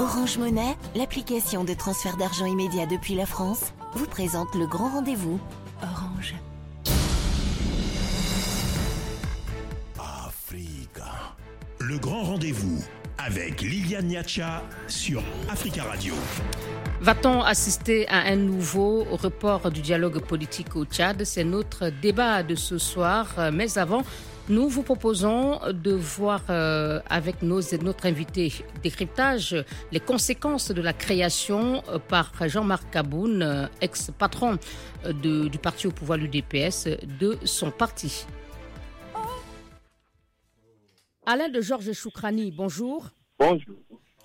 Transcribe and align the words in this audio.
Orange 0.00 0.38
Monnaie, 0.38 0.78
l'application 0.94 1.62
de 1.62 1.74
transfert 1.74 2.16
d'argent 2.16 2.46
immédiat 2.46 2.86
depuis 2.86 3.14
la 3.14 3.26
France, 3.26 3.74
vous 3.92 4.06
présente 4.06 4.54
le 4.54 4.66
grand 4.66 4.88
rendez-vous. 4.88 5.38
Orange. 5.82 6.34
Africa. 9.98 11.04
Le 11.80 11.98
grand 11.98 12.22
rendez-vous 12.22 12.82
avec 13.18 13.60
Liliane 13.60 14.06
Niacha 14.06 14.62
sur 14.88 15.22
Africa 15.50 15.84
Radio. 15.84 16.14
Va-t-on 17.02 17.42
assister 17.42 18.08
à 18.08 18.20
un 18.20 18.36
nouveau 18.36 19.04
report 19.04 19.70
du 19.70 19.82
dialogue 19.82 20.20
politique 20.20 20.76
au 20.76 20.86
Tchad? 20.86 21.24
C'est 21.24 21.44
notre 21.44 21.90
débat 21.90 22.42
de 22.42 22.54
ce 22.54 22.78
soir. 22.78 23.26
Mais 23.52 23.76
avant, 23.76 24.02
nous 24.50 24.68
vous 24.68 24.82
proposons 24.82 25.60
de 25.72 25.92
voir 25.92 26.42
euh, 26.50 27.00
avec 27.08 27.42
nos, 27.42 27.60
notre 27.82 28.06
invité 28.06 28.52
décryptage 28.82 29.64
les 29.92 30.00
conséquences 30.00 30.72
de 30.72 30.82
la 30.82 30.92
création 30.92 31.82
euh, 31.88 31.98
par 31.98 32.32
Jean-Marc 32.48 32.90
Kaboun, 32.90 33.42
euh, 33.42 33.66
ex-patron 33.80 34.58
du 35.22 35.58
parti 35.62 35.86
au 35.86 35.92
pouvoir, 35.92 36.18
l'UDPS, 36.18 36.88
de 37.20 37.38
son 37.44 37.70
parti. 37.70 38.26
Alain 41.24 41.48
de 41.48 41.60
Georges 41.60 41.92
Choukrani, 41.92 42.50
bonjour. 42.50 43.08
Bonjour. 43.38 43.76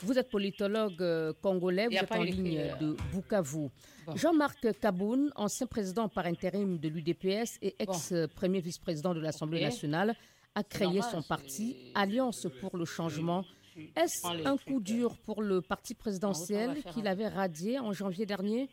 Vous 0.01 0.19
êtes 0.19 0.29
politologue 0.29 1.01
euh, 1.01 1.33
congolais, 1.41 1.87
vous 1.87 1.95
êtes 1.95 2.11
en 2.11 2.21
ligne 2.23 2.69
de 2.79 2.95
Bukavu. 3.13 3.69
Jean-Marc 4.15 4.79
Kaboun, 4.79 5.31
ancien 5.35 5.67
président 5.67 6.09
par 6.09 6.25
intérim 6.25 6.77
de 6.77 6.89
l'UDPS 6.89 7.57
et 7.61 7.75
ex-premier 7.79 8.59
vice-président 8.59 9.13
de 9.13 9.21
l'Assemblée 9.21 9.61
nationale, 9.61 10.15
a 10.53 10.63
créé 10.63 11.01
son 11.01 11.21
parti 11.21 11.91
Alliance 11.95 12.47
pour 12.59 12.77
le 12.77 12.85
changement. 12.85 13.45
Est-ce 13.95 14.47
un 14.47 14.57
coup 14.57 14.79
dur 14.79 15.15
pour 15.25 15.41
le 15.41 15.61
parti 15.61 15.95
présidentiel 15.95 16.83
qu'il 16.93 17.07
avait 17.07 17.27
radié 17.27 17.79
en 17.79 17.91
janvier 17.93 18.25
dernier? 18.25 18.69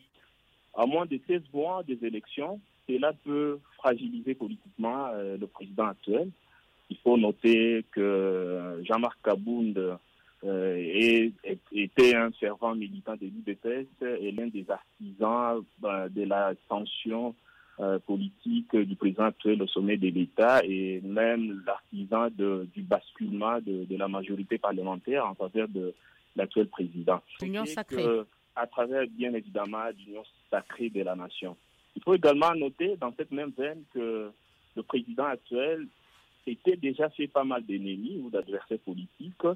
À 0.75 0.85
moins 0.85 1.05
de 1.05 1.19
16 1.27 1.41
mois 1.53 1.83
des 1.83 1.99
élections, 2.05 2.59
cela 2.87 3.13
peut 3.23 3.59
fragiliser 3.77 4.35
politiquement 4.35 5.07
euh, 5.13 5.37
le 5.37 5.47
président 5.47 5.87
actuel. 5.87 6.29
Il 6.89 6.97
faut 6.97 7.17
noter 7.17 7.85
que 7.91 8.81
Jean-Marc 8.83 9.17
Kaboun 9.23 9.97
euh, 10.45 11.29
était 11.71 12.15
un 12.15 12.31
fervent 12.31 12.75
militant 12.75 13.15
de 13.15 13.27
l'UDPS 13.27 13.87
et 14.19 14.31
l'un 14.31 14.47
des 14.47 14.65
artisans 14.69 15.63
ben, 15.79 16.09
de 16.09 16.23
la 16.23 16.53
tension 16.67 17.33
euh, 17.79 17.97
politique 17.99 18.75
du 18.75 18.95
président 18.95 19.25
actuel 19.25 19.61
au 19.61 19.67
sommet 19.67 19.97
de 19.97 20.07
l'État 20.07 20.61
et 20.63 21.01
même 21.01 21.63
l'artisan 21.65 22.27
du 22.29 22.81
basculement 22.81 23.59
de, 23.61 23.85
la 23.97 24.07
majorité 24.07 24.57
parlementaire 24.57 25.25
en 25.25 25.33
faveur 25.33 25.67
de 25.69 25.93
l'actuel 26.35 26.67
président. 26.67 27.21
L'union 27.41 27.65
sacrée. 27.65 28.05
à 28.55 28.67
travers, 28.67 29.05
bien 29.07 29.33
évidemment, 29.33 29.85
l'union 30.05 30.23
sacrée 30.51 30.89
de 30.89 31.03
la 31.03 31.15
nation. 31.15 31.55
Il 31.95 32.03
faut 32.03 32.15
également 32.15 32.53
noter 32.53 32.97
dans 32.97 33.13
cette 33.15 33.31
même 33.31 33.53
veine 33.57 33.83
que 33.93 34.31
le 34.75 34.83
président 34.83 35.25
actuel 35.25 35.87
était 36.45 36.75
déjà 36.75 37.09
fait 37.09 37.27
pas 37.27 37.43
mal 37.43 37.65
d'ennemis 37.65 38.19
ou 38.23 38.29
d'adversaires 38.29 38.79
politiques 38.79 39.47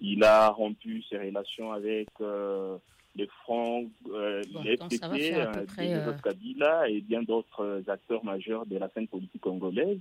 il 0.00 0.24
a 0.24 0.48
rompu 0.50 1.02
ses 1.08 1.18
relations 1.18 1.72
avec 1.72 2.08
euh, 2.20 2.76
les 3.16 3.26
Francs, 3.42 3.88
euh, 4.10 4.42
les 4.64 4.76
FTT, 4.76 5.34
euh, 5.34 5.52
euh, 5.78 6.12
Kabila 6.22 6.88
et 6.88 7.00
bien 7.00 7.22
d'autres 7.22 7.82
acteurs 7.86 8.24
majeurs 8.24 8.66
de 8.66 8.76
la 8.76 8.88
scène 8.90 9.08
politique 9.08 9.40
congolaise. 9.40 9.98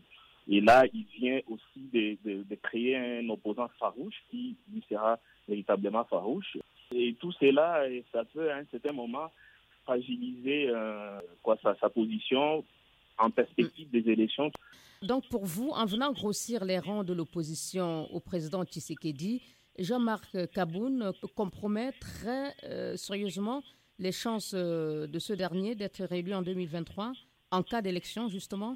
Et 0.49 0.59
là, 0.59 0.83
il 0.93 1.05
vient 1.17 1.39
aussi 1.47 1.89
de, 1.93 2.17
de, 2.25 2.55
créer 2.55 2.97
un 2.97 3.29
opposant 3.29 3.69
farouche 3.79 4.15
qui 4.29 4.57
lui 4.71 4.83
sera 4.89 5.17
véritablement 5.47 6.03
farouche. 6.05 6.57
Et 6.93 7.15
tout 7.19 7.31
cela, 7.33 7.83
ça 8.11 8.25
peut 8.25 8.51
à 8.51 8.57
un 8.57 8.65
certain 8.69 8.91
moment 8.91 9.31
fragiliser 9.85 10.69
quoi, 11.41 11.57
sa, 11.63 11.75
sa 11.75 11.89
position 11.89 12.65
en 13.17 13.29
perspective 13.29 13.89
des 13.89 14.11
élections. 14.11 14.51
Donc 15.01 15.29
pour 15.29 15.45
vous, 15.45 15.69
en 15.69 15.85
venant 15.85 16.11
grossir 16.11 16.65
les 16.65 16.79
rangs 16.79 17.05
de 17.05 17.13
l'opposition 17.13 18.13
au 18.13 18.19
président 18.19 18.65
Tshisekedi, 18.65 19.41
Jean-Marc 19.79 20.51
Kaboun 20.51 21.11
compromet 21.35 21.91
très 21.93 22.53
euh, 22.63 22.95
sérieusement 22.95 23.63
les 23.99 24.11
chances 24.11 24.53
euh, 24.55 25.07
de 25.07 25.19
ce 25.19 25.33
dernier 25.33 25.75
d'être 25.75 26.03
réélu 26.03 26.33
en 26.33 26.41
2023 26.41 27.13
en 27.51 27.63
cas 27.63 27.81
d'élection, 27.81 28.29
justement? 28.29 28.75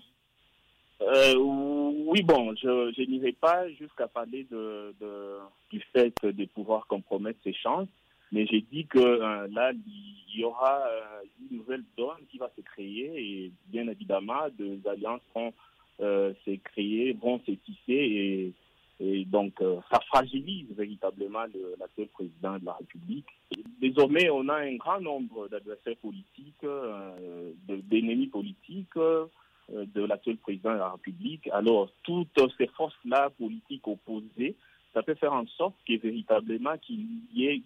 Euh, 1.01 1.35
Oui, 1.35 2.23
bon, 2.23 2.55
je, 2.55 3.01
n'irai 3.09 3.33
pas 3.33 3.69
jusqu'à 3.69 4.07
parler 4.07 4.47
du 5.69 5.81
fait 5.93 6.13
de 6.23 6.45
pouvoir 6.45 6.87
compromettre 6.87 7.39
ses 7.43 7.53
chances, 7.53 7.89
mais 8.31 8.45
j'ai 8.47 8.61
dit 8.61 8.85
que 8.85 8.99
là, 8.99 9.71
il 9.73 10.39
y 10.39 10.43
aura 10.43 10.83
une 11.51 11.57
nouvelle 11.57 11.83
donne 11.97 12.25
qui 12.29 12.37
va 12.37 12.51
se 12.55 12.61
créer 12.61 13.11
et 13.15 13.51
bien 13.67 13.87
évidemment, 13.87 14.47
des 14.57 14.79
alliances 14.87 15.21
vont 15.35 15.53
se 15.99 16.55
créer, 16.57 17.13
vont 17.13 17.39
se 17.45 17.51
tisser 17.51 17.73
et 17.87 18.53
et 18.99 19.25
donc, 19.25 19.53
euh, 19.61 19.79
ça 19.91 19.99
fragilise 20.07 20.65
véritablement 20.75 21.45
l'actuel 21.79 22.07
président 22.07 22.57
de 22.57 22.65
la 22.65 22.73
République. 22.73 23.27
Désormais, 23.79 24.29
on 24.31 24.49
a 24.49 24.55
un 24.55 24.75
grand 24.75 24.99
nombre 24.99 25.47
d'adversaires 25.49 25.97
politiques, 25.97 26.63
euh, 26.63 27.51
d'ennemis 27.67 28.27
politiques 28.27 28.97
euh, 28.97 29.27
de 29.69 30.03
l'actuel 30.03 30.37
président 30.37 30.73
de 30.73 30.79
la 30.79 30.89
République. 30.89 31.47
Alors, 31.51 31.91
toutes 32.03 32.39
ces 32.57 32.67
forces-là 32.67 33.29
politiques 33.37 33.87
opposées, 33.87 34.55
ça 34.95 35.03
peut 35.03 35.15
faire 35.15 35.33
en 35.33 35.45
sorte 35.45 35.75
que 35.87 35.95
véritablement 35.97 36.75
qu'il 36.79 37.05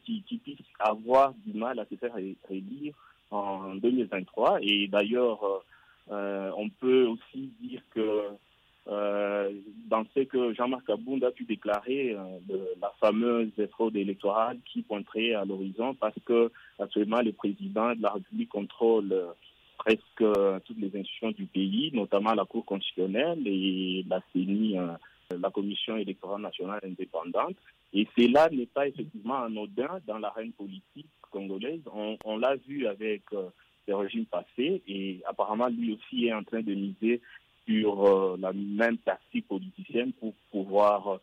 qu'il 0.04 0.40
puisse 0.40 0.60
avoir 0.80 1.34
du 1.46 1.58
mal 1.58 1.80
à 1.80 1.86
se 1.86 1.96
faire 1.96 2.18
élire 2.50 2.94
en 3.30 3.76
2023. 3.76 4.60
Et 4.64 4.88
d'ailleurs, 4.88 5.64
on 6.10 6.70
peut 6.82 7.06
aussi 7.06 7.52
dire 7.62 7.82
que 7.92 8.32
euh, 8.88 9.52
dans 9.88 10.04
ce 10.16 10.22
que 10.22 10.54
Jean-Marc 10.54 10.90
Abound 10.90 11.24
a 11.24 11.32
pu 11.32 11.44
déclarer 11.44 12.16
euh, 12.16 12.58
la 12.82 12.92
fameuse 13.00 13.52
fraude 13.72 13.96
électorale 13.96 14.58
qui 14.66 14.82
pointerait 14.82 15.34
à 15.34 15.46
l'horizon 15.46 15.94
parce 15.94 16.16
que 16.26 16.52
actuellement 16.80 17.22
le 17.22 17.32
président 17.32 17.94
de 17.94 18.02
la 18.02 18.10
République 18.10 18.50
contrôle 18.50 19.12
euh, 19.12 19.28
presque 19.78 20.64
toutes 20.66 20.80
les 20.80 21.00
institutions 21.00 21.32
du 21.32 21.46
pays, 21.46 21.92
notamment 21.94 22.34
la 22.34 22.46
Cour 22.46 22.66
constitutionnelle 22.66 23.42
et 23.48 24.04
la 24.08 24.22
CENI, 24.32 24.78
la 25.32 25.50
Commission 25.50 25.98
électorale 25.98 26.42
nationale 26.42 26.82
indépendante. 26.84 27.56
Et 27.92 28.08
cela 28.16 28.48
n'est 28.50 28.68
pas 28.68 28.88
effectivement 28.88 29.42
anodin 29.42 30.00
dans 30.06 30.20
l'arène 30.20 30.52
politique 30.52 31.08
congolaise. 31.32 31.82
On, 32.26 32.38
l'a 32.38 32.58
vu 32.58 32.86
avec 32.86 33.24
le 33.32 33.96
régime 33.96 34.26
passé 34.26 34.84
et 34.88 35.20
apparemment 35.28 35.68
lui 35.68 35.94
aussi 35.94 36.28
est 36.28 36.34
en 36.34 36.44
train 36.44 36.62
de 36.62 36.76
miser 36.76 37.20
sur 37.66 38.06
euh, 38.06 38.38
la 38.40 38.54
même 38.54 38.98
tactique 39.00 39.48
politicienne 39.48 40.14
pour 40.14 40.34
pouvoir 40.52 41.08
euh, 41.08 41.18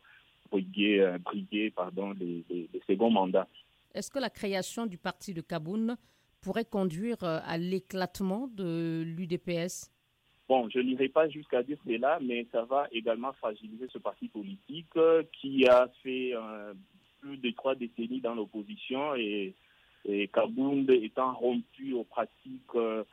briguer, 0.51 1.01
euh, 1.01 1.17
briguer 1.17 1.71
pardon, 1.71 2.13
les, 2.19 2.43
les, 2.49 2.81
seconds 2.87 3.11
mandats. 3.11 3.47
Est-ce 3.93 4.09
que 4.11 4.19
la 4.19 4.29
création 4.29 4.85
du 4.85 4.97
parti 4.97 5.33
de 5.33 5.41
Kaboun 5.41 5.97
pourrait 6.41 6.65
conduire 6.65 7.21
à 7.23 7.57
l'éclatement 7.57 8.47
de 8.47 9.03
l'UDPS 9.05 9.91
Bon, 10.47 10.69
je 10.69 10.79
n'irai 10.79 11.09
pas 11.09 11.27
jusqu'à 11.27 11.63
dire 11.63 11.77
cela, 11.85 12.17
mais 12.21 12.47
ça 12.51 12.63
va 12.63 12.87
également 12.91 13.33
fragiliser 13.33 13.87
ce 13.91 13.97
parti 13.97 14.29
politique 14.29 14.97
qui 15.33 15.67
a 15.67 15.89
fait 16.01 16.33
plus 17.19 17.37
de 17.37 17.49
trois 17.51 17.75
décennies 17.75 18.21
dans 18.21 18.35
l'opposition 18.35 19.15
et, 19.15 19.53
et 20.05 20.27
Kaboun 20.29 20.85
étant 20.89 21.33
rompu 21.33 21.93
aux 21.93 22.03
pratiques 22.03 22.75
euh, 22.75 23.03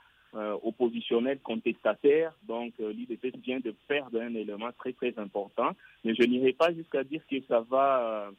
oppositionnel 0.63 1.39
contestataire. 1.41 2.33
Donc 2.47 2.73
euh, 2.81 2.93
l'IDP 2.93 3.37
vient 3.45 3.61
de 3.61 3.75
perdre 3.89 4.21
un 4.21 4.35
élément 4.35 4.71
très 4.79 4.93
très 4.93 5.15
important. 5.19 5.71
Mais 6.05 6.15
je 6.15 6.23
n'irai 6.25 6.53
pas 6.53 6.73
jusqu'à 6.73 7.05
dire 7.05 7.23
que 7.31 7.37
ça 7.49 7.61
va, 7.61 8.31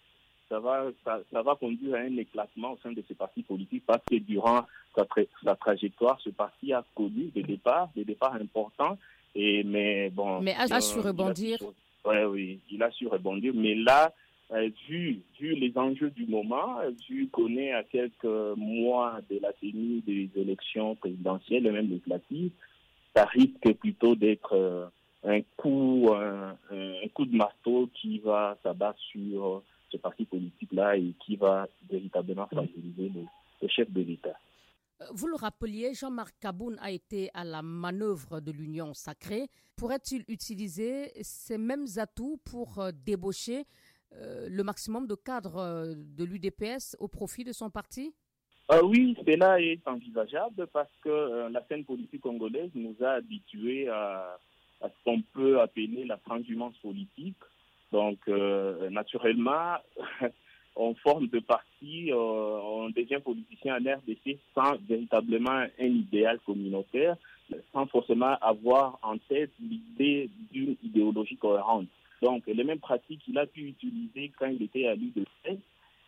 ça 0.50 0.60
va, 0.60 0.86
ça, 1.04 1.42
va 1.42 1.56
conduire 1.56 1.96
à 1.96 2.00
un 2.00 2.18
éclatement 2.18 2.74
au 2.74 2.78
sein 2.84 2.92
de 2.92 3.04
ce 3.08 3.14
parti 3.14 3.44
politique 3.44 3.84
parce 3.86 4.04
que 4.10 4.16
durant 4.16 4.66
sa, 4.96 5.56
trajectoire, 5.56 6.20
ce 6.22 6.30
parti 6.30 6.74
a 6.74 6.84
connu 6.96 7.32
des 7.36 7.44
départs, 7.44 7.90
des 7.96 8.04
départs 8.04 8.36
importants. 8.36 8.98
Et 9.36 9.64
mais 9.64 10.10
bon. 10.10 10.42
Mais 10.42 10.56
a, 10.56 10.82
su 10.82 11.00
euh, 11.00 11.02
rebondir. 11.02 11.60
Oui, 12.06 12.24
oui, 12.30 12.60
il 12.72 12.82
a 12.82 12.92
su 12.92 13.08
rebondir. 13.08 13.54
Mais 13.56 13.76
là, 13.76 14.14
euh, 14.52 14.70
vu, 14.88 15.22
les 15.40 15.74
enjeux 15.76 16.10
du 16.12 16.26
moment, 16.26 16.78
vu 17.10 17.28
qu'on 17.30 17.56
est 17.58 17.74
à 17.74 17.84
quelques 17.84 18.24
mois 18.56 19.20
de 19.30 19.40
la 19.40 19.52
tenue 19.54 20.02
des 20.02 20.30
élections 20.36 20.96
présidentielles 20.96 21.66
et 21.68 21.72
même 21.72 21.90
législatives, 21.90 22.52
ça 23.16 23.26
risque 23.26 23.74
plutôt 23.80 24.16
d'être 24.16 24.54
euh, 24.54 24.88
un 25.24 25.42
coup, 25.58 26.10
un, 26.14 27.08
coup 27.14 27.26
de 27.26 27.36
marteau 27.36 27.90
qui 27.94 28.20
va 28.20 28.58
s'abattre 28.64 29.00
sur 29.12 29.64
ce 29.92 29.98
parti 29.98 30.26
politique-là 30.26 30.98
et 30.98 31.14
qui 31.26 31.36
va 31.36 31.68
véritablement 31.90 32.48
fragiliser 32.48 33.10
le, 33.10 33.22
le 33.62 33.68
chef 33.68 33.90
de 33.92 34.02
l'État. 34.02 34.38
Vous 35.12 35.28
le 35.28 35.36
rappeliez, 35.36 35.94
Jean-Marc 35.94 36.36
Kaboun 36.40 36.78
a 36.82 36.90
été 36.90 37.30
à 37.36 37.44
la 37.44 37.62
manœuvre 37.62 38.40
de 38.40 38.52
l'Union 38.52 38.96
sacrée. 38.96 39.48
Pourrait-il 39.76 40.26
utiliser 40.28 41.12
ces 41.22 41.60
mêmes 41.60 41.86
atouts 41.98 42.40
pour 42.44 42.80
euh, 42.80 42.92
débaucher 42.92 43.66
le 44.12 44.64
maximum 44.64 45.08
de 45.08 45.16
cadres 45.16 45.94
de 45.96 46.24
l'UDPS 46.24 46.96
au 47.00 47.08
profit 47.08 47.44
de 47.44 47.52
son 47.52 47.70
parti? 47.70 48.14
Oui, 48.84 49.16
cela 49.26 49.62
est 49.62 49.88
envisageable 49.88 50.68
parce 50.74 50.92
que 51.02 51.50
la 51.50 51.66
scène 51.68 51.86
politique 51.86 52.22
congolaise 52.22 52.72
nous 52.76 52.96
a 53.02 53.12
habitués 53.12 53.88
à, 53.88 54.38
à 54.82 54.90
ce 54.90 55.04
qu'on 55.04 55.22
peut 55.34 55.62
appeler 55.62 56.06
la 56.06 56.18
transhumance 56.18 56.76
politique. 56.78 57.38
Donc, 57.92 58.28
naturellement, 58.90 59.78
on 60.78 60.94
forme 60.96 61.28
de 61.28 61.40
parti, 61.40 62.12
euh, 62.12 62.16
on 62.16 62.90
devient 62.90 63.20
politicien 63.24 63.76
en 63.76 63.98
RDC 63.98 64.38
sans 64.54 64.76
véritablement 64.88 65.66
un 65.80 65.86
idéal 65.86 66.40
communautaire, 66.46 67.18
sans 67.74 67.88
forcément 67.88 68.38
avoir 68.42 69.00
en 69.02 69.18
tête 69.18 69.52
l'idée 69.60 70.30
d'une 70.52 70.76
idéologie 70.84 71.38
cohérente. 71.38 71.88
Donc, 72.22 72.44
les 72.48 72.64
mêmes 72.64 72.80
pratiques 72.80 73.22
qu'il 73.24 73.38
a 73.38 73.46
pu 73.46 73.62
utiliser 73.62 74.32
quand 74.38 74.48
il 74.48 74.64
était 74.64 74.88
à 74.88 74.96
l'UDP, 74.96 75.60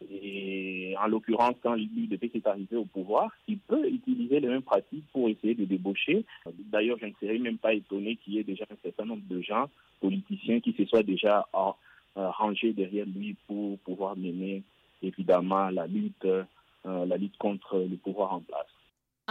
et 0.10 0.96
en 0.98 1.08
l'occurrence 1.08 1.56
quand 1.62 1.76
l'UDP 1.76 2.32
s'est 2.32 2.48
arrivé 2.48 2.78
au 2.78 2.86
pouvoir, 2.86 3.32
il 3.48 3.58
peut 3.60 3.88
utiliser 3.88 4.40
les 4.40 4.48
mêmes 4.48 4.62
pratiques 4.62 5.06
pour 5.12 5.28
essayer 5.28 5.56
de 5.56 5.66
débaucher. 5.66 6.26
D'ailleurs, 6.72 6.98
je 7.00 7.08
ne 7.08 7.14
serais 7.20 7.38
même 7.38 7.58
pas 7.58 7.74
étonné 7.74 8.16
qu'il 8.16 8.34
y 8.34 8.40
ait 8.40 8.44
déjà 8.44 8.66
un 8.72 8.78
certain 8.82 9.06
nombre 9.06 9.28
de 9.30 9.42
gens, 9.42 9.70
politiciens, 10.00 10.62
qui 10.62 10.74
se 10.74 10.86
soient 10.86 11.04
déjà 11.04 11.48
euh, 11.54 12.30
ranger 12.30 12.74
derrière 12.74 13.06
lui 13.06 13.36
pour 13.46 13.78
pouvoir 13.80 14.16
mener 14.16 14.64
évidemment 15.04 15.70
la 15.70 15.86
lutte, 15.86 16.26
euh, 16.26 16.46
la 16.86 17.18
lutte 17.18 17.38
contre 17.38 17.78
le 17.78 17.98
pouvoir 17.98 18.34
en 18.34 18.40
place. 18.40 18.79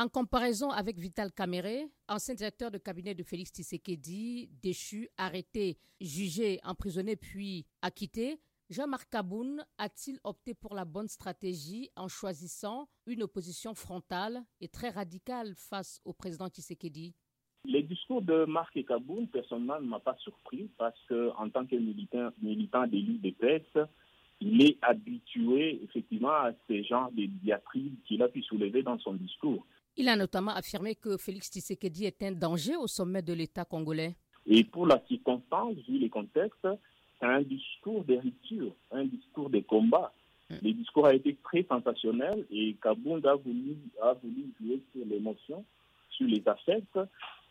En 0.01 0.07
comparaison 0.07 0.71
avec 0.71 0.97
Vital 0.97 1.33
Kamere, 1.33 1.89
ancien 2.09 2.33
directeur 2.33 2.71
de 2.71 2.79
cabinet 2.79 3.17
de 3.17 3.25
Félix 3.25 3.51
Tshisekedi, 3.51 4.49
déchu, 4.63 5.09
arrêté, 5.17 5.77
jugé, 6.01 6.61
emprisonné 6.63 7.17
puis 7.17 7.67
acquitté, 7.83 8.39
Jean-Marc 8.71 9.11
Kaboun 9.11 9.65
a-t-il 9.77 10.21
opté 10.23 10.55
pour 10.55 10.77
la 10.77 10.85
bonne 10.85 11.09
stratégie 11.09 11.91
en 11.97 12.07
choisissant 12.07 12.89
une 13.09 13.25
opposition 13.25 13.75
frontale 13.75 14.45
et 14.61 14.69
très 14.69 14.91
radicale 14.91 15.55
face 15.57 16.01
au 16.05 16.13
président 16.13 16.47
Tshisekedi? 16.47 17.17
Les 17.65 17.83
discours 17.83 18.23
de 18.23 18.45
Marc 18.45 18.79
Kaboun, 18.87 19.27
personnellement, 19.27 19.81
ne 19.81 19.89
m'a 19.89 19.99
pas 19.99 20.17
surpris 20.21 20.71
parce 20.79 21.01
qu'en 21.09 21.51
tant 21.51 21.67
que 21.67 21.75
militant, 21.75 22.31
militant 22.41 22.87
de 22.87 22.99
l'UDPS, 22.99 23.89
il 24.41 24.63
est 24.63 24.79
habitué 24.81 25.83
effectivement 25.83 26.31
à 26.31 26.53
ces 26.69 26.85
genres 26.85 27.11
de 27.11 27.27
diatribes 27.27 27.97
qu'il 28.05 28.23
a 28.23 28.29
pu 28.29 28.45
soulever 28.45 28.85
dans 28.85 29.01
son 29.01 29.15
discours. 29.15 29.67
Il 30.01 30.09
a 30.09 30.15
notamment 30.15 30.53
affirmé 30.53 30.95
que 30.95 31.17
Félix 31.17 31.51
Tshisekedi 31.51 32.05
est 32.05 32.23
un 32.23 32.31
danger 32.31 32.77
au 32.77 32.87
sommet 32.87 33.21
de 33.21 33.33
l'État 33.33 33.65
congolais. 33.65 34.15
Et 34.47 34.63
pour 34.63 34.87
la 34.87 35.03
circonstance, 35.09 35.75
vu 35.89 35.99
les 35.99 36.09
contextes, 36.09 36.69
c'est 37.19 37.27
un 37.27 37.43
discours 37.43 38.05
de 38.05 38.15
rupture, 38.15 38.77
un 38.93 39.05
discours 39.07 39.51
de 39.51 39.59
combat. 39.59 40.13
Hmm. 40.49 40.55
Le 40.63 40.73
discours 40.73 41.07
a 41.07 41.15
été 41.15 41.37
très 41.43 41.65
sensationnel 41.65 42.47
et 42.49 42.77
Kaboun 42.81 43.27
a 43.27 43.35
voulu, 43.35 43.77
a 44.01 44.13
voulu 44.15 44.55
jouer 44.61 44.81
sur 44.93 45.05
l'émotion, 45.05 45.65
sur 46.11 46.29
les 46.29 46.47
affects 46.47 47.01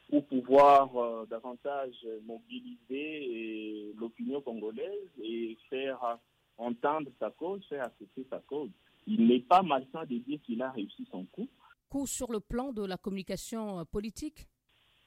pour 0.10 0.26
pouvoir 0.28 0.96
euh, 0.96 1.26
davantage 1.30 1.96
mobiliser 2.26 3.94
l'opinion 4.00 4.40
congolaise 4.40 5.10
et 5.22 5.58
faire 5.70 6.18
entendre 6.58 7.12
sa 7.20 7.30
cause, 7.30 7.62
faire 7.68 7.84
accepter 7.84 8.26
sa 8.30 8.40
cause. 8.40 8.70
Il 9.06 9.28
n'est 9.28 9.42
pas 9.42 9.64
malsain 9.64 10.06
de 10.06 10.16
dire 10.16 10.40
qu'il 10.46 10.62
a 10.62 10.72
réussi 10.72 11.06
son 11.12 11.26
coup. 11.26 11.50
Coup 11.90 12.06
sur 12.06 12.32
le 12.34 12.42
plan 12.42 12.74
de 12.74 12.86
la 12.86 12.98
communication 12.98 13.80
euh, 13.80 13.84
politique 13.86 14.48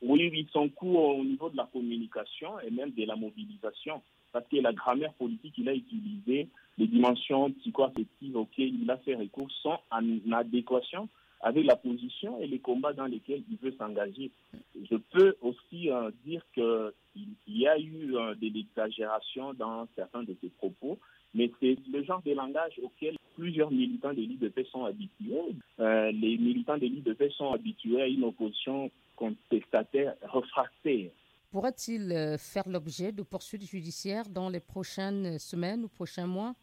Oui, 0.00 0.30
oui, 0.32 0.48
son 0.50 0.70
coup 0.70 0.96
au 0.96 1.22
niveau 1.22 1.50
de 1.50 1.56
la 1.58 1.68
communication 1.70 2.58
et 2.60 2.70
même 2.70 2.92
de 2.92 3.04
la 3.04 3.16
mobilisation. 3.16 4.02
Parce 4.32 4.46
que 4.48 4.56
la 4.56 4.72
grammaire 4.72 5.12
politique 5.14 5.54
qu'il 5.56 5.68
a 5.68 5.74
utilisée, 5.74 6.48
les 6.78 6.86
dimensions 6.86 7.50
psychoaffectives 7.52 8.34
auxquelles 8.36 8.74
il 8.80 8.90
a 8.90 8.96
fait 8.98 9.14
recours 9.14 9.50
sont 9.62 9.78
en 9.90 10.32
adéquation 10.32 11.08
avec 11.42 11.66
la 11.66 11.76
position 11.76 12.38
et 12.40 12.46
les 12.46 12.60
combats 12.60 12.94
dans 12.94 13.06
lesquels 13.06 13.42
il 13.50 13.58
veut 13.58 13.74
s'engager. 13.76 14.30
Je 14.90 14.96
peux 14.96 15.36
aussi 15.42 15.90
euh, 15.90 16.10
dire 16.24 16.42
qu'il 16.54 16.92
y 17.48 17.66
a 17.66 17.78
eu 17.78 18.16
euh, 18.16 18.34
des 18.36 18.52
exagérations 18.58 19.52
dans 19.54 19.86
certains 19.96 20.22
de 20.22 20.34
ses 20.40 20.48
propos, 20.48 20.98
mais 21.34 21.50
c'est 21.60 21.76
le 21.92 22.02
genre 22.04 22.22
de 22.22 22.32
langage 22.32 22.80
auquel 22.82 23.16
plusieurs 23.36 23.70
militants 23.70 24.12
de 24.12 24.20
l'IDP 24.20 24.66
sont 24.70 24.84
habitués. 24.84 25.54
Euh, 25.78 26.10
les 26.12 26.36
militants 26.36 26.76
de 26.76 26.86
l'IDP 26.86 27.30
sont 27.32 27.52
habitués 27.52 28.02
à 28.02 28.06
une 28.06 28.24
opposition 28.24 28.90
contestataire 29.16 30.14
refractaire. 30.22 31.10
Pourrait-il 31.50 32.36
faire 32.38 32.68
l'objet 32.68 33.10
de 33.12 33.22
poursuites 33.22 33.64
judiciaires 33.64 34.28
dans 34.28 34.48
les 34.48 34.60
prochaines 34.60 35.38
semaines 35.38 35.84
ou 35.84 35.88
prochains 35.88 36.26
mois? 36.26 36.54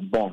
Bon, 0.00 0.32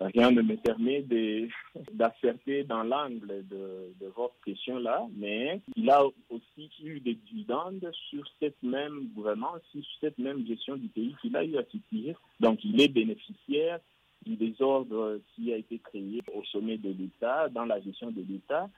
rien 0.00 0.30
ne 0.30 0.42
me 0.42 0.56
permet 0.56 1.02
d'asserter 1.92 2.64
dans 2.64 2.82
l'angle 2.82 3.44
de, 3.48 3.92
votre 4.16 4.34
question-là, 4.44 5.06
mais 5.16 5.60
il 5.76 5.90
a 5.90 6.04
aussi 6.30 6.70
eu 6.82 7.00
des 7.00 7.14
dividendes 7.14 7.90
sur 8.10 8.24
cette 8.38 8.62
même 8.62 9.08
gouvernance, 9.14 9.60
sur 9.72 9.82
cette 10.00 10.18
même 10.18 10.46
gestion 10.46 10.76
du 10.76 10.88
pays 10.88 11.14
qu'il 11.20 11.36
a 11.36 11.44
eu 11.44 11.56
à 11.56 11.64
subir. 11.64 12.20
Donc 12.40 12.64
il 12.64 12.80
est 12.80 12.88
bénéficiaire 12.88 13.80
du 14.24 14.36
désordre 14.36 15.20
qui 15.34 15.52
a 15.52 15.56
été 15.56 15.78
créé 15.78 16.22
au 16.34 16.44
sommet 16.44 16.78
de 16.78 16.90
l'État, 16.90 17.48
dans 17.48 17.64
la 17.64 17.80
gestion 17.80 18.10
de 18.10 18.22
l'État. 18.22 18.70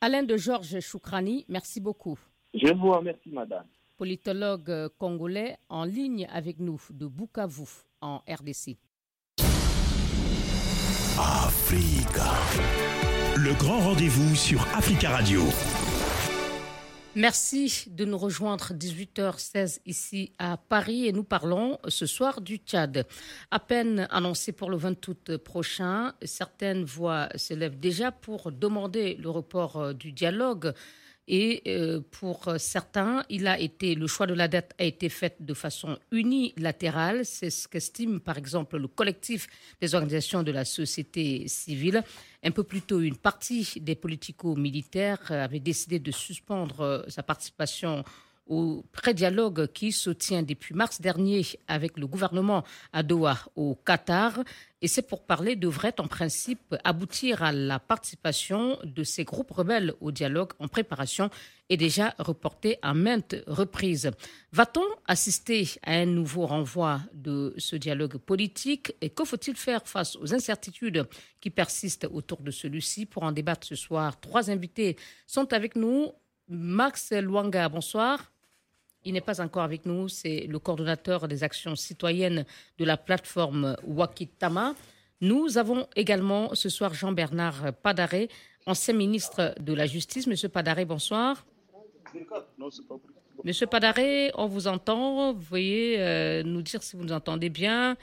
Alain 0.00 0.22
de 0.22 0.36
Georges 0.36 0.80
Choukrani, 0.80 1.44
merci 1.48 1.80
beaucoup. 1.80 2.18
Je 2.54 2.72
vous 2.72 2.90
remercie, 2.92 3.30
madame. 3.30 3.64
Politologue 3.96 4.88
congolais 4.98 5.56
en 5.68 5.84
ligne 5.84 6.26
avec 6.32 6.58
nous 6.58 6.80
de 6.90 7.06
Bukavu 7.06 7.68
en 8.00 8.18
RDC. 8.28 8.76
Africa. 11.22 12.32
Le 13.36 13.54
grand 13.54 13.78
rendez-vous 13.78 14.34
sur 14.34 14.60
Africa 14.74 15.10
Radio. 15.10 15.42
Merci 17.14 17.84
de 17.90 18.04
nous 18.04 18.18
rejoindre 18.18 18.72
18h16 18.72 19.78
ici 19.86 20.32
à 20.40 20.56
Paris 20.56 21.06
et 21.06 21.12
nous 21.12 21.22
parlons 21.22 21.78
ce 21.86 22.06
soir 22.06 22.40
du 22.40 22.56
Tchad. 22.56 23.06
À 23.52 23.60
peine 23.60 24.08
annoncé 24.10 24.50
pour 24.50 24.68
le 24.68 24.76
20 24.76 25.08
août 25.08 25.36
prochain, 25.36 26.12
certaines 26.24 26.82
voix 26.82 27.28
s'élèvent 27.36 27.78
déjà 27.78 28.10
pour 28.10 28.50
demander 28.50 29.14
le 29.14 29.30
report 29.30 29.94
du 29.94 30.10
dialogue 30.10 30.72
et 31.28 31.62
euh, 31.68 32.00
pour 32.10 32.48
certains, 32.58 33.24
a 33.46 33.58
été, 33.58 33.94
le 33.94 34.06
choix 34.06 34.26
de 34.26 34.34
la 34.34 34.48
dette 34.48 34.74
a 34.78 34.84
été 34.84 35.08
fait 35.08 35.36
de 35.40 35.54
façon 35.54 35.98
unilatérale. 36.10 37.24
C'est 37.24 37.50
ce 37.50 37.68
qu'estime 37.68 38.20
par 38.20 38.38
exemple 38.38 38.76
le 38.76 38.88
collectif 38.88 39.46
des 39.80 39.94
organisations 39.94 40.42
de 40.42 40.50
la 40.50 40.64
société 40.64 41.46
civile. 41.46 42.02
Un 42.42 42.50
peu 42.50 42.64
plus 42.64 42.82
tôt, 42.82 43.00
une 43.00 43.16
partie 43.16 43.80
des 43.80 43.94
politico-militaires 43.94 45.30
avait 45.30 45.60
décidé 45.60 46.00
de 46.00 46.10
suspendre 46.10 46.80
euh, 46.80 47.02
sa 47.08 47.22
participation 47.22 48.04
au 48.46 48.84
pré-dialogue 48.92 49.68
qui 49.72 49.92
se 49.92 50.10
tient 50.10 50.42
depuis 50.42 50.74
mars 50.74 51.00
dernier 51.00 51.42
avec 51.68 51.96
le 51.96 52.06
gouvernement 52.06 52.64
à 52.92 53.02
Doha 53.02 53.38
au 53.56 53.74
Qatar. 53.74 54.40
Et 54.80 54.88
c'est 54.88 55.02
pour 55.02 55.22
parler 55.22 55.54
devrait 55.54 56.00
en 56.00 56.08
principe 56.08 56.74
aboutir 56.82 57.42
à 57.42 57.52
la 57.52 57.78
participation 57.78 58.78
de 58.82 59.04
ces 59.04 59.24
groupes 59.24 59.52
rebelles 59.52 59.94
au 60.00 60.10
dialogue 60.10 60.52
en 60.58 60.66
préparation 60.66 61.30
et 61.68 61.76
déjà 61.76 62.14
reporté 62.18 62.78
à 62.82 62.92
maintes 62.92 63.36
reprises. 63.46 64.10
Va-t-on 64.52 64.84
assister 65.06 65.68
à 65.84 65.92
un 65.92 66.06
nouveau 66.06 66.46
renvoi 66.46 67.00
de 67.14 67.54
ce 67.58 67.76
dialogue 67.76 68.16
politique? 68.18 68.94
Et 69.00 69.10
que 69.10 69.24
faut-il 69.24 69.54
faire 69.54 69.86
face 69.86 70.16
aux 70.16 70.34
incertitudes 70.34 71.06
qui 71.40 71.50
persistent 71.50 72.08
autour 72.12 72.42
de 72.42 72.50
celui-ci? 72.50 73.06
Pour 73.06 73.22
en 73.22 73.30
débattre 73.30 73.66
ce 73.66 73.76
soir, 73.76 74.18
trois 74.20 74.50
invités 74.50 74.96
sont 75.28 75.52
avec 75.52 75.76
nous. 75.76 76.10
Max 76.48 77.12
Luanga, 77.12 77.68
bonsoir. 77.68 78.31
Il 79.04 79.14
n'est 79.14 79.20
pas 79.20 79.40
encore 79.40 79.62
avec 79.62 79.84
nous, 79.84 80.08
c'est 80.08 80.46
le 80.46 80.58
coordonnateur 80.58 81.26
des 81.26 81.42
actions 81.42 81.74
citoyennes 81.74 82.44
de 82.78 82.84
la 82.84 82.96
plateforme 82.96 83.76
Wakitama. 83.86 84.74
Nous 85.20 85.58
avons 85.58 85.88
également 85.96 86.54
ce 86.54 86.68
soir 86.68 86.94
Jean-Bernard 86.94 87.72
Padaré, 87.82 88.28
ancien 88.66 88.94
ministre 88.94 89.54
de 89.60 89.72
la 89.72 89.86
Justice. 89.86 90.26
Monsieur 90.26 90.48
Padaré, 90.48 90.84
bonsoir. 90.84 91.44
Monsieur 93.44 93.66
Padaré, 93.66 94.30
on 94.34 94.46
vous 94.46 94.68
entend. 94.68 95.32
Vous 95.32 95.40
voyez 95.40 95.96
euh, 95.98 96.42
nous 96.44 96.62
dire 96.62 96.82
si 96.82 96.96
vous 96.96 97.04
nous 97.04 97.12
entendez 97.12 97.48
bien. 97.48 97.96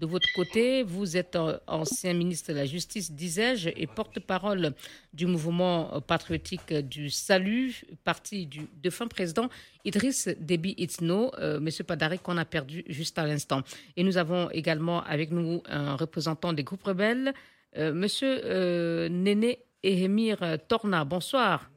De 0.00 0.06
votre 0.06 0.32
côté, 0.32 0.82
vous 0.82 1.18
êtes 1.18 1.36
ancien 1.66 2.14
ministre 2.14 2.52
de 2.52 2.56
la 2.56 2.64
Justice, 2.64 3.12
disais-je, 3.12 3.68
et 3.76 3.86
porte-parole 3.86 4.72
du 5.12 5.26
mouvement 5.26 6.00
patriotique 6.00 6.72
du 6.72 7.10
Salut, 7.10 7.84
parti 8.02 8.46
du 8.46 8.66
défunt 8.82 9.08
président 9.08 9.50
Idriss 9.84 10.30
Déby 10.40 10.74
Itno, 10.78 11.32
euh, 11.36 11.60
Monsieur 11.60 11.84
Padaré, 11.84 12.16
qu'on 12.16 12.38
a 12.38 12.46
perdu 12.46 12.82
juste 12.88 13.18
à 13.18 13.26
l'instant. 13.26 13.60
Et 13.98 14.02
nous 14.02 14.16
avons 14.16 14.48
également 14.52 15.02
avec 15.02 15.32
nous 15.32 15.62
un 15.66 15.96
représentant 15.96 16.54
des 16.54 16.64
groupes 16.64 16.84
rebelles, 16.84 17.34
euh, 17.76 17.92
Monsieur 17.92 18.40
euh, 18.46 19.10
Néné 19.10 19.58
Ehemir 19.82 20.38
Torna. 20.66 21.04
Bonsoir. 21.04 21.70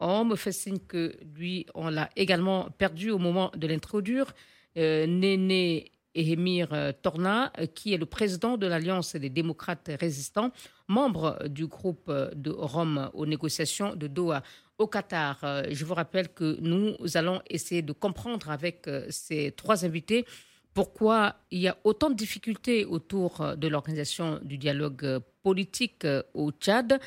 On 0.00 0.24
me 0.24 0.34
fait 0.34 0.52
signe 0.52 0.78
que 0.78 1.14
lui, 1.36 1.66
on 1.74 1.90
l'a 1.90 2.08
également 2.16 2.70
perdu 2.70 3.10
au 3.10 3.18
moment 3.18 3.52
de 3.54 3.66
l'introduire. 3.66 4.32
Néné 4.74 5.92
Ehemir 6.14 6.94
Torna, 7.02 7.52
qui 7.74 7.94
est 7.94 7.98
le 7.98 8.06
président 8.06 8.56
de 8.56 8.66
l'Alliance 8.66 9.16
des 9.16 9.30
démocrates 9.30 9.90
résistants, 10.00 10.50
membre 10.88 11.48
du 11.48 11.66
groupe 11.66 12.10
de 12.34 12.50
Rome 12.50 13.10
aux 13.14 13.26
négociations 13.26 13.94
de 13.94 14.06
Doha 14.06 14.42
au 14.78 14.86
Qatar. 14.86 15.38
Je 15.70 15.84
vous 15.84 15.94
rappelle 15.94 16.28
que 16.28 16.58
nous 16.60 16.96
allons 17.14 17.40
essayer 17.48 17.82
de 17.82 17.92
comprendre 17.92 18.50
avec 18.50 18.88
ces 19.10 19.52
trois 19.52 19.84
invités 19.84 20.26
pourquoi 20.74 21.36
il 21.50 21.60
y 21.60 21.68
a 21.68 21.76
autant 21.84 22.10
de 22.10 22.14
difficultés 22.14 22.84
autour 22.84 23.56
de 23.56 23.68
l'organisation 23.68 24.40
du 24.42 24.58
dialogue 24.58 25.20
politique 25.42 26.06
au 26.34 26.50
Tchad. 26.50 26.98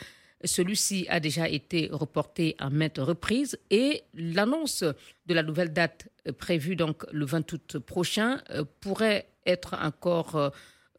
Celui-ci 0.46 1.06
a 1.10 1.20
déjà 1.20 1.50
été 1.50 1.90
reporté 1.92 2.56
à 2.60 2.70
maintes 2.70 2.98
reprises 2.98 3.58
et 3.70 4.04
l'annonce 4.14 4.84
de 5.25 5.34
la 5.34 5.44
nouvelle 5.44 5.74
date 5.74 6.08
prévue 6.38 6.75
donc 6.75 7.06
le 7.12 7.25
20 7.25 7.54
août 7.54 7.78
prochain 7.80 8.42
euh, 8.52 8.64
pourrait 8.82 9.28
être 9.46 9.75
encore 9.82 10.36
euh, 10.36 10.50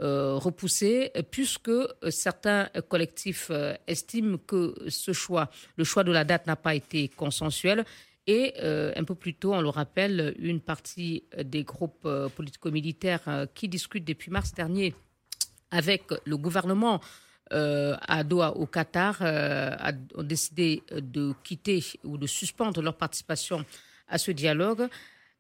euh, 0.03 0.35
repoussée 0.35 1.11
puisque 1.31 1.71
certains 2.11 2.69
collectifs 2.89 3.51
estiment 3.87 4.37
que 4.37 4.75
ce 4.89 5.13
choix, 5.13 5.51
le 5.77 5.85
choix 5.85 6.05
de 6.05 6.13
la 6.13 6.25
date 6.25 6.47
n'a 6.47 6.57
pas 6.57 6.75
été 6.75 7.09
consensuel 7.09 7.85
et 8.27 8.55
un 8.61 9.05
peu 9.05 9.15
plus 9.15 9.35
tôt, 9.35 9.55
on 9.55 9.61
le 9.61 9.69
rappelle, 9.69 10.35
une 10.41 10.61
partie 10.61 11.23
des 11.45 11.63
groupes 11.63 12.09
politico-militaires 12.35 13.47
qui 13.55 13.69
discutent 13.69 14.05
depuis 14.05 14.33
mars 14.33 14.53
dernier 14.53 14.95
avec 15.71 16.03
le 16.25 16.37
gouvernement 16.37 17.01
euh, 17.53 17.97
à 18.09 18.25
Doha, 18.25 18.57
au 18.57 18.67
Qatar, 18.67 19.19
euh, 19.21 19.77
ont 20.15 20.23
décidé 20.23 20.83
de 20.91 21.33
quitter 21.45 21.83
ou 22.03 22.19
de 22.19 22.27
suspendre 22.27 22.83
leur 22.83 22.97
participation 22.97 23.65
à 24.09 24.19
ce 24.19 24.33
dialogue. 24.33 24.89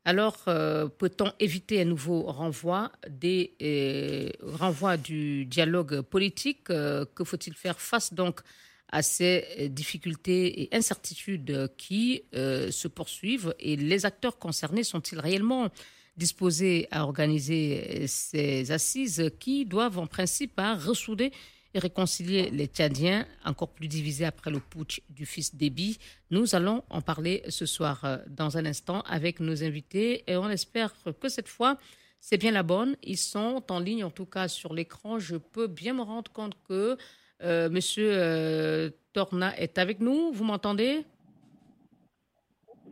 Alors, 0.05 0.37
euh, 0.47 0.87
peut-on 0.87 1.33
éviter 1.41 1.81
un 1.81 1.85
nouveau 1.85 2.23
renvoi, 2.23 2.93
des, 3.09 4.33
renvoi 4.41 4.97
du 4.97 5.47
dialogue 5.47 6.03
politique? 6.03 6.65
Que 6.65 7.25
faut-il 7.25 7.55
faire 7.55 7.81
face 7.81 8.15
donc 8.15 8.41
à 8.89 9.03
ces 9.03 9.69
difficultés 9.69 10.63
et 10.63 10.69
incertitudes 10.77 11.73
qui 11.77 12.23
se 12.33 12.87
poursuivent? 12.87 13.53
Et 13.59 13.75
les 13.75 14.07
acteurs 14.07 14.39
concernés 14.39 14.85
sont-ils 14.85 15.19
réellement 15.19 15.71
disposés 16.17 16.87
à 16.93 17.03
organiser 17.03 18.07
ces 18.07 18.71
assises 18.71 19.31
qui 19.41 19.67
doivent 19.67 19.99
en 19.99 20.07
principe 20.07 20.53
hein, 20.59 20.77
ressouder 20.77 21.33
et 21.77 21.79
réconcilier 21.79 22.49
les 22.51 22.67
Tchadiens, 22.67 23.27
encore 23.45 23.69
plus 23.69 23.87
divisés 23.87 24.25
après 24.25 24.51
le 24.51 24.61
putsch 24.61 25.03
du 25.11 25.27
fils 25.27 25.55
Déby. 25.55 25.99
Nous 26.31 26.55
allons 26.55 26.83
en 26.89 27.03
parler 27.03 27.43
ce 27.51 27.67
soir 27.67 28.01
euh, 28.05 28.17
dans 28.29 28.57
un 28.57 28.65
instant 28.65 29.03
avec 29.03 29.41
nos 29.41 29.63
invités 29.63 30.25
et 30.27 30.37
on 30.39 30.49
espère 30.49 30.95
que 31.21 31.29
cette 31.29 31.49
fois, 31.49 31.77
c'est 32.19 32.39
bien 32.39 32.51
la 32.51 32.63
bonne. 32.63 32.97
Ils 33.03 33.19
sont 33.19 33.63
en 33.69 33.79
ligne, 33.79 34.05
en 34.05 34.11
tout 34.11 34.25
cas 34.25 34.49
sur 34.49 34.73
l'écran. 34.73 35.19
Je 35.19 35.37
peux 35.37 35.67
bien 35.67 35.93
me 35.93 36.01
rendre 36.01 36.33
compte 36.33 36.55
que 36.67 36.97
euh, 37.43 37.69
Monsieur 37.69 38.11
euh, 38.11 38.91
Torna 39.13 39.57
est 39.59 39.77
avec 39.77 40.01
nous. 40.01 40.33
Vous 40.33 40.45
m'entendez? 40.45 41.05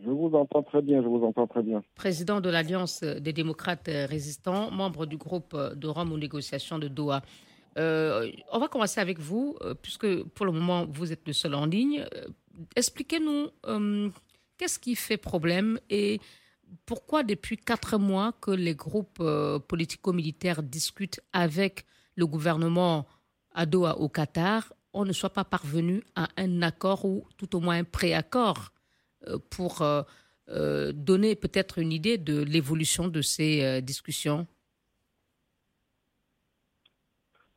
Je 0.04 0.10
vous 0.10 0.32
entends 0.34 0.62
très 0.62 0.82
bien, 0.82 1.00
je 1.00 1.08
vous 1.08 1.24
entends 1.24 1.46
très 1.46 1.62
bien. 1.62 1.82
Président 1.94 2.42
de 2.42 2.50
l'Alliance 2.50 3.02
des 3.02 3.32
démocrates 3.32 3.88
résistants, 3.88 4.70
membre 4.70 5.06
du 5.06 5.16
groupe 5.16 5.56
de 5.56 5.88
Rome 5.88 6.12
aux 6.12 6.18
négociations 6.18 6.78
de 6.78 6.88
Doha. 6.88 7.22
Euh, 7.76 8.30
on 8.52 8.58
va 8.58 8.68
commencer 8.68 9.00
avec 9.00 9.18
vous, 9.18 9.56
euh, 9.62 9.74
puisque 9.74 10.22
pour 10.22 10.46
le 10.46 10.52
moment, 10.52 10.86
vous 10.86 11.12
êtes 11.12 11.26
le 11.26 11.32
seul 11.32 11.54
en 11.54 11.66
ligne. 11.66 12.06
Euh, 12.14 12.26
expliquez-nous 12.76 13.50
qu'est-ce 14.56 14.78
qui 14.78 14.94
fait 14.94 15.16
problème 15.16 15.78
et 15.90 16.20
pourquoi 16.86 17.22
depuis 17.22 17.56
quatre 17.56 17.98
mois 17.98 18.32
que 18.40 18.50
les 18.50 18.74
groupes 18.74 19.22
politico-militaires 19.68 20.62
discutent 20.62 21.20
avec 21.32 21.84
le 22.16 22.26
gouvernement 22.26 23.06
à 23.52 23.66
Doha 23.66 23.98
au 23.98 24.08
Qatar, 24.08 24.72
on 24.92 25.04
ne 25.04 25.12
soit 25.12 25.30
pas 25.30 25.44
parvenu 25.44 26.02
à 26.14 26.28
un 26.36 26.62
accord 26.62 27.04
ou 27.04 27.26
tout 27.36 27.54
au 27.56 27.60
moins 27.60 27.78
un 27.78 27.84
préaccord 27.84 28.72
pour 29.50 29.84
donner 30.48 31.34
peut-être 31.36 31.78
une 31.78 31.92
idée 31.92 32.18
de 32.18 32.42
l'évolution 32.42 33.08
de 33.08 33.22
ces 33.22 33.82
discussions? 33.82 34.46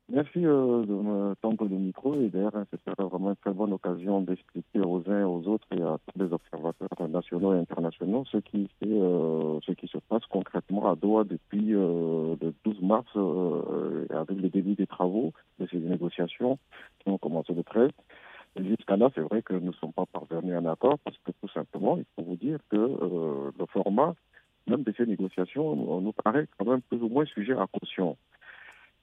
Merci 0.10 0.46
euh, 0.46 0.86
de 0.86 0.94
me 0.94 1.36
tendre 1.42 1.66
le 1.66 1.76
micro 1.76 2.16
et 2.16 2.30
d'ailleurs, 2.30 2.54
ce 2.72 2.78
sera 2.78 3.08
vraiment 3.10 3.32
une 3.32 3.36
très 3.36 3.52
bonne 3.52 3.74
occasion 3.74 4.22
d'expliquer 4.22 4.80
aux 4.80 5.04
uns 5.10 5.26
aux 5.26 5.46
autres 5.50 5.68
et 5.72 5.82
à 5.82 5.98
tous 6.08 6.20
les 6.24 6.32
observateurs 6.32 7.10
nationaux 7.10 7.54
et 7.54 7.60
internationaux 7.60 8.24
ce 8.32 8.38
qui, 8.38 8.70
euh, 8.86 9.60
ce 9.66 9.74
qui 9.74 9.88
se 9.88 9.98
passe 9.98 10.26
concrètement 10.30 10.90
à 10.90 10.96
Doha 10.96 11.26
depuis 11.26 11.76
euh, 11.76 12.38
le 12.42 12.54
12 12.64 12.82
mars 12.84 13.06
euh, 13.18 14.06
avec 14.12 14.40
le 14.40 14.48
début 14.48 14.76
des 14.76 14.88
travaux 14.88 15.34
de 15.60 15.68
ces 15.68 15.78
négociations 15.78 16.58
qui 17.00 17.10
ont 17.10 17.18
commencé 17.18 17.54
le 17.54 17.64
13. 17.64 17.90
Jusqu'à 18.60 18.96
là, 18.96 19.10
c'est 19.14 19.22
vrai 19.22 19.42
que 19.42 19.56
nous 19.56 19.72
ne 19.72 19.74
sommes 19.74 19.94
pas 19.94 20.06
parvenus 20.06 20.56
à 20.56 20.60
un 20.60 20.66
accord 20.68 20.98
parce 21.04 21.18
que 21.18 21.32
tout 21.42 21.50
simplement, 21.50 21.98
il 21.98 22.06
faut 22.16 22.24
vous 22.24 22.38
dire 22.38 22.60
que 22.70 22.78
euh, 22.78 23.52
le 23.60 23.66
format 23.66 24.16
même 24.68 24.84
de 24.84 24.94
ces 24.96 25.06
négociations 25.06 25.76
nous 26.02 26.14
paraît 26.14 26.48
quand 26.58 26.66
même 26.66 26.82
plus 26.82 27.02
ou 27.02 27.10
moins 27.10 27.26
sujet 27.26 27.54
à 27.54 27.68
caution. 27.68 28.18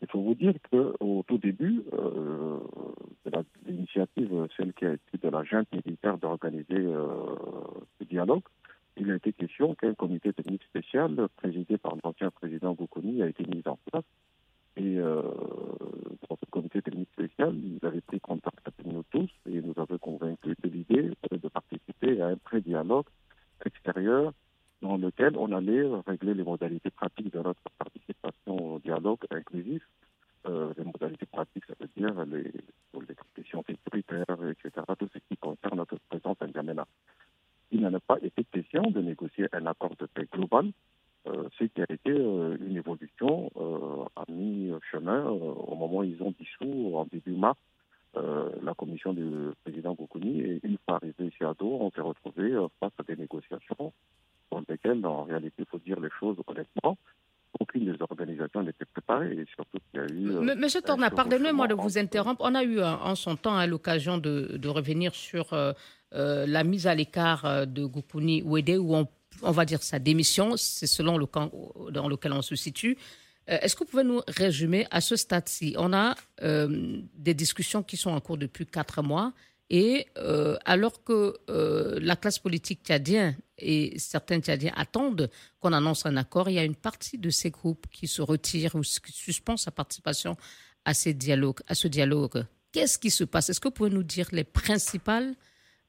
Il 0.05 0.11
faut 0.11 0.21
vous 0.21 0.35
dire 0.35 0.53
qu'au 0.71 1.25
tout 1.27 1.39
début 1.39 1.83
euh, 1.95 2.59
de 3.25 3.45
l'initiative, 3.67 4.47
celle 4.55 4.75
qui 4.75 4.85
a 4.85 4.93
été 4.93 5.17
de 5.23 5.29
la 5.31 5.43
junte 5.45 5.73
militaire 5.73 6.19
d'organiser 6.19 6.77
euh, 6.77 7.07
ce 7.99 8.05
dialogue, 8.05 8.43
il 8.99 9.11
a 9.11 9.15
été 9.15 9.33
question 9.33 9.75
qu'un 9.75 9.95
comité 9.95 10.35
technique 10.35 10.63
spécial 10.65 11.27
présidé 11.37 11.79
par 11.79 11.95
l'ancien 12.05 12.31
président 12.31 12.75
Goukouni 12.75 13.23
a 13.23 13.29
été 13.29 13.45
mis 13.47 13.63
en 13.65 13.79
place. 13.91 14.05
Et 14.77 14.99
euh, 14.99 15.23
dans 16.29 16.37
ce 16.37 16.51
comité 16.51 16.83
technique 16.83 17.09
spécial, 17.13 17.55
il 17.57 17.87
avait 17.87 18.03
pris 18.03 18.21
contact 18.21 18.61
avec 18.67 18.87
nous 18.87 19.05
tous 19.11 19.31
et 19.49 19.63
nous 19.63 19.75
avait 19.79 19.99
convaincus 19.99 20.55
de 20.63 20.69
l'idée 20.69 21.13
de 21.31 21.49
participer 21.49 22.21
à 22.21 22.27
un 22.27 22.37
pré-dialogue 22.37 23.07
extérieur 23.65 24.35
dans 24.85 24.99
lequel 24.99 25.37
on 25.39 25.51
allait 25.53 25.87
régler 26.07 26.35
les 26.35 26.45
modalités 26.45 26.91
pratiques 26.91 27.33
de 27.33 27.39
notre 27.39 27.63
participation 27.79 28.75
au 28.75 28.79
dialogue 28.81 29.21
inclusif. 29.31 29.83
Euh, 30.47 30.75
les 30.77 30.85
modalités 30.85 31.25
pratiques, 31.25 31.65
ça 31.67 31.75
veut 31.81 31.89
dire 31.97 32.13
les, 32.27 32.43
les 32.43 33.17
questions 33.35 33.65
sécuritaires, 33.67 34.37
etc., 34.51 34.85
tout 34.99 35.09
ce 35.13 35.19
qui 35.27 35.39
concerne 35.39 35.79
notre 35.79 35.97
présence 36.11 36.37
en 36.41 36.47
Yamena. 36.55 36.87
Il 37.73 37.81
n'en 37.81 37.95
a 37.95 38.01
pas 38.01 38.19
été 38.21 38.45
question 38.45 38.83
de 38.83 39.01
négocier 39.01 39.47
un 39.53 39.65
accord 39.65 39.97
de 39.99 40.05
paix 40.05 40.29
global, 40.31 40.71
euh, 41.27 41.49
ce 41.59 41.65
qui 41.65 41.81
a 41.81 41.87
été 41.89 42.11
euh, 42.11 42.59
une 42.61 42.77
évolution 42.77 43.51
à 44.17 44.31
mi-chemin 44.31 45.25
au 45.25 45.75
moment 45.77 46.01
où 46.01 46.05
ils 46.05 46.23
ont 46.23 46.35
dissous 46.39 46.95
en 46.95 47.07
début 47.07 47.33
mars 47.33 47.59
la 48.63 48.75
commission 48.75 49.13
du 49.13 49.51
président 49.65 49.93
Goukouni 49.95 50.41
et 50.41 50.61
une 50.63 50.79
fois 50.85 50.97
arrivé 50.97 51.27
ici 51.27 51.43
à 51.43 51.53
Doha, 51.53 51.85
on 51.85 51.91
s'est 51.91 52.01
retrouvé 52.01 52.55
face 52.79 52.93
à 52.99 53.03
des 53.03 53.17
négociations 53.17 53.93
dans 54.55 54.63
lesquelles, 54.69 55.05
en 55.05 55.25
réalité, 55.25 55.55
il 55.61 55.67
faut 55.67 55.79
dire 55.79 56.01
les 56.01 56.11
choses 56.19 56.37
honnêtement, 56.47 56.97
aucune 57.61 57.85
des 57.85 58.01
organisations 58.01 58.63
n'était 58.63 58.85
préparée 58.85 59.33
et 59.33 59.45
surtout 59.55 59.79
qu'il 59.91 60.01
y 60.01 60.03
a 60.03 60.07
eu. 60.07 60.31
Euh, 60.31 60.54
Monsieur 60.65 60.81
Torna, 60.81 61.11
pardonnez-moi 61.11 61.69
de 61.69 61.75
vous 61.75 61.99
interrompre. 61.99 62.41
On 62.43 62.55
a 62.55 62.63
eu 62.65 62.81
en 62.83 63.15
son 63.17 63.37
temps 63.37 63.55
à 63.55 63.67
l'occasion 63.67 64.17
de, 64.17 64.57
de, 64.57 64.69
revenir 64.71 65.15
sur 65.15 65.53
euh, 65.53 65.75
euh, 66.15 66.47
la 66.47 66.65
mise 66.65 66.87
à 66.87 66.95
l'écart 66.95 67.67
de 67.67 67.85
Goukouni 67.85 68.41
Ouédé, 68.41 68.79
où 68.79 68.95
on, 68.97 69.07
on, 69.43 69.51
va 69.51 69.67
dire 69.67 69.83
sa 69.83 69.99
démission, 69.99 70.57
c'est 70.57 70.87
selon 70.87 71.19
le 71.19 71.27
camp 71.27 71.53
dans 71.91 72.09
lequel 72.09 72.33
on 72.33 72.41
se 72.41 72.57
situe. 72.57 72.97
Est-ce 73.47 73.77
que 73.77 73.81
vous 73.81 73.91
pouvez 73.91 74.05
nous 74.05 74.23
résumer 74.27 74.87
à 74.91 75.03
ce 75.03 75.17
stade-ci? 75.17 75.75
On 75.77 75.93
a 75.93 76.15
des 76.41 77.35
discussions 77.35 77.83
qui 77.83 77.99
sont 77.99 78.13
en 78.13 78.21
cours 78.21 78.39
depuis 78.39 78.65
quatre 78.65 79.03
mois. 79.03 79.35
Et 79.71 80.07
euh, 80.19 80.57
alors 80.65 81.03
que 81.05 81.35
euh, 81.49 81.99
la 82.01 82.17
classe 82.17 82.39
politique 82.39 82.81
tchadienne 82.85 83.37
et 83.59 83.99
certains 83.99 84.41
Tchadiens 84.41 84.73
attendent 84.77 85.31
qu'on 85.61 85.73
annonce 85.73 86.05
un 86.07 86.17
accord, 86.17 86.51
il 86.51 86.55
y 86.55 86.59
a 86.59 86.65
une 86.65 86.75
partie 86.75 87.19
de 87.19 87.31
ces 87.31 87.51
groupes 87.51 87.87
qui 87.91 88.07
se 88.07 88.21
retirent 88.21 88.75
ou 88.75 88.83
qui 88.83 89.13
suspendent 89.13 89.59
sa 89.59 89.71
participation 89.71 90.37
à, 90.85 90.93
ces 90.93 91.15
dialogues, 91.15 91.61
ce 91.71 91.89
dialogue. 91.89 92.45
Qu'est-ce 92.73 92.99
qui 92.99 93.11
se 93.11 93.25
passe? 93.25 93.49
Est-ce 93.49 93.61
que 93.61 93.69
vous 93.69 93.75
pouvez 93.75 93.91
nous 93.91 94.03
dire 94.03 94.29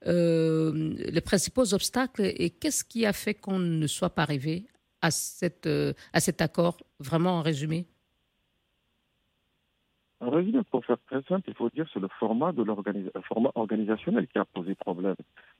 euh, 0.07 0.93
les 0.97 1.21
principaux 1.21 1.73
obstacles 1.73 2.31
et 2.37 2.51
qu'est-ce 2.51 2.83
qui 2.83 3.05
a 3.05 3.13
fait 3.13 3.33
qu'on 3.33 3.59
ne 3.59 3.87
soit 3.87 4.11
pas 4.11 4.21
arrivé 4.21 4.67
à, 5.01 5.07
à 5.07 6.19
cet 6.19 6.41
accord, 6.41 6.77
vraiment 6.99 7.39
en 7.39 7.41
résumé 7.41 7.87
en 10.21 10.29
résumé, 10.29 10.63
pour 10.71 10.85
faire 10.85 10.97
très 11.07 11.21
simple, 11.23 11.49
il 11.49 11.55
faut 11.55 11.69
dire 11.69 11.85
c'est 11.93 11.99
le 11.99 12.07
format, 12.07 12.53
de 12.53 12.63
format 13.27 13.51
organisationnel 13.55 14.27
qui 14.27 14.37
a 14.37 14.45
posé 14.45 14.73
problème. 14.75 15.15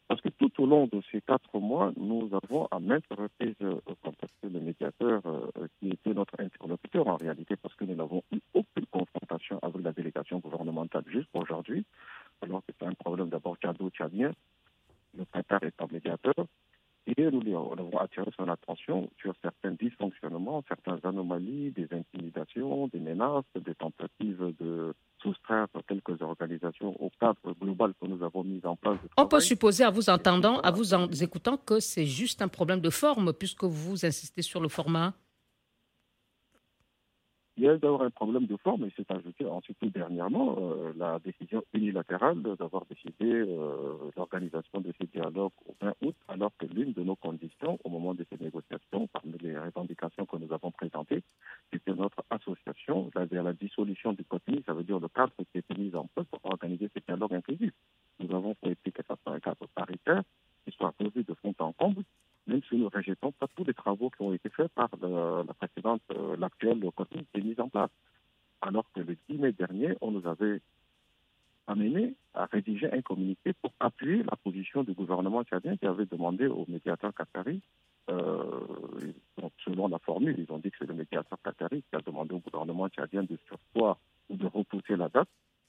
Parce 0.07 0.21
que 0.21 0.29
tout 0.29 0.51
au 0.61 0.65
long 0.65 0.87
de 0.87 1.01
ces 1.11 1.21
quatre 1.21 1.59
mois, 1.59 1.91
nous 1.97 2.29
avons 2.43 2.67
à 2.71 2.79
maintes 2.79 3.03
reprises 3.09 3.55
euh, 3.61 3.75
contacté 4.01 4.47
le 4.49 4.59
médiateur 4.59 5.21
euh, 5.25 5.67
qui 5.79 5.89
était 5.89 6.13
notre 6.13 6.39
interlocuteur 6.39 7.07
en 7.07 7.17
réalité, 7.17 7.55
parce 7.57 7.75
que 7.75 7.85
nous 7.85 7.95
n'avons 7.95 8.23
eu 8.31 8.39
aucune 8.53 8.85
confrontation 8.85 9.59
avec 9.61 9.83
la 9.83 9.91
délégation 9.91 10.39
gouvernementale 10.39 11.03
juste 11.07 11.29
aujourd'hui, 11.33 11.85
alors 12.41 12.61
que 12.65 12.71
c'est 12.79 12.85
un 12.85 12.93
problème 12.93 13.29
d'abord 13.29 13.57
tchado-tchadien, 13.57 14.31
le 15.17 15.25
Qatar 15.25 15.63
étant 15.63 15.87
médiateur. 15.91 16.35
Et 17.17 17.31
nous, 17.31 17.41
nous 17.41 17.55
avons 17.55 17.97
attiré 17.97 18.29
son 18.37 18.49
attention 18.49 19.09
sur 19.21 19.33
certains 19.41 19.71
dysfonctionnements, 19.71 20.63
certaines 20.67 20.99
anomalies, 21.03 21.71
des 21.71 21.87
intimidations, 21.91 22.87
des 22.87 22.99
menaces, 22.99 23.45
des 23.55 23.75
tentatives 23.75 24.53
de 24.59 24.93
soustraire 25.21 25.67
quelques 25.87 26.21
organisations 26.21 26.95
au 27.01 27.09
cadre 27.19 27.53
global 27.59 27.93
que 27.99 28.07
nous 28.07 28.23
avons 28.23 28.43
mis 28.43 28.61
en 28.65 28.75
place. 28.75 28.97
On 29.17 29.27
peut 29.27 29.39
supposer, 29.39 29.83
à 29.83 29.89
vous 29.89 30.09
entendant, 30.09 30.59
à 30.59 30.71
vous 30.71 30.93
en 30.93 31.07
écoutant, 31.07 31.57
que 31.57 31.79
c'est 31.79 32.05
juste 32.05 32.41
un 32.41 32.47
problème 32.47 32.81
de 32.81 32.89
forme, 32.89 33.33
puisque 33.33 33.63
vous 33.63 34.05
insistez 34.05 34.41
sur 34.41 34.59
le 34.59 34.67
format 34.67 35.13
il 37.57 37.63
y 37.63 37.69
a 37.69 37.77
d'avoir 37.77 38.01
un 38.01 38.09
problème 38.09 38.47
de 38.47 38.57
forme 38.57 38.85
et 38.85 38.93
c'est 38.97 39.09
ajouté 39.11 39.45
ensuite 39.45 39.77
dernièrement 39.93 40.57
euh, 40.59 40.91
la 40.97 41.19
décision 41.19 41.63
unilatérale 41.73 42.41
d'avoir 42.41 42.85
décidé 42.85 43.31
euh, 43.31 44.11
l'organisation 44.17 44.81
de 44.81 44.93
ces 44.99 45.07
dialogues 45.07 45.53
au 45.65 45.75
20 45.81 45.93
août, 46.01 46.15
alors 46.27 46.51
que 46.57 46.65
l'une 46.65 46.91
de 46.91 47.01
nos 47.01 47.15
conditions 47.15 47.79
au 47.85 47.89
moment 47.89 48.13
de 48.13 48.25
ces 48.29 48.43
négociations, 48.43 49.07
parmi 49.07 49.37
les 49.39 49.57
revendications 49.57 50.25
que 50.25 50.35
nous 50.37 50.51
avons 50.51 50.71
présentées, 50.71 51.23
c'était 51.71 51.93
notre 51.93 52.23
association, 52.29 53.09
la, 53.15 53.25
la 53.41 53.53
dissolution 53.53 54.11
du 54.11 54.25
contenu, 54.25 54.61
ça 54.65 54.73
veut 54.73 54.83
dire 54.83 54.99
le 54.99 55.07
cadre 55.07 55.31
qui 55.37 55.57
a 55.57 55.59
été 55.59 55.81
mis 55.81 55.95
en 55.95 56.07
place 56.13 56.27
pour 56.27 56.39
organiser 56.51 56.89
ces 56.93 57.01
dialogues 57.01 57.35
inclusifs. 57.35 57.73
Nous 58.19 58.35
avons 58.35 58.53
souhaité 58.61 58.91
que 58.91 59.01
ça 59.07 59.15
soit 59.23 59.33
un 59.33 59.39
cadre 59.39 59.65
paritaire 59.73 60.23
qui 60.65 60.75
soit 60.75 60.91
posé 60.91 61.23
de 61.23 61.33
fond 61.35 61.53
en 61.59 61.71
comble 61.71 62.03
même 62.55 62.63
si 62.69 62.75
nous 62.75 62.85
ne 62.85 62.89
rejetons 62.89 63.33
pas 63.33 63.47
tous 63.53 63.65
les 63.65 63.73
travaux 63.73 64.09
qui 64.09 64.21
ont 64.21 64.33
été 64.33 64.47
faits 64.49 64.71
par 64.73 64.89
la 65.01 65.53
précédente, 65.55 66.01
euh, 66.11 66.37
l'actuelle 66.37 66.79
commune 66.95 67.25
qui 67.33 67.41
est 67.41 67.43
mise 67.43 67.59
en 67.59 67.67
place. 67.67 67.89
Alors 68.61 68.85
que 68.93 69.01
le 69.01 69.17
10 69.29 69.37
mai 69.39 69.51
dernier, 69.51 69.97
on 69.99 70.11
nous 70.11 70.25
avait 70.25 70.61
amené 71.67 72.13
à 72.33 72.45
rédiger 72.45 72.89
un 72.93 73.01
communiqué 73.01 73.51
pour 73.61 73.73
appuyer 73.81 74.23
la 74.23 74.37
position 74.37 74.83
du 74.83 74.93
gouvernement 74.93 75.43
tchadien 75.43 75.75
qui 75.75 75.85
avait 75.85 76.05
demandé 76.05 76.47
au 76.47 76.65
médiateur 76.69 77.13
qatari, 77.13 77.61
euh, 78.09 78.61
selon 79.65 79.89
la 79.89 79.99
formule, 79.99 80.35
ils 80.37 80.49
ont 80.53 80.59
dit 80.59 80.71
que 80.71 80.77
c'est 80.79 80.87
le 80.87 80.93
médiateur 80.93 81.37
qatari 81.43 81.83
qui 81.89 81.95
a 81.95 81.99
demandé 81.99 82.35
au 82.35 82.39
gouvernement 82.39 82.87
tchadien 82.87 83.23
de 83.23 83.37
sursoir 83.47 83.97
ou 84.29 84.37
de 84.37 84.47
repousser 84.47 84.95
la 84.95 85.09
date 85.09 85.27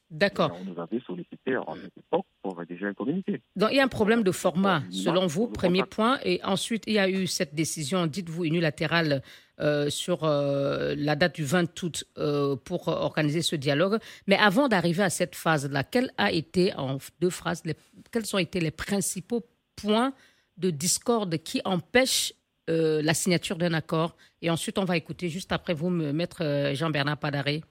D'accord. 0.09 0.53
On 0.61 0.65
nous 0.65 0.79
avait 0.81 1.01
sollicité 1.01 1.57
en 1.57 1.75
époque 1.75 2.27
pour 2.47 2.59
rédiger 2.59 2.87
un 2.87 2.95
communiqué. 2.95 3.43
Donc 3.57 3.71
il 3.73 3.77
y 3.77 3.81
a 3.81 3.83
un 3.83 3.89
problème 3.89 4.23
de 4.23 4.31
format, 4.31 4.85
selon 4.93 5.27
vous, 5.27 5.49
premier 5.49 5.83
point. 5.83 6.21
Et 6.25 6.41
ensuite, 6.45 6.85
il 6.87 6.93
y 6.93 6.99
a 7.01 7.09
eu 7.09 7.27
cette 7.27 7.57
décision, 7.57 8.07
dites-vous, 8.07 8.45
unilatérale 8.45 9.23
euh, 9.59 9.91
sur 9.91 10.23
euh, 10.23 10.95
la 10.97 11.17
date 11.17 11.35
du 11.35 11.45
20 11.45 11.83
août 11.83 12.05
euh, 12.19 12.55
pour 12.55 12.87
organiser 12.87 13.43
ce 13.43 13.57
dialogue. 13.57 13.99
Mais 14.29 14.37
avant 14.37 14.69
d'arriver 14.69 15.03
à 15.03 15.11
cette 15.11 15.35
phase-là, 15.35 15.83
quelle 15.83 16.13
a 16.19 16.31
été, 16.31 16.73
en 16.75 16.99
deux 17.21 17.31
phrases, 17.31 17.65
quels 18.13 18.37
ont 18.37 18.39
été 18.39 18.61
les 18.61 18.71
principaux 18.71 19.45
points 19.75 20.13
de 20.57 20.71
discorde 20.71 21.39
qui 21.39 21.61
empêchent 21.65 22.33
la 22.69 23.15
signature 23.15 23.57
d'un 23.57 23.75
accord? 23.75 24.17
Et 24.41 24.51
ensuite, 24.51 24.79
on 24.79 24.85
va 24.85 24.97
écouter 24.97 25.29
juste 25.29 25.51
après 25.51 25.75
vous, 25.75 25.91
maître 25.91 26.73
Jean-Bernard 26.75 27.19
Padaré. 27.19 27.63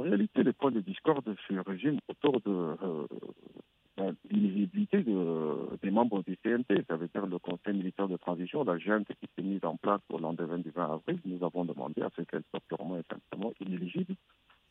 En 0.00 0.04
réalité, 0.04 0.42
les 0.42 0.54
points 0.54 0.70
de 0.70 0.80
discorde 0.80 1.36
se 1.46 1.54
résument 1.68 1.98
autour 2.08 2.40
de 2.40 2.50
euh, 2.50 3.06
ben, 3.98 4.16
l'inéligibilité 4.30 5.02
des 5.02 5.90
membres 5.90 6.22
du 6.22 6.38
CNT, 6.38 6.84
ça 6.88 6.96
veut 6.96 7.08
dire 7.14 7.26
le 7.26 7.38
Conseil 7.38 7.74
militaire 7.74 8.08
de 8.08 8.16
transition, 8.16 8.64
la 8.64 8.78
junte 8.78 9.08
qui 9.08 9.28
s'est 9.36 9.42
mise 9.42 9.62
en 9.62 9.76
place 9.76 10.00
au 10.08 10.18
lendemain 10.18 10.56
du 10.56 10.70
20 10.70 10.94
avril. 10.94 11.18
Nous 11.26 11.44
avons 11.44 11.66
demandé 11.66 12.00
à 12.00 12.08
ce 12.16 12.22
qu'elle 12.22 12.42
soit 12.48 12.62
purement 12.66 12.96
et 12.96 13.02
simplement 13.10 13.52
inéligible 13.60 14.14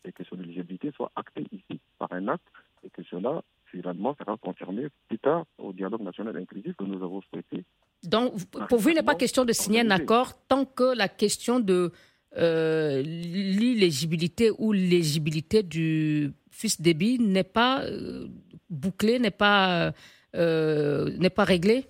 et 0.04 0.12
que 0.12 0.24
son 0.24 0.40
éligibilité 0.40 0.92
soit 0.96 1.12
actée 1.16 1.46
ici 1.52 1.80
par 2.00 2.12
un 2.12 2.28
acte 2.28 2.48
et 2.84 2.90
que 2.90 3.04
cela, 3.04 3.44
finalement, 3.66 4.16
sera 4.16 4.36
confirmé 4.38 4.88
plus 5.10 5.20
tard 5.20 5.46
au 5.60 5.74
dialogue 5.74 6.02
national 6.02 6.36
inclusif 6.38 6.76
que 6.76 6.86
nous 6.86 7.04
avons 7.04 7.22
souhaité. 7.22 7.64
Donc, 8.04 8.34
pour 8.68 8.80
vous, 8.80 8.90
il 8.90 8.96
n'est 8.96 9.04
pas 9.04 9.16
question 9.16 9.46
de 9.46 9.54
signer 9.54 9.82
un 9.82 9.92
accord 9.92 10.34
tant 10.48 10.66
que 10.66 10.96
la 10.96 11.08
question 11.08 11.60
de 11.60 11.92
euh, 12.38 13.02
l'illégibilité 13.02 14.52
ou 14.60 14.72
l'éligibilité 14.72 15.64
du 15.64 16.32
fils 16.52 16.80
débit 16.80 17.18
n'est 17.18 17.44
pas 17.44 17.82
euh, 17.82 18.28
bouclée, 18.70 19.18
n'est 19.18 19.32
pas, 19.32 19.94
euh, 20.36 21.10
n'est 21.18 21.32
pas 21.32 21.44
réglée 21.44 21.86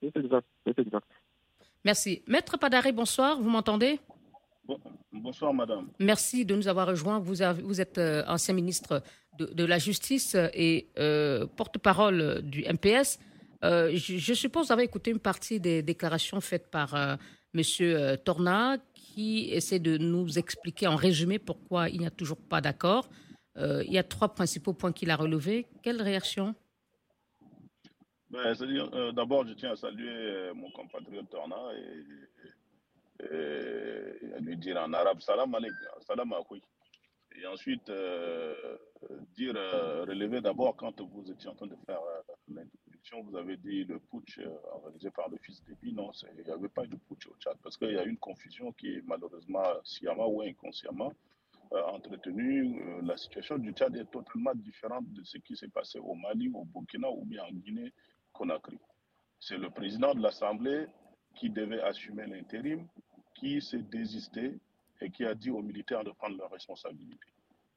C'est 0.00 0.16
exact, 0.16 0.46
exact. 0.66 1.06
Merci. 1.84 2.22
Maître 2.26 2.56
Padaré, 2.56 2.90
bonsoir, 2.90 3.40
vous 3.40 3.50
m'entendez? 3.50 4.00
Bonsoir, 5.12 5.54
madame. 5.54 5.88
Merci 6.00 6.44
de 6.44 6.56
nous 6.56 6.66
avoir 6.66 6.88
rejoints. 6.88 7.20
Vous, 7.20 7.34
vous 7.62 7.80
êtes 7.80 8.00
ancien 8.26 8.54
ministre 8.54 9.02
de, 9.38 9.46
de, 9.46 9.64
la 9.64 9.78
Justice 9.78 10.36
et 10.54 10.88
porte-parole 11.56 12.42
du 12.42 12.64
MPS. 12.64 13.20
Je, 13.62 13.90
je, 13.94 14.34
suppose 14.34 14.62
que 14.62 14.66
vous 14.68 14.72
avez 14.72 14.84
écouté 14.84 15.10
une 15.10 15.20
partie 15.20 15.60
des 15.60 15.82
déclarations 15.82 16.40
faites 16.40 16.70
par 16.70 17.18
Monsieur 17.54 17.96
euh, 17.96 18.16
Torna, 18.16 18.78
qui 18.94 19.48
essaie 19.52 19.78
de 19.78 19.96
nous 19.96 20.38
expliquer 20.40 20.88
en 20.88 20.96
résumé 20.96 21.38
pourquoi 21.38 21.88
il 21.88 22.00
n'y 22.00 22.06
a 22.06 22.10
toujours 22.10 22.36
pas 22.36 22.60
d'accord. 22.60 23.08
Euh, 23.56 23.84
il 23.86 23.92
y 23.92 23.98
a 23.98 24.02
trois 24.02 24.34
principaux 24.34 24.72
points 24.72 24.92
qu'il 24.92 25.08
a 25.12 25.16
relevés. 25.16 25.68
Quelle 25.80 26.02
réaction? 26.02 26.56
Ben, 28.28 28.52
euh, 28.60 29.12
D'abord, 29.12 29.46
je 29.46 29.52
tiens 29.54 29.70
à 29.70 29.76
saluer 29.76 30.52
mon 30.52 30.68
compatriote 30.72 31.30
Torna 31.30 31.56
et, 31.76 33.24
à 34.36 34.40
lui 34.40 34.56
dire 34.56 34.76
en 34.76 34.92
arabe 34.92 35.20
Salam 35.20 35.54
alaikum, 35.54 35.78
salam 36.04 36.32
alaikum. 36.32 36.58
Et 37.40 37.46
ensuite, 37.46 37.86
dire, 39.36 39.54
relever 40.08 40.40
d'abord 40.40 40.74
quand 40.74 41.00
vous 41.00 41.30
étiez 41.30 41.48
en 41.50 41.54
train 41.54 41.68
de 41.68 41.76
faire 41.86 42.00
vous 43.12 43.36
avez 43.36 43.56
dit 43.56 43.84
le 43.84 43.98
putsch 43.98 44.40
organisé 44.72 45.10
par 45.10 45.28
le 45.28 45.36
fils 45.38 45.62
d'Ebi. 45.64 45.92
Non, 45.92 46.10
il 46.36 46.44
n'y 46.44 46.50
avait 46.50 46.68
pas 46.68 46.86
de 46.86 46.96
putsch 46.96 47.26
au 47.26 47.34
Tchad 47.38 47.56
parce 47.62 47.76
qu'il 47.76 47.92
y 47.92 47.98
a 47.98 48.04
une 48.04 48.16
confusion 48.16 48.72
qui 48.72 48.94
est 48.94 49.02
malheureusement 49.06 49.62
sciemment 49.84 50.28
ou 50.28 50.42
inconsciemment 50.42 51.12
euh, 51.72 51.82
entretenue. 51.84 52.80
Euh, 52.82 53.02
la 53.02 53.16
situation 53.16 53.58
du 53.58 53.72
Tchad 53.72 53.94
est 53.96 54.10
totalement 54.10 54.54
différente 54.54 55.10
de 55.12 55.22
ce 55.24 55.38
qui 55.38 55.56
s'est 55.56 55.68
passé 55.68 55.98
au 55.98 56.14
Mali, 56.14 56.50
au 56.54 56.64
Burkina 56.64 57.10
ou 57.10 57.24
bien 57.24 57.44
en 57.44 57.52
Guinée-Conakry. 57.52 58.78
C'est 59.38 59.58
le 59.58 59.70
président 59.70 60.14
de 60.14 60.22
l'Assemblée 60.22 60.86
qui 61.34 61.50
devait 61.50 61.80
assumer 61.80 62.26
l'intérim, 62.26 62.86
qui 63.34 63.60
s'est 63.60 63.82
désisté 63.82 64.58
et 65.00 65.10
qui 65.10 65.24
a 65.24 65.34
dit 65.34 65.50
aux 65.50 65.62
militaires 65.62 66.04
de 66.04 66.10
prendre 66.12 66.38
leurs 66.38 66.50
responsabilités. 66.50 67.33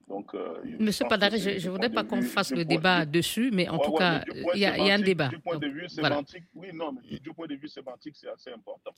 Donc, 0.07 0.33
euh, 0.33 0.61
Monsieur 0.79 1.05
Padaré, 1.09 1.37
je 1.37 1.65
ne 1.67 1.71
voudrais 1.71 1.89
pas 1.89 2.03
qu'on 2.05 2.21
fasse 2.21 2.51
le 2.51 2.63
débat 2.63 3.05
dessus, 3.05 3.51
mais 3.51 3.67
en 3.67 3.77
tout 3.77 3.91
cas, 3.91 4.23
il 4.53 4.59
y, 4.59 4.65
a 4.65 4.93
un 4.93 4.99
débat. 4.99 5.27
Du 5.27 5.39
point 5.39 5.57
de 5.57 5.67
vue 5.67 5.89
sémantique, 5.89 6.45
oui, 6.55 6.69
non, 6.73 6.93
mais 6.93 7.19
du 7.19 7.33
point 7.33 7.47
de 7.47 7.55
vue 7.55 7.67
sémantique, 7.67 8.15
c'est 8.15 8.29
assez 8.29 8.51
important. 8.51 8.91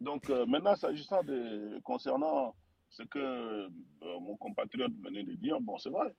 Donc, 0.00 0.30
euh, 0.30 0.46
maintenant, 0.46 0.76
s'agissant 0.76 1.22
de, 1.24 1.80
concernant 1.82 2.54
ce 2.90 3.02
que 3.02 3.18
euh, 3.18 3.68
mon 4.20 4.36
compatriote 4.36 4.92
venait 5.02 5.24
de 5.24 5.34
dire, 5.34 5.60
bon, 5.60 5.78
c'est 5.78 5.90
vrai. 5.90 6.14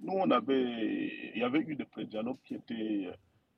Nous, 0.00 0.12
on 0.12 0.30
avait, 0.30 1.32
il 1.34 1.40
y 1.40 1.42
avait 1.44 1.60
eu 1.60 1.74
des 1.74 1.86
pré-dialogues 1.86 2.38
qui 2.44 2.54
étaient 2.56 3.08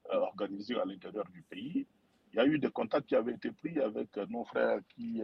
organisés 0.09 0.79
à 0.79 0.85
l'intérieur 0.85 1.25
du 1.33 1.43
pays. 1.43 1.85
Il 2.33 2.37
y 2.37 2.41
a 2.41 2.47
eu 2.47 2.61
des 2.61 2.71
contacts 2.71 3.09
qui 3.09 3.17
avaient 3.17 3.33
été 3.35 3.51
pris 3.51 3.81
avec 3.81 4.17
nos 4.29 4.45
frères 4.45 4.79
qui, 4.95 5.21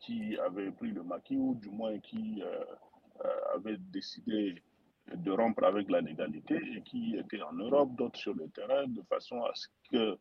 qui 0.00 0.36
avaient 0.38 0.70
pris 0.72 0.90
le 0.90 1.02
maquis, 1.02 1.36
ou 1.36 1.54
du 1.54 1.68
moins 1.68 1.98
qui 1.98 2.42
euh, 2.42 2.64
avaient 3.54 3.78
décidé 3.78 4.62
de 5.12 5.30
rompre 5.30 5.64
avec 5.64 5.90
la 5.90 6.00
légalité 6.00 6.60
et 6.76 6.82
qui 6.82 7.16
étaient 7.16 7.42
en 7.42 7.52
Europe, 7.52 7.94
d'autres 7.96 8.18
sur 8.18 8.34
le 8.34 8.48
terrain, 8.48 8.86
de 8.86 9.02
façon 9.02 9.42
à 9.42 9.52
ce 9.54 9.66
que 9.90 10.18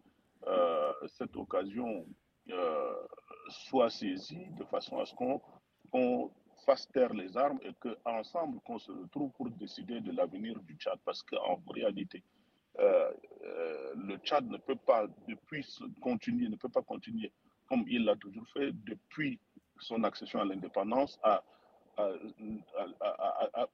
euh, 0.48 0.94
cette 1.18 1.36
occasion 1.36 2.06
euh, 2.50 2.94
soit 3.50 3.90
saisie, 3.90 4.48
de 4.58 4.64
façon 4.66 5.00
à 5.00 5.06
ce 5.06 5.14
qu'on 5.16 6.32
fasse 6.66 6.88
taire 6.92 7.14
les 7.14 7.38
armes 7.38 7.60
et 7.62 7.72
qu'ensemble, 7.80 8.60
qu'on 8.62 8.80
se 8.80 8.92
retrouve 8.92 9.32
pour 9.34 9.50
décider 9.52 10.02
de 10.02 10.12
l'avenir 10.12 10.60
du 10.62 10.76
Tchad. 10.76 11.00
Parce 11.06 11.24
qu'en 11.24 11.62
réalité, 11.74 12.24
le 12.78 14.18
Tchad 14.24 14.48
ne 14.50 14.58
peut 14.58 14.76
pas, 14.76 15.08
depuis, 15.28 15.66
continuer, 16.02 16.48
ne 16.48 16.56
peut 16.56 16.70
pas 16.70 16.82
continuer 16.82 17.32
comme 17.70 17.86
il 17.88 18.04
l'a 18.04 18.16
toujours 18.16 18.48
fait 18.50 18.72
depuis 18.86 19.40
son 19.80 20.04
accession 20.04 20.42
à 20.42 20.46
l'indépendance, 20.46 21.20
à 21.24 21.44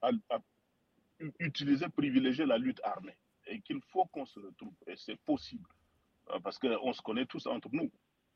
à, 0.02 0.40
utiliser, 1.40 1.88
privilégier 1.90 2.46
la 2.46 2.58
lutte 2.58 2.82
armée. 2.84 3.18
Et 3.48 3.62
qu'il 3.62 3.80
faut 3.92 4.06
qu'on 4.06 4.26
se 4.26 4.40
retrouve. 4.40 4.74
Et 4.88 4.96
c'est 4.98 5.18
possible. 5.18 5.70
Euh, 6.32 6.40
parce 6.40 6.58
qu'on 6.58 6.94
se 6.94 7.02
connaît 7.02 7.26
tous 7.26 7.46
entre 7.48 7.70
nous. 7.72 7.92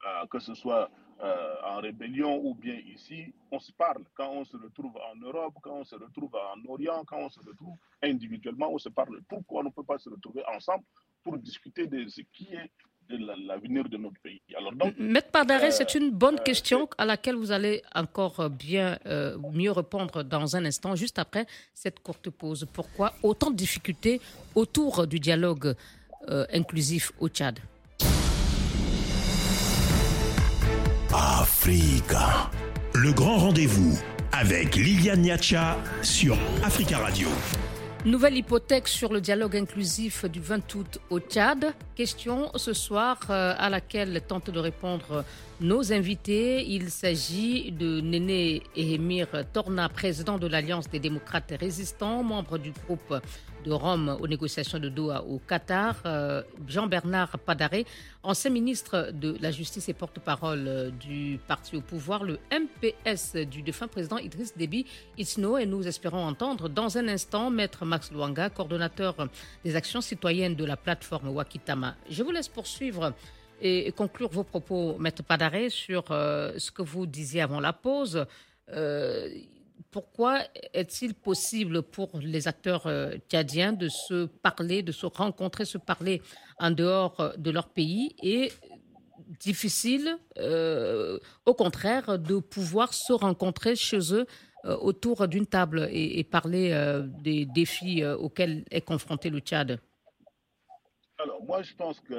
Euh, 0.06 0.26
que 0.28 0.40
ce 0.40 0.54
soit 0.54 0.90
euh, 1.22 1.56
en 1.66 1.82
rébellion 1.82 2.40
ou 2.42 2.54
bien 2.56 2.76
ici, 2.76 3.34
on 3.52 3.60
se 3.60 3.72
parle. 3.74 4.06
Quand 4.14 4.32
on 4.32 4.46
se 4.46 4.56
retrouve 4.56 4.96
en 4.98 5.16
Europe, 5.18 5.56
quand 5.62 5.74
on 5.74 5.84
se 5.84 5.96
retrouve 5.96 6.34
en 6.36 6.64
Orient, 6.70 7.04
quand 7.06 7.18
on 7.18 7.30
se 7.30 7.42
retrouve 7.42 7.76
individuellement, 8.02 8.72
on 8.72 8.78
se 8.78 8.88
parle. 8.88 9.22
Pourquoi 9.28 9.62
on 9.62 9.66
ne 9.66 9.70
peut 9.72 9.84
pas 9.84 9.98
se 9.98 10.10
retrouver 10.10 10.44
ensemble 10.56 10.86
pour 11.22 11.38
discuter 11.38 11.88
de 11.88 12.08
ce 12.08 12.22
qui 12.22 12.54
est 12.54 12.72
l'avenir 13.18 13.88
de 13.90 13.98
notre 13.98 14.20
pays. 14.22 14.42
Alors 14.58 14.74
donc, 14.74 14.94
Maître 14.98 15.32
Pardaré, 15.32 15.68
euh, 15.68 15.72
c'est 15.72 15.96
une 15.96 16.12
bonne 16.12 16.40
euh, 16.40 16.44
question 16.44 16.90
à 16.98 17.06
laquelle 17.06 17.36
vous 17.36 17.52
allez 17.52 17.82
encore 17.96 18.50
bien 18.50 18.98
euh, 19.06 19.38
mieux 19.54 19.72
répondre 19.72 20.24
dans 20.24 20.56
un 20.56 20.66
instant, 20.66 20.96
juste 20.96 21.20
après 21.20 21.46
cette 21.74 22.00
courte 22.02 22.30
pause. 22.30 22.68
Pourquoi 22.72 23.14
autant 23.24 23.52
de 23.52 23.56
difficultés 23.56 24.22
autour 24.56 25.08
du 25.08 25.20
dialogue 25.20 25.76
inclusif 26.54 27.12
au 27.20 27.30
Tchad? 27.30 27.60
Africa. 31.14 32.52
Le 32.94 33.14
grand 33.14 33.38
rendez-vous 33.38 33.98
avec 34.34 34.76
Liliane 34.76 35.22
Niacha 35.22 35.78
sur 36.04 36.38
Africa 36.64 37.00
Radio. 37.00 37.30
Nouvelle 38.06 38.38
hypothèque 38.38 38.88
sur 38.88 39.12
le 39.12 39.20
dialogue 39.20 39.58
inclusif 39.58 40.24
du 40.24 40.40
20 40.40 40.74
août 40.76 41.00
au 41.10 41.20
Tchad. 41.20 41.74
Question 41.96 42.50
ce 42.56 42.72
soir 42.72 43.20
euh, 43.30 43.54
à 43.58 43.70
laquelle 43.70 44.22
tentent 44.26 44.52
de 44.52 44.60
répondre 44.60 45.26
nos 45.60 45.92
invités. 45.92 46.66
Il 46.66 46.92
s'agit 46.92 47.74
de 47.74 48.00
Néné 48.00 48.64
Ehemir 48.78 49.28
Torna, 49.52 49.90
président 49.90 50.38
de 50.38 50.48
l'Alliance 50.48 50.90
des 50.90 51.00
démocrates 51.00 51.54
résistants, 51.60 52.24
membre 52.24 52.58
du 52.58 52.72
groupe 52.72 53.16
de 53.64 53.72
Rome 53.72 54.18
aux 54.20 54.28
négociations 54.28 54.80
de 54.80 54.90
Doha 54.90 55.24
au 55.24 55.40
Qatar, 55.40 55.96
euh, 56.06 56.42
Jean-Bernard 56.68 57.38
Padaré, 57.40 57.86
ancien 58.24 58.52
ministre 58.52 59.12
de 59.14 59.38
la 59.42 59.52
Justice 59.52 59.90
et 59.90 59.94
porte-parole 59.94 60.68
euh, 60.68 60.90
du 60.92 61.40
parti 61.48 61.76
au 61.76 61.82
pouvoir, 61.82 62.24
le 62.24 62.40
MPS 62.52 63.36
du 63.36 63.62
défunt 63.62 63.88
président 63.88 64.18
Idriss 64.18 64.56
Déby. 64.56 64.86
Itno, 65.18 65.58
et 65.58 65.66
nous 65.66 65.88
espérons 65.88 66.26
entendre 66.26 66.70
dans 66.70 66.98
un 66.98 67.08
instant 67.08 67.50
Maître 67.50 67.86
Max 67.86 68.12
Luanga, 68.12 68.50
coordonnateur 68.50 69.16
des 69.64 69.76
actions 69.76 70.02
citoyennes 70.02 70.56
de 70.56 70.66
la 70.66 70.78
plateforme 70.78 71.30
Wakitama. 71.30 71.96
Je 72.10 72.24
vous 72.24 72.32
laisse 72.32 72.48
poursuivre 72.48 73.14
et 73.62 73.92
conclure 73.92 74.30
vos 74.30 74.44
propos, 74.44 74.98
Maître 75.00 75.24
Padaré, 75.24 75.70
sur 75.70 76.06
euh, 76.12 76.54
ce 76.58 76.72
que 76.72 76.82
vous 76.82 77.06
disiez 77.06 77.42
avant 77.42 77.60
la 77.60 77.74
pause 77.74 78.26
pourquoi 79.92 80.42
est-il 80.74 81.14
possible 81.14 81.82
pour 81.82 82.10
les 82.20 82.48
acteurs 82.48 82.88
euh, 82.88 83.16
tchadiens 83.30 83.74
de 83.74 83.88
se 83.88 84.26
parler, 84.26 84.84
de 84.84 84.92
se 84.92 85.06
rencontrer, 85.06 85.66
se 85.66 85.78
parler 85.78 86.22
en 86.60 86.72
dehors 86.72 87.20
euh, 87.20 87.34
de 87.38 87.52
leur 87.52 87.70
pays 87.70 88.16
et 88.22 88.52
difficile, 89.40 90.18
euh, 90.38 91.20
au 91.46 91.54
contraire, 91.54 92.18
de 92.20 92.40
pouvoir 92.40 92.94
se 92.94 93.14
rencontrer 93.14 93.76
chez 93.76 94.14
eux 94.14 94.26
autour 94.66 95.28
d'une 95.28 95.46
table 95.46 95.88
et, 95.92 96.24
parler 96.26 96.74
des 97.24 97.46
défis 97.46 98.04
auxquels 98.06 98.66
est 98.72 98.82
confronté 98.82 99.30
le 99.30 99.40
Tchad? 99.40 99.80
Alors, 101.18 101.42
moi, 101.44 101.62
je 101.62 101.74
pense 101.76 102.00
que 102.02 102.16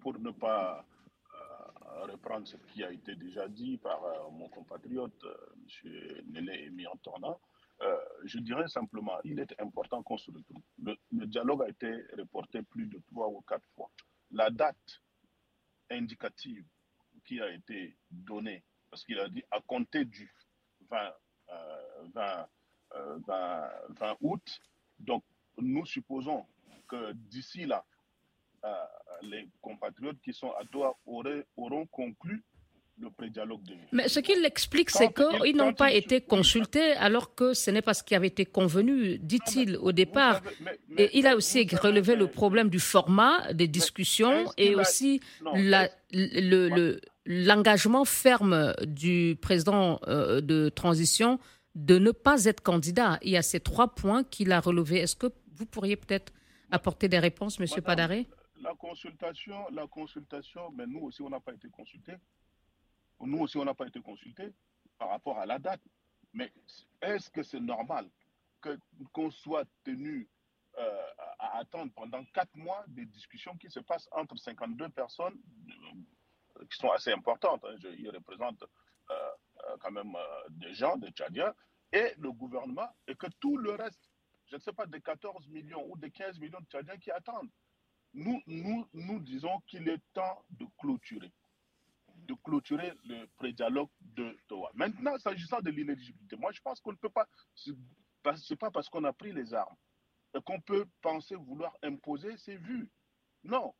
pour 0.00 0.18
ne 0.18 0.30
pas 0.30 0.84
reprendre 2.06 2.46
ce 2.46 2.56
qui 2.72 2.82
a 2.84 2.90
été 2.90 3.14
déjà 3.16 3.48
dit 3.48 3.78
par 3.78 4.02
euh, 4.04 4.30
mon 4.30 4.48
compatriote, 4.48 5.24
euh, 5.24 5.36
M. 5.84 6.22
Nélé 6.26 6.70
Miantorna, 6.70 7.36
euh, 7.82 7.96
je 8.24 8.38
dirais 8.38 8.68
simplement, 8.68 9.18
il 9.24 9.38
est 9.40 9.60
important 9.60 10.02
qu'on 10.02 10.16
se 10.16 10.30
retrouve. 10.30 10.62
Le, 10.78 11.26
dialogue 11.26 11.62
a 11.62 11.68
été 11.68 11.90
reporté 12.16 12.62
plus 12.62 12.86
de 12.86 13.00
trois 13.06 13.28
ou 13.28 13.40
quatre 13.42 13.66
fois. 13.74 13.90
La 14.30 14.50
date 14.50 15.02
indicative 15.90 16.64
qui 17.24 17.40
a 17.40 17.50
été 17.50 17.96
donnée, 18.10 18.62
parce 18.90 19.04
qu'il 19.04 19.18
a 19.18 19.28
dit 19.28 19.42
à 19.50 19.60
compter 19.60 20.04
du 20.04 20.32
20, 20.90 21.12
20, 22.14 22.48
20 23.88 24.16
août, 24.20 24.60
donc 24.98 25.24
nous 25.58 25.84
supposons 25.84 26.46
que 26.88 27.12
d'ici 27.12 27.66
là, 27.66 27.84
les 29.22 29.48
compatriotes 29.60 30.20
qui 30.24 30.32
sont 30.32 30.50
à 30.50 30.64
Doha 30.72 30.94
auront 31.56 31.86
conclu 31.86 32.42
le 33.00 33.10
pré-dialogue 33.10 33.62
de 33.64 33.74
Mais 33.92 34.08
ce 34.08 34.20
qu'il 34.20 34.44
explique, 34.44 34.90
c'est 34.90 35.12
qu'ils 35.12 35.56
n'ont 35.56 35.72
pas 35.74 35.92
été 35.92 36.20
consultés 36.20 36.92
alors 36.92 37.34
que 37.34 37.52
ce 37.54 37.70
n'est 37.70 37.82
pas 37.82 37.94
ce 37.94 38.04
qui 38.04 38.14
avait 38.14 38.28
été 38.28 38.46
convenu, 38.46 39.18
dit-il 39.18 39.76
au 39.78 39.90
départ. 39.92 40.42
et 40.96 41.10
il 41.18 41.26
a 41.26 41.34
aussi 41.36 41.66
relevé 41.76 42.14
le 42.14 42.28
problème 42.28 42.68
du 42.68 42.78
format 42.78 43.52
des 43.52 43.66
discussions 43.68 44.44
et 44.56 44.74
aussi 44.76 45.20
l'engagement 47.26 48.04
ferme 48.04 48.74
du 48.86 49.36
président 49.40 49.98
euh, 50.06 50.40
de 50.40 50.68
transition 50.68 51.38
de 51.74 51.98
ne 51.98 52.12
pas 52.12 52.44
être 52.44 52.60
candidat. 52.62 53.18
Il 53.22 53.30
y 53.32 53.36
a 53.36 53.42
ces 53.42 53.58
trois 53.58 53.88
points 53.94 54.22
qu'il 54.22 54.52
a 54.52 54.60
relevés. 54.60 54.98
Est-ce 54.98 55.16
que 55.16 55.26
vous 55.56 55.66
pourriez 55.66 55.96
peut-être 55.96 56.32
apporter 56.70 57.08
des 57.08 57.18
réponses, 57.18 57.58
Monsieur 57.58 57.82
Padaré? 57.82 58.28
La 58.64 58.74
consultation, 58.74 59.68
la 59.70 59.86
consultation, 59.86 60.72
mais 60.72 60.86
nous 60.86 61.00
aussi, 61.00 61.20
on 61.20 61.28
n'a 61.28 61.40
pas 61.40 61.52
été 61.52 61.68
consultés. 61.68 62.16
Nous 63.20 63.38
aussi, 63.38 63.58
on 63.58 63.64
n'a 63.64 63.74
pas 63.74 63.86
été 63.86 64.00
consultés 64.00 64.52
par 64.98 65.10
rapport 65.10 65.38
à 65.38 65.44
la 65.44 65.58
date. 65.58 65.82
Mais 66.32 66.50
est-ce 67.02 67.30
que 67.30 67.42
c'est 67.42 67.60
normal 67.60 68.08
qu'on 69.12 69.30
soit 69.30 69.66
tenu 69.84 70.26
euh, 70.78 71.06
à 71.38 71.58
attendre 71.58 71.92
pendant 71.94 72.24
quatre 72.32 72.56
mois 72.56 72.82
des 72.88 73.04
discussions 73.04 73.54
qui 73.58 73.68
se 73.68 73.80
passent 73.80 74.08
entre 74.12 74.36
52 74.38 74.88
personnes 74.88 75.38
euh, 76.56 76.64
qui 76.70 76.78
sont 76.78 76.90
assez 76.90 77.12
importantes. 77.12 77.62
Hein, 77.64 77.76
ils 77.98 78.10
représentent 78.10 78.64
euh, 79.10 79.76
quand 79.80 79.90
même 79.90 80.16
des 80.48 80.72
gens, 80.72 80.96
des 80.96 81.10
Tchadiens, 81.10 81.52
et 81.92 82.14
le 82.18 82.32
gouvernement, 82.32 82.88
et 83.06 83.14
que 83.14 83.26
tout 83.38 83.58
le 83.58 83.72
reste, 83.72 84.10
je 84.46 84.56
ne 84.56 84.60
sais 84.60 84.72
pas, 84.72 84.86
des 84.86 85.02
14 85.02 85.48
millions 85.48 85.84
ou 85.90 85.98
des 85.98 86.10
15 86.10 86.40
millions 86.40 86.60
de 86.60 86.66
Tchadiens 86.66 86.96
qui 86.96 87.10
attendent 87.10 87.50
nous, 88.14 88.42
nous, 88.46 88.86
nous 88.92 89.20
disons 89.20 89.60
qu'il 89.66 89.88
est 89.88 90.00
temps 90.12 90.44
de 90.50 90.66
clôturer, 90.78 91.32
de 92.16 92.34
clôturer 92.44 92.92
le 93.04 93.26
pré-dialogue 93.36 93.90
de 94.00 94.36
Doha. 94.48 94.70
Maintenant, 94.74 95.18
s'agissant 95.18 95.60
de 95.60 95.70
l'inéligibilité, 95.70 96.36
moi 96.36 96.52
je 96.52 96.60
pense 96.60 96.80
qu'on 96.80 96.92
ne 96.92 96.96
peut 96.96 97.10
pas, 97.10 97.26
c'est 98.36 98.56
pas 98.56 98.70
parce 98.70 98.88
qu'on 98.88 99.04
a 99.04 99.12
pris 99.12 99.32
les 99.32 99.52
armes 99.52 99.76
qu'on 100.40 100.60
peut 100.60 100.86
penser 101.00 101.34
vouloir 101.36 101.76
imposer 101.82 102.36
ses 102.36 102.56
vues. 102.56 102.90
Non. 103.42 103.74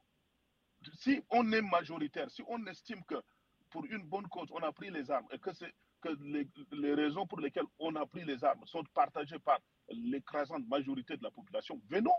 Si 0.98 1.22
on 1.30 1.50
est 1.52 1.62
majoritaire, 1.62 2.30
si 2.30 2.42
on 2.46 2.64
estime 2.66 3.02
que 3.04 3.16
pour 3.70 3.84
une 3.86 4.02
bonne 4.02 4.28
cause, 4.28 4.48
on 4.52 4.62
a 4.62 4.72
pris 4.72 4.90
les 4.90 5.10
armes 5.10 5.26
et 5.32 5.38
que, 5.38 5.50
que 6.00 6.08
les, 6.22 6.48
les, 6.72 6.94
raisons 6.94 7.26
pour 7.26 7.40
lesquelles 7.40 7.66
on 7.78 7.96
a 7.96 8.06
pris 8.06 8.24
les 8.24 8.44
armes 8.44 8.64
sont 8.66 8.84
partagées 8.94 9.38
par 9.38 9.58
l'écrasante 9.88 10.66
majorité 10.68 11.16
de 11.16 11.22
la 11.22 11.30
population, 11.30 11.80
venons 11.88 12.14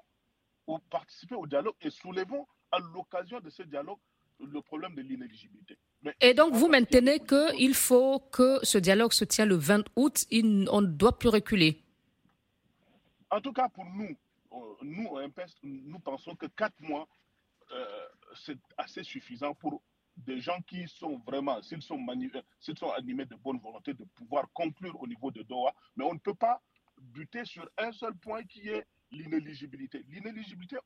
ou 0.68 0.80
participer 0.90 1.36
au 1.36 1.46
dialogue 1.48 1.76
et 1.82 1.90
soulevons 1.90 2.48
à 2.72 2.80
l'occasion 2.80 3.40
de 3.40 3.50
ce 3.50 3.64
dialogue 3.64 4.00
le 4.40 4.62
problème 4.62 4.96
de 4.96 5.02
l'inéligibilité. 5.02 5.78
Et 6.22 6.34
donc, 6.34 6.54
vous 6.54 6.68
maintenez 6.68 7.20
qu'il 7.20 7.74
faut 7.74 8.20
que 8.20 8.60
ce 8.64 8.78
dialogue 8.78 9.14
se 9.14 9.26
tienne 9.26 9.50
le 9.50 9.56
20 9.56 9.86
août, 9.96 10.26
on 10.32 10.82
ne 10.82 10.88
doit 10.88 11.18
plus 11.18 11.30
reculer 11.30 11.82
En 13.32 13.42
tout 13.42 13.54
cas, 13.54 13.70
pour 13.70 13.86
nous, 13.86 14.16
euh, 14.52 14.58
nous, 14.84 15.10
nous 15.64 16.00
pensons 16.00 16.36
que 16.36 16.46
quatre 16.48 16.80
mois, 16.82 17.08
euh, 17.72 17.86
c'est 18.36 18.58
assez 18.78 19.04
suffisant 19.04 19.54
pour 19.56 19.82
des 20.18 20.40
gens 20.40 20.62
qui 20.68 20.88
sont 20.88 21.18
vraiment, 21.26 21.62
s'ils 21.62 21.82
sont, 21.82 22.00
euh, 22.08 22.74
sont 22.76 22.92
animés 22.92 23.26
de 23.26 23.36
bonne 23.36 23.60
volonté, 23.60 23.94
de 23.94 24.04
pouvoir 24.16 24.46
conclure 24.54 25.00
au 25.02 25.08
niveau 25.08 25.32
de 25.32 25.42
Doha. 25.44 25.74
Mais 25.96 26.06
on 26.06 26.14
ne 26.14 26.20
peut 26.20 26.36
pas 26.36 26.62
buter 27.02 27.44
sur 27.46 27.68
un 27.78 27.92
seul 27.92 28.16
point 28.16 28.44
qui 28.44 28.70
est 28.70 28.86
l'inéligibilité. 29.16 30.04
L'inéligibilité, 30.08 30.78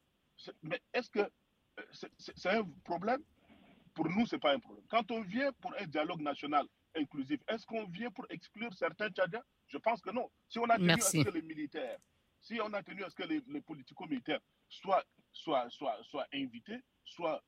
mais 0.64 0.82
est-ce 0.94 1.10
que 1.10 1.20
euh, 1.20 2.08
c'est 2.18 2.50
un 2.50 2.64
problème? 2.84 3.24
Pour 3.94 4.10
nous, 4.10 4.26
ce 4.26 4.36
n'est 4.36 4.40
pas 4.40 4.54
un 4.54 4.60
problème. 4.60 4.86
Quand 4.90 5.12
on 5.12 5.22
vient 5.22 5.52
pour 5.54 5.74
un 5.80 5.86
dialogue 5.86 6.22
national 6.22 6.66
inclusif, 6.96 7.40
est-ce 7.48 7.66
qu'on 7.66 7.86
vient 7.88 8.12
pour 8.12 8.26
exclure 8.30 8.74
certains 8.74 9.10
Tchadiens? 9.10 9.44
Je 9.68 9.78
pense 9.78 10.02
que 10.02 10.12
non. 10.12 10.30
Si 10.48 10.60
on 10.60 10.66
a 10.66 10.78
tenu 10.78 10.92
à 10.92 10.98
ce 10.98 11.24
que 11.24 11.30
les 11.30 11.42
militaires, 11.42 11.98
si 12.40 12.60
on 12.62 12.72
a 12.74 12.82
tenu 12.84 13.04
à 13.04 13.10
ce 13.10 13.16
que 13.16 13.24
les, 13.24 13.62
politico-militaires 13.62 14.40
soient, 14.70 15.04
soient, 15.32 15.70
soient, 15.70 15.98
soient 16.04 16.28
invités, 16.34 16.80
soient 17.04 17.44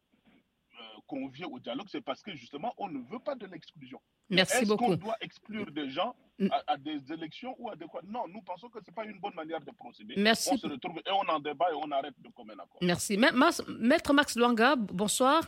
euh, 0.80 0.84
conviés 1.08 1.46
au 1.46 1.60
dialogue, 1.60 1.88
c'est 1.90 2.02
parce 2.02 2.22
que 2.22 2.36
justement, 2.36 2.74
on 2.78 2.90
ne 2.90 3.00
veut 3.10 3.20
pas 3.20 3.36
de 3.36 3.46
l'exclusion. 3.46 4.02
Merci. 4.30 4.58
Est-ce 4.58 4.74
qu'on 4.74 4.96
doit 4.96 5.18
exclure 5.22 5.72
des 5.72 5.90
gens 5.90 6.16
mm. 6.46 6.50
à, 6.68 6.78
des 6.78 7.00
élections 7.14 7.56
ou 7.60 7.70
à 7.70 7.76
des 7.76 7.86
quoi 7.86 8.02
Non, 8.06 8.24
nous 8.28 8.42
pensons 8.42 8.70
que 8.70 8.80
ce 8.80 8.90
n'est 8.90 8.96
pas 8.96 9.06
une 9.06 9.20
bonne 9.20 9.36
manière 9.36 9.62
de 9.62 9.72
procéder. 9.72 10.16
Merci. 10.18 10.50
On 10.54 10.58
se 10.58 10.68
retrouve 10.68 10.98
et 11.06 11.12
on 11.12 11.30
en 11.30 11.40
débat 11.40 11.68
et 11.72 11.76
on 11.76 11.90
arrête 11.92 12.16
de 12.20 12.30
commun 12.30 12.54
accord. 12.54 12.80
Merci. 12.82 13.18
Maître 13.18 14.14
Max 14.14 14.36
Luanga, 14.36 14.76
bonsoir. 14.76 15.44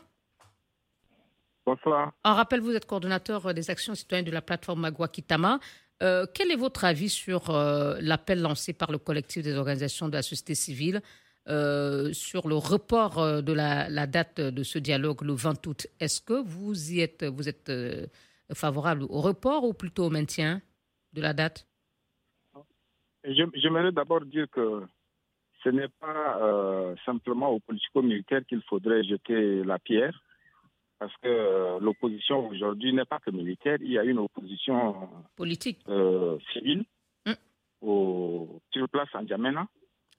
Bonsoir. 1.66 2.12
En 2.24 2.36
rappel, 2.36 2.60
vous 2.60 2.72
êtes 2.72 2.86
coordonnateur 2.86 3.54
des 3.54 3.70
actions 3.70 3.96
citoyennes 3.96 4.26
de 4.26 4.32
la 4.32 4.42
plateforme 4.42 4.82
Magua 4.82 5.08
Kitama. 5.08 5.60
Euh, 6.02 6.26
quel 6.34 6.52
est 6.52 6.58
votre 6.58 6.84
avis 6.84 7.10
sur 7.10 7.50
euh, 7.50 7.98
l'appel 8.02 8.42
lancé 8.42 8.74
par 8.74 8.92
le 8.92 8.98
collectif 8.98 9.44
des 9.44 9.56
organisations 9.56 10.10
de 10.10 10.14
la 10.14 10.22
société 10.22 10.56
civile 10.56 11.02
euh, 11.48 12.12
sur 12.12 12.48
le 12.48 12.56
report 12.56 13.42
de 13.42 13.54
la, 13.54 13.90
la, 13.90 14.08
date 14.08 14.42
de 14.42 14.64
ce 14.64 14.80
dialogue 14.80 15.22
le 15.22 15.34
20 15.34 15.66
août? 15.68 15.88
Est-ce 16.02 16.20
que 16.20 16.34
vous 16.34 16.92
y 16.92 17.00
êtes, 17.00 17.24
vous 17.24 17.48
êtes 17.48 17.72
favorable 18.54 19.04
au 19.04 19.22
report 19.22 19.64
ou 19.64 19.74
plutôt 19.74 20.06
au 20.06 20.10
maintien? 20.10 20.62
De 21.14 21.22
la 21.22 21.34
date? 21.34 21.68
J'aimerais 23.24 23.92
d'abord 23.92 24.22
dire 24.26 24.48
que 24.52 24.84
ce 25.64 25.70
n'est 25.70 25.88
pas 26.00 26.40
euh, 26.42 26.96
simplement 27.06 27.50
aux 27.50 27.60
politico-militaires 27.60 28.42
qu'il 28.48 28.62
faudrait 28.64 29.04
jeter 29.04 29.64
la 29.64 29.80
pierre, 29.80 30.22
parce 31.00 31.14
que 31.22 31.28
euh, 31.28 31.80
l'opposition 31.80 32.48
aujourd'hui 32.50 32.94
n'est 32.94 33.06
pas 33.06 33.20
que 33.20 33.32
militaire, 33.32 33.78
il 33.82 33.92
y 33.92 33.98
a 33.98 34.04
une 34.04 34.20
opposition 34.20 35.10
politique, 35.36 35.80
euh, 35.88 36.38
civile 36.52 36.84
mm. 37.26 37.34
au, 37.82 38.62
sur 38.74 38.90
place 38.90 39.10
en 39.14 39.26
Djamena. 39.26 39.68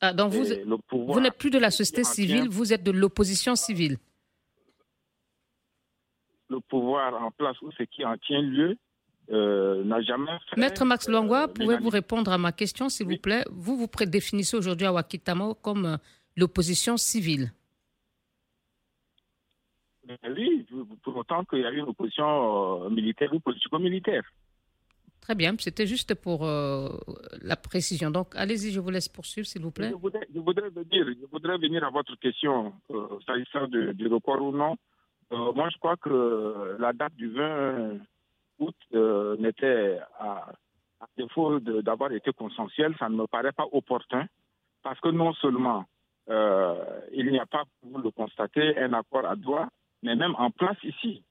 Ah, 0.01 0.13
donc 0.13 0.33
vous, 0.33 0.45
vous 0.91 1.21
n'êtes 1.21 1.39
plus 1.39 1.51
de 1.51 1.59
la 1.59 1.71
société 1.71 2.05
civile, 2.05 2.49
vous 2.49 2.73
êtes 2.73 2.83
de 2.83 2.91
l'opposition 2.91 3.55
civile. 3.55 3.99
Le 6.49 6.61
pouvoir 6.61 7.23
en 7.23 7.31
place 7.31 7.61
ou 7.63 7.71
ce 7.73 7.83
qui 7.85 8.05
en 8.05 8.17
tient 8.19 8.43
lieu 8.43 8.77
euh, 9.31 9.83
n'a 9.85 10.01
jamais 10.03 10.31
fait, 10.51 10.61
Maître 10.61 10.85
Max 10.85 11.09
Langwa, 11.09 11.49
pouvez-vous 11.49 11.89
répondre 11.89 12.31
à 12.31 12.39
ma 12.39 12.53
question, 12.53 12.89
s'il 12.89 13.07
vous 13.07 13.19
plaît? 13.19 13.45
Vous 13.51 13.77
vous 13.77 13.89
définissez 14.07 14.57
aujourd'hui 14.57 14.87
à 14.87 14.93
Wakitamo 14.93 15.55
comme 15.55 15.87
euh, 15.87 15.97
l'opposition 16.37 16.97
civile. 16.97 17.53
Oui, 20.29 20.67
pour 21.03 21.17
autant 21.17 21.45
qu'il 21.45 21.61
y 21.61 21.65
a 21.65 21.71
une 21.71 21.89
opposition 21.89 22.85
euh, 22.85 22.91
militaire 22.91 23.33
ou 23.33 23.41
politico-militaire. 23.41 24.23
Très 25.21 25.35
bien, 25.35 25.55
c'était 25.59 25.87
juste 25.87 26.15
pour 26.15 26.45
euh, 26.45 26.91
la 27.41 27.57
précision. 27.57 28.11
Donc, 28.11 28.37
allez-y, 28.37 28.73
je 28.73 28.81
vous 28.81 28.91
laisse 28.91 29.09
poursuivre, 29.09 29.47
s'il 29.47 29.63
vous 29.63 29.71
plaît. 29.71 29.89
Je 29.89 29.95
voudrais, 29.95 30.29
je 30.35 30.39
voudrais, 30.39 30.69
venir, 30.69 31.07
je 31.09 31.27
voudrais 31.33 31.57
venir 31.57 31.83
à 31.83 31.91
votre 31.91 32.15
question, 32.19 32.75
euh, 32.91 33.07
s'agissant 33.27 33.67
du 33.69 34.07
report 34.09 34.43
ou 34.43 34.53
non? 34.53 34.77
moi, 35.31 35.69
je 35.71 35.79
crois 35.79 35.97
que 35.97 36.77
la 36.79 36.93
date 36.93 37.17
du 37.17 37.29
20 37.31 37.99
août 38.65 39.39
n'était, 39.39 39.99
à, 40.19 40.53
défaut 41.17 41.61
d'avoir 41.61 42.13
été 42.13 42.33
consensuelle, 42.33 42.95
ça 42.99 43.09
ne 43.09 43.17
me 43.17 43.27
paraît 43.27 43.53
pas 43.53 43.67
opportun, 43.73 44.27
parce 44.83 45.01
que 45.01 45.09
non 45.09 45.33
seulement 45.35 45.85
il 46.29 47.29
n'y 47.31 47.39
a 47.39 47.47
pas, 47.47 47.65
pour 47.81 47.99
le 47.99 48.11
constater, 48.11 48.79
un 48.79 48.93
accord 48.93 49.27
à 49.27 49.37
droit, 49.37 49.69
mais 50.05 50.15
même 50.15 50.35
en 50.39 50.51
place 50.51 50.77
ici. 50.85 51.23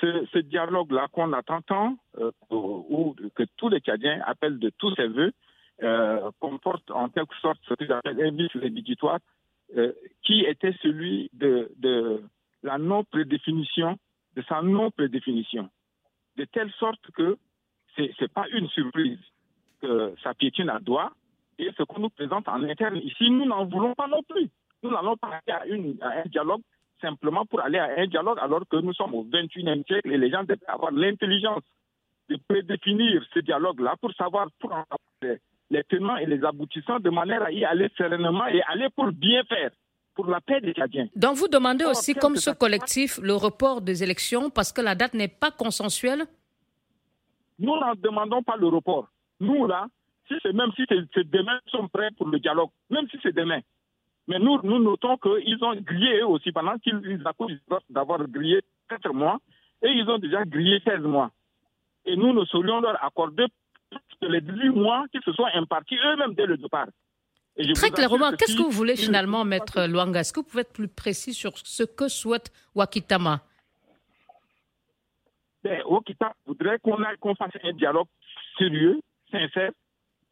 Ce, 0.00 0.38
dialogue-là 0.38 1.08
qu'on 1.12 1.32
attend 1.34 1.60
tant, 1.60 1.96
euh, 2.18 2.30
ou 2.50 3.14
que 3.34 3.42
tous 3.58 3.68
les 3.68 3.80
Tchadiens 3.80 4.22
appellent 4.24 4.58
de 4.58 4.70
tous 4.78 4.94
ses 4.94 5.08
voeux, 5.08 5.32
euh, 5.82 6.30
comporte 6.40 6.90
en 6.90 7.10
quelque 7.10 7.34
sorte 7.42 7.58
ce 7.68 7.74
que 7.74 7.86
j'appelle 7.86 8.18
un 8.22 8.30
vice 8.30 8.54
rédhibitoire, 8.54 9.18
euh, 9.76 9.92
qui 10.22 10.40
était 10.40 10.74
celui 10.82 11.28
de 11.34 11.70
la 12.62 12.78
non-prédéfinition, 12.78 13.98
de 14.36 14.42
sa 14.48 14.62
non-prédéfinition. 14.62 15.68
De 16.40 16.46
telle 16.46 16.70
sorte 16.78 17.10
que 17.10 17.36
ce 17.96 18.00
n'est 18.00 18.28
pas 18.28 18.46
une 18.54 18.66
surprise 18.70 19.18
que 19.82 20.14
ça 20.22 20.32
piétine 20.32 20.70
à 20.70 20.78
doigt, 20.78 21.12
et 21.58 21.68
ce 21.76 21.82
qu'on 21.82 22.00
nous 22.00 22.08
présente 22.08 22.48
en 22.48 22.62
interne 22.62 22.96
ici, 22.96 23.28
nous 23.28 23.44
n'en 23.44 23.66
voulons 23.66 23.94
pas 23.94 24.06
non 24.06 24.22
plus. 24.22 24.48
Nous 24.82 24.90
n'allons 24.90 25.18
pas 25.18 25.42
à, 25.46 25.64
un 25.64 26.28
dialogue 26.30 26.62
simplement 26.98 27.44
pour 27.44 27.60
aller 27.60 27.76
à 27.76 27.90
un 28.00 28.06
dialogue 28.06 28.38
alors 28.40 28.66
que 28.66 28.76
nous 28.76 28.94
sommes 28.94 29.14
au 29.14 29.24
21e 29.24 29.84
siècle 29.84 30.10
et 30.10 30.16
les 30.16 30.30
gens 30.30 30.42
doivent 30.44 30.64
avoir 30.66 30.92
l'intelligence 30.92 31.62
de 32.30 32.38
prédéfinir 32.48 33.22
ce 33.34 33.40
dialogue-là 33.40 33.96
pour 34.00 34.14
savoir 34.14 34.48
pour 34.60 34.72
les 35.20 35.84
tenants 35.90 36.16
et 36.16 36.24
les 36.24 36.42
aboutissants 36.42 37.00
de 37.00 37.10
manière 37.10 37.42
à 37.42 37.52
y 37.52 37.66
aller 37.66 37.90
sereinement 37.98 38.46
et 38.46 38.62
aller 38.62 38.88
pour 38.96 39.12
bien 39.12 39.44
faire 39.44 39.72
pour 40.14 40.26
la 40.26 40.40
paix 40.40 40.60
des 40.60 40.72
Tchadiens. 40.72 41.08
Donc 41.16 41.36
vous 41.36 41.48
demandez 41.48 41.84
aussi, 41.84 42.14
comme 42.14 42.36
ce 42.36 42.50
collectif, 42.50 43.18
le 43.22 43.34
report 43.34 43.80
des 43.80 44.02
élections 44.02 44.50
parce 44.50 44.72
que 44.72 44.80
la 44.80 44.94
date 44.94 45.14
n'est 45.14 45.28
pas 45.28 45.50
consensuelle? 45.50 46.26
Nous 47.58 47.76
n'en 47.78 47.94
demandons 47.94 48.42
pas 48.42 48.56
le 48.56 48.68
report. 48.68 49.08
Nous, 49.38 49.66
là, 49.66 49.86
si 50.28 50.34
c'est 50.42 50.52
même 50.52 50.70
si 50.76 50.84
c'est 50.88 51.30
demain, 51.30 51.58
nous 51.64 51.70
sommes 51.70 51.88
prêts 51.88 52.10
pour 52.16 52.28
le 52.28 52.38
dialogue, 52.38 52.70
même 52.88 53.06
si 53.10 53.18
c'est 53.22 53.34
demain. 53.34 53.60
Mais 54.28 54.38
nous, 54.38 54.60
nous 54.62 54.78
notons 54.78 55.16
qu'ils 55.16 55.62
ont 55.64 55.74
grillé 55.76 56.22
aussi, 56.22 56.52
pendant 56.52 56.78
qu'ils 56.78 57.22
accusent 57.24 57.60
d'avoir 57.88 58.26
grillé 58.28 58.60
4 58.88 59.12
mois, 59.12 59.38
et 59.82 59.88
ils 59.88 60.08
ont 60.08 60.18
déjà 60.18 60.44
grillé 60.44 60.80
16 60.84 61.00
mois. 61.00 61.30
Et 62.04 62.16
nous, 62.16 62.32
nous 62.32 62.46
saurions 62.46 62.80
leur 62.80 63.02
accorder 63.04 63.46
les 64.22 64.40
18 64.40 64.70
mois 64.70 65.04
qui 65.10 65.18
se 65.24 65.32
soient 65.32 65.50
impartis 65.54 65.96
eux-mêmes 65.96 66.34
dès 66.34 66.46
le 66.46 66.56
départ. 66.56 66.86
Très 67.74 67.90
clairement, 67.90 68.32
qu'est-ce 68.32 68.56
que 68.56 68.62
vous 68.62 68.70
voulez 68.70 68.96
finalement, 68.96 69.44
Maître 69.44 69.86
Luanga 69.86 70.20
Est-ce 70.20 70.32
que 70.32 70.40
vous 70.40 70.46
pouvez 70.46 70.62
être 70.62 70.72
plus 70.72 70.88
précis 70.88 71.34
sur 71.34 71.52
ce 71.56 71.82
que 71.82 72.08
souhaite 72.08 72.52
Wakitama? 72.74 73.40
Ben, 75.62 75.82
Wakitama 75.86 76.34
voudrait 76.46 76.78
qu'on 76.78 77.34
fasse 77.34 77.52
un 77.62 77.72
dialogue 77.72 78.08
sérieux, 78.58 79.00
sincère, 79.30 79.72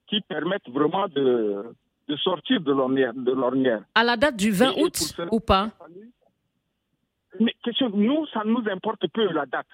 qui 0.06 0.20
permette 0.22 0.68
vraiment 0.68 1.06
de, 1.08 1.74
de 2.08 2.16
sortir 2.16 2.60
de 2.60 2.72
l'ornière. 2.72 3.82
À 3.94 4.04
la 4.04 4.16
date 4.16 4.36
du 4.36 4.50
20 4.50 4.72
août 4.78 5.14
ou 5.30 5.40
pas? 5.40 5.70
Mais 7.40 7.54
question, 7.62 7.90
nous, 7.90 8.26
ça 8.28 8.42
nous 8.44 8.62
importe 8.70 9.06
peu 9.08 9.30
la 9.32 9.46
date. 9.46 9.66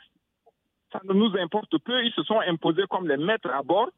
Ça 0.92 1.00
ne 1.04 1.12
nous 1.12 1.36
importe 1.38 1.78
peu. 1.78 2.04
Ils 2.04 2.12
se 2.12 2.22
sont 2.24 2.40
imposés 2.40 2.84
comme 2.90 3.08
les 3.08 3.16
maîtres 3.16 3.50
à 3.50 3.62
bord. 3.62 3.90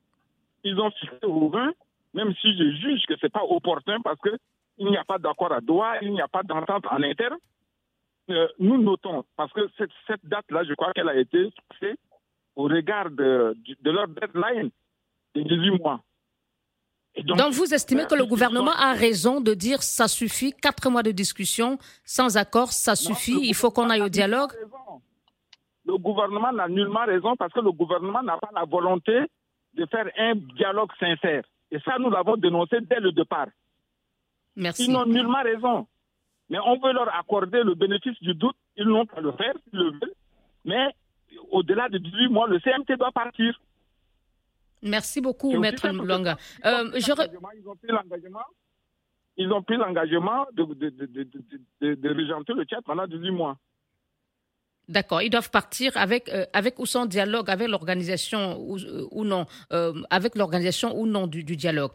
Ils 0.65 0.79
ont 0.79 0.91
fixé 0.91 1.25
au 1.25 1.49
20, 1.49 1.73
même 2.17 2.35
si 2.41 2.57
je 2.57 2.65
juge 2.81 3.03
que 3.07 3.17
ce 3.17 3.27
n'est 3.27 3.31
pas 3.31 3.45
opportun 3.45 4.01
parce 4.01 4.19
qu'il 4.21 4.87
n'y 4.87 4.97
a 4.97 5.05
pas 5.05 5.19
d'accord 5.19 5.53
à 5.53 5.61
Doha, 5.61 6.03
il 6.03 6.13
n'y 6.13 6.21
a 6.23 6.29
pas 6.29 6.43
d'entente 6.43 6.87
en 6.91 7.03
interne. 7.03 7.37
Euh, 8.31 8.49
nous 8.59 8.83
notons, 8.83 9.25
parce 9.37 9.53
que 9.53 9.61
cette, 9.79 9.91
cette 10.07 10.25
date-là, 10.25 10.65
je 10.65 10.75
crois 10.75 10.93
qu'elle 10.95 11.11
a 11.11 11.15
été 11.15 11.51
fixée 11.51 11.95
au 12.57 12.65
regard 12.65 13.11
de, 13.11 13.55
de 13.83 13.91
leur 13.91 14.09
deadline 14.09 14.71
de 15.35 15.43
18 15.43 15.79
mois. 15.79 16.01
Donc, 17.25 17.53
vous 17.53 17.73
estimez 17.73 18.07
que 18.07 18.15
le 18.15 18.27
gouvernement 18.27 18.73
a 18.73 18.93
raison 18.93 19.41
de 19.41 19.55
dire 19.55 19.83
ça 19.83 20.09
suffit, 20.09 20.53
quatre 20.53 20.91
mois 20.91 21.03
de 21.03 21.13
discussion 21.13 21.79
sans 22.05 22.37
accord, 22.37 22.73
ça 22.73 22.95
suffit, 22.95 23.39
il 23.43 23.55
faut 23.55 23.71
qu'on 23.71 23.89
aille 23.91 24.03
au 24.03 24.09
dialogue 24.09 24.53
Le 25.87 25.97
gouvernement 25.97 26.53
n'a 26.53 26.69
nullement 26.69 27.07
raison 27.07 27.37
parce 27.37 27.53
que 27.53 27.61
le 27.61 27.73
gouvernement 27.73 28.23
n'a 28.23 28.37
pas 28.39 28.51
la 28.55 28.65
volonté 28.65 29.19
de 29.75 29.87
faire 29.87 30.11
un 30.19 30.35
dialogue 30.35 30.91
sincère. 30.99 31.45
Et 31.71 31.79
ça, 31.81 31.99
nous 31.99 32.11
l'avons 32.11 32.37
dénoncé 32.37 32.77
dès 32.83 33.01
le 33.01 33.13
départ. 33.13 33.49
Merci. 34.55 34.85
Ils 34.87 34.93
n'ont 34.93 35.07
nullement 35.07 35.43
raison. 35.43 35.87
Mais 36.49 36.59
on 36.65 36.79
veut 36.79 36.93
leur 36.93 37.13
accorder 37.15 37.63
le 37.63 37.75
bénéfice 37.75 38.21
du 38.23 38.35
doute. 38.35 38.57
Ils 38.77 38.87
n'ont 38.87 39.07
pas 39.07 39.21
le 39.21 39.33
faire, 39.33 39.55
ils 39.73 39.79
le 39.79 39.91
veulent. 39.91 40.15
Mais 40.65 40.89
au-delà 41.51 41.89
de 41.89 41.99
18 41.99 42.29
mois, 42.29 42.47
le 42.47 42.61
CMT 42.61 42.97
doit 42.99 43.13
partir. 43.13 43.61
Merci 44.83 45.21
beaucoup, 45.21 45.59
Maître 45.59 45.89
Longa. 45.89 46.37
Euh, 46.65 46.91
ils 49.39 49.53
ont 49.53 49.63
pris 49.63 49.77
l'engagement 49.77 50.47
de, 50.53 50.65
de, 50.65 50.89
de, 51.81 51.95
de, 51.95 52.09
régenter 52.09 52.53
le 52.55 52.65
Tchad 52.65 52.83
pendant 52.85 53.07
18 53.07 53.31
mois. 53.33 53.57
D'accord, 54.89 55.21
ils 55.21 55.31
doivent 55.31 55.51
partir 55.51 55.91
avec, 55.97 56.29
euh, 56.29 56.45
avec 56.53 56.79
ou 56.79 56.87
sans 56.87 57.07
dialogue, 57.07 57.51
avec 57.51 57.69
l'organisation 57.69 58.57
ou, 58.61 58.79
euh, 58.79 59.05
ou, 59.11 59.25
non, 59.25 59.47
euh, 59.73 59.93
avec 60.11 60.37
l'organisation 60.37 60.97
ou 60.97 61.07
non 61.09 61.27
du, 61.27 61.43
du 61.43 61.57
dialogue. 61.57 61.91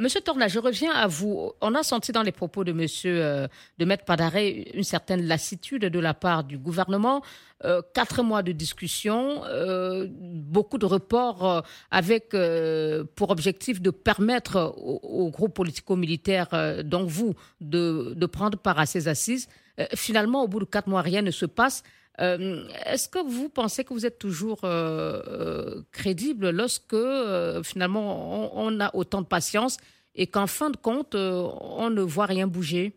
Monsieur 0.00 0.20
Torna, 0.20 0.46
je 0.46 0.60
reviens 0.60 0.92
à 0.92 1.08
vous. 1.08 1.52
On 1.60 1.74
a 1.74 1.82
senti 1.82 2.12
dans 2.12 2.22
les 2.22 2.32
propos 2.32 2.62
de 2.64 2.72
Monsieur 2.72 3.48
de 3.78 3.84
Maître 3.84 4.04
Padaré 4.04 4.70
une 4.74 4.82
certaine 4.82 5.26
lassitude 5.26 5.82
de 5.82 5.98
la 6.00 6.14
part 6.14 6.42
du 6.44 6.58
gouvernement. 6.58 7.22
quatre 7.94 8.22
mois 8.24 8.42
de 8.42 8.50
discussion, 8.50 9.42
beaucoup 10.20 10.78
de 10.78 10.86
reports 10.86 11.62
avec 11.92 12.34
pour 13.14 13.30
objectif 13.30 13.80
de 13.80 13.90
permettre 13.90 14.74
aux, 14.76 15.00
aux 15.02 15.30
groupes 15.30 15.54
politico-militaires, 15.54 16.82
dont 16.84 17.04
vous, 17.04 17.34
de, 17.60 18.14
de 18.16 18.26
prendre 18.26 18.58
part 18.58 18.80
à 18.80 18.86
ces 18.86 19.06
assises. 19.06 19.48
finalement, 19.94 20.42
au 20.42 20.48
bout 20.48 20.60
de 20.60 20.64
quatre 20.64 20.88
mois, 20.88 21.02
rien 21.02 21.22
ne 21.22 21.30
se 21.30 21.46
passe. 21.46 21.84
Euh, 22.20 22.66
est-ce 22.86 23.08
que 23.08 23.18
vous 23.18 23.48
pensez 23.48 23.84
que 23.84 23.92
vous 23.92 24.04
êtes 24.04 24.18
toujours 24.18 24.64
euh, 24.64 25.22
euh, 25.28 25.82
crédible 25.92 26.50
lorsque 26.50 26.96
finalement 27.62 28.50
on, 28.56 28.80
a 28.80 28.94
autant 28.94 29.22
de 29.22 29.26
patience 29.26 29.78
et 30.14 30.26
qu'en 30.26 30.48
fin 30.48 30.70
de 30.70 30.76
compte, 30.76 31.14
on 31.14 31.90
ne 31.90 32.02
voit 32.02 32.26
rien 32.26 32.46
bouger? 32.46 32.92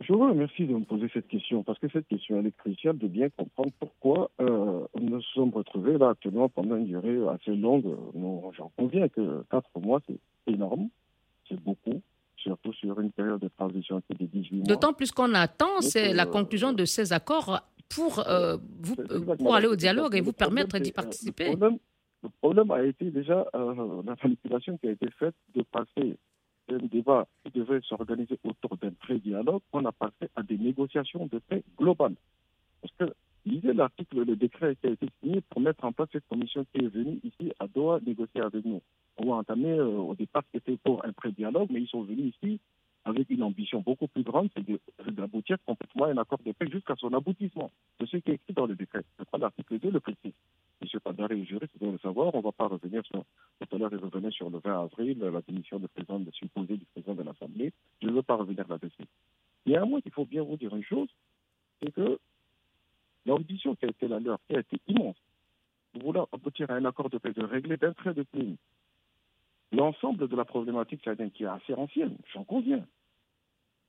Je 0.00 0.12
vous 0.12 0.28
remercie 0.28 0.66
de 0.66 0.74
me 0.74 0.84
poser 0.84 1.08
cette 1.14 1.28
question 1.28 1.62
parce 1.62 1.78
que 1.78 1.88
cette 1.88 2.06
question 2.06 2.38
elle 2.38 2.46
est 2.46 2.56
cruciale 2.56 2.98
de 2.98 3.08
bien 3.08 3.30
comprendre 3.30 3.70
pourquoi 3.80 4.30
nous 4.38 4.86
nous 5.00 5.22
sommes 5.34 5.50
retrouvés 5.50 5.98
là 5.98 6.10
actuellement 6.10 6.48
pendant 6.48 6.76
une 6.76 6.86
durée 6.86 7.18
assez 7.28 7.54
longue. 7.54 7.96
J'en 8.56 8.70
conviens 8.76 9.08
que 9.08 9.44
quatre 9.50 9.80
mois 9.80 10.00
c'est 10.06 10.18
énorme, 10.52 10.88
c'est 11.48 11.60
beaucoup, 11.60 12.02
surtout 12.44 12.72
sur 12.74 13.00
une 13.00 13.10
période 13.10 13.40
de 13.40 13.48
transition 13.48 14.00
qui 14.02 14.12
est 14.12 14.22
de 14.22 14.26
18 14.26 14.56
mois. 14.56 14.66
D'autant 14.66 14.92
plus 14.92 15.10
qu'on 15.10 15.34
attend, 15.34 15.80
c'est 15.80 16.12
la 16.12 16.26
conclusion 16.26 16.72
de 16.72 16.84
ces 16.84 17.12
accords 17.12 17.60
pour, 17.88 18.20
euh, 18.20 18.56
vous, 18.80 18.96
pour 19.36 19.54
aller 19.54 19.66
au 19.66 19.76
dialogue 19.76 20.14
et 20.14 20.20
vous 20.20 20.32
permettre 20.32 20.78
d'y 20.78 20.92
participer. 20.92 21.56
Le 21.56 22.30
problème, 22.40 22.70
a 22.70 22.82
été 22.82 23.10
déjà 23.10 23.46
euh, 23.54 24.02
la 24.06 24.14
manipulation 24.22 24.78
qui 24.78 24.88
a 24.88 24.92
été 24.92 25.10
faite 25.18 25.34
de 25.54 25.62
passer 25.62 26.16
un 26.70 26.78
débat 26.78 27.26
qui 27.44 27.50
devait 27.58 27.80
s'organiser 27.82 28.38
autour 28.44 28.78
d'un 28.78 28.92
pré-dialogue, 28.92 29.60
on 29.74 29.84
a 29.84 29.92
passé 29.92 30.30
à 30.34 30.42
des 30.42 30.56
négociations 30.56 31.26
de 31.26 31.38
paix 31.38 31.62
globales. 31.78 32.14
Parce 32.80 32.94
que 32.98 33.14
lisez 33.46 33.72
l'article, 33.72 34.24
le 34.24 34.36
décret 34.36 34.76
qui 34.76 34.86
a 34.86 34.90
été 34.90 35.08
signé 35.20 35.40
pour 35.42 35.60
mettre 35.60 35.84
en 35.84 35.92
place 35.92 36.08
cette 36.12 36.26
commission 36.28 36.64
qui 36.72 36.84
est 36.84 36.88
venue 36.88 37.20
ici 37.22 37.52
à 37.58 37.66
Doha 37.66 38.00
négocier 38.06 38.40
avec 38.40 38.64
nous. 38.64 38.82
On 39.18 39.32
a 39.32 39.36
entamé 39.36 39.70
euh, 39.70 39.86
au 39.86 40.14
départ 40.14 40.42
c'était 40.52 40.76
pour 40.76 41.04
un 41.04 41.12
pré-dialogue, 41.12 41.68
mais 41.70 41.82
ils 41.82 41.88
sont 41.88 42.02
venus 42.02 42.34
ici 42.34 42.60
avec 43.04 43.28
une 43.28 43.42
ambition 43.42 43.80
beaucoup 43.80 44.08
plus 44.08 44.22
grande, 44.22 44.48
c'est 44.56 45.12
d'aboutir 45.12 45.58
complètement 45.66 46.04
à 46.04 46.08
un 46.08 46.16
accord 46.16 46.38
de 46.44 46.52
paix 46.52 46.68
jusqu'à 46.70 46.94
son 46.96 47.12
aboutissement. 47.12 47.70
C'est 48.00 48.08
ce 48.08 48.16
qui 48.16 48.30
est 48.30 48.34
écrit 48.34 48.54
dans 48.54 48.66
le 48.66 48.74
décret. 48.74 49.04
Je 49.18 49.24
crois 49.24 49.38
l'article 49.38 49.78
2 49.78 49.90
le 49.90 50.00
précise. 50.00 50.32
M. 50.80 51.00
Padare 51.00 51.32
est 51.32 51.44
juriste, 51.44 51.72
vous 51.80 51.92
le 51.92 51.98
savoir. 51.98 52.34
On 52.34 52.38
ne 52.38 52.42
va 52.42 52.52
pas 52.52 52.66
revenir 52.66 53.04
sur, 53.04 53.22
tout 53.60 53.76
à 53.76 53.78
l'heure, 53.78 53.90
il 53.92 53.98
revenait 53.98 54.30
sur 54.30 54.48
le 54.48 54.58
20 54.58 54.84
avril, 54.84 55.18
la 55.18 55.42
démission 55.42 55.78
du 55.78 55.88
président, 55.88 56.18
de 56.18 56.30
supposé 56.30 56.76
du 56.76 56.84
président 56.86 57.14
de 57.14 57.22
l'Assemblée. 57.22 57.72
Je 58.00 58.08
ne 58.08 58.12
veux 58.12 58.22
pas 58.22 58.36
revenir 58.36 58.66
là-dessus. 58.68 59.04
Il 59.66 59.72
y 59.72 59.76
a 59.76 59.82
un 59.82 59.86
mot 59.86 60.00
qu'il 60.00 60.12
faut 60.12 60.24
bien 60.24 60.42
vous 60.42 60.56
dire 60.56 60.74
une 60.74 60.82
chose, 60.82 61.08
c'est 61.82 61.92
que 61.92 62.18
l'ambition 63.26 63.74
qui 63.74 63.86
a 63.86 63.88
été 63.88 64.08
la 64.08 64.20
leur, 64.20 64.38
qui 64.48 64.56
a 64.56 64.60
été 64.60 64.78
immense, 64.88 65.16
vouloir 65.94 66.28
aboutir 66.32 66.70
à 66.70 66.74
un 66.74 66.84
accord 66.84 67.10
de 67.10 67.18
paix, 67.18 67.32
de 67.32 67.44
régler 67.44 67.76
d'un 67.76 67.92
trait 67.92 68.14
de 68.14 68.22
plume 68.22 68.56
l'ensemble 69.74 70.28
de 70.28 70.36
la 70.36 70.44
problématique 70.44 71.02
tchadienne 71.02 71.30
qui 71.30 71.44
est 71.44 71.48
assez 71.48 71.74
ancienne, 71.74 72.16
j'en 72.32 72.44
conviens. 72.44 72.86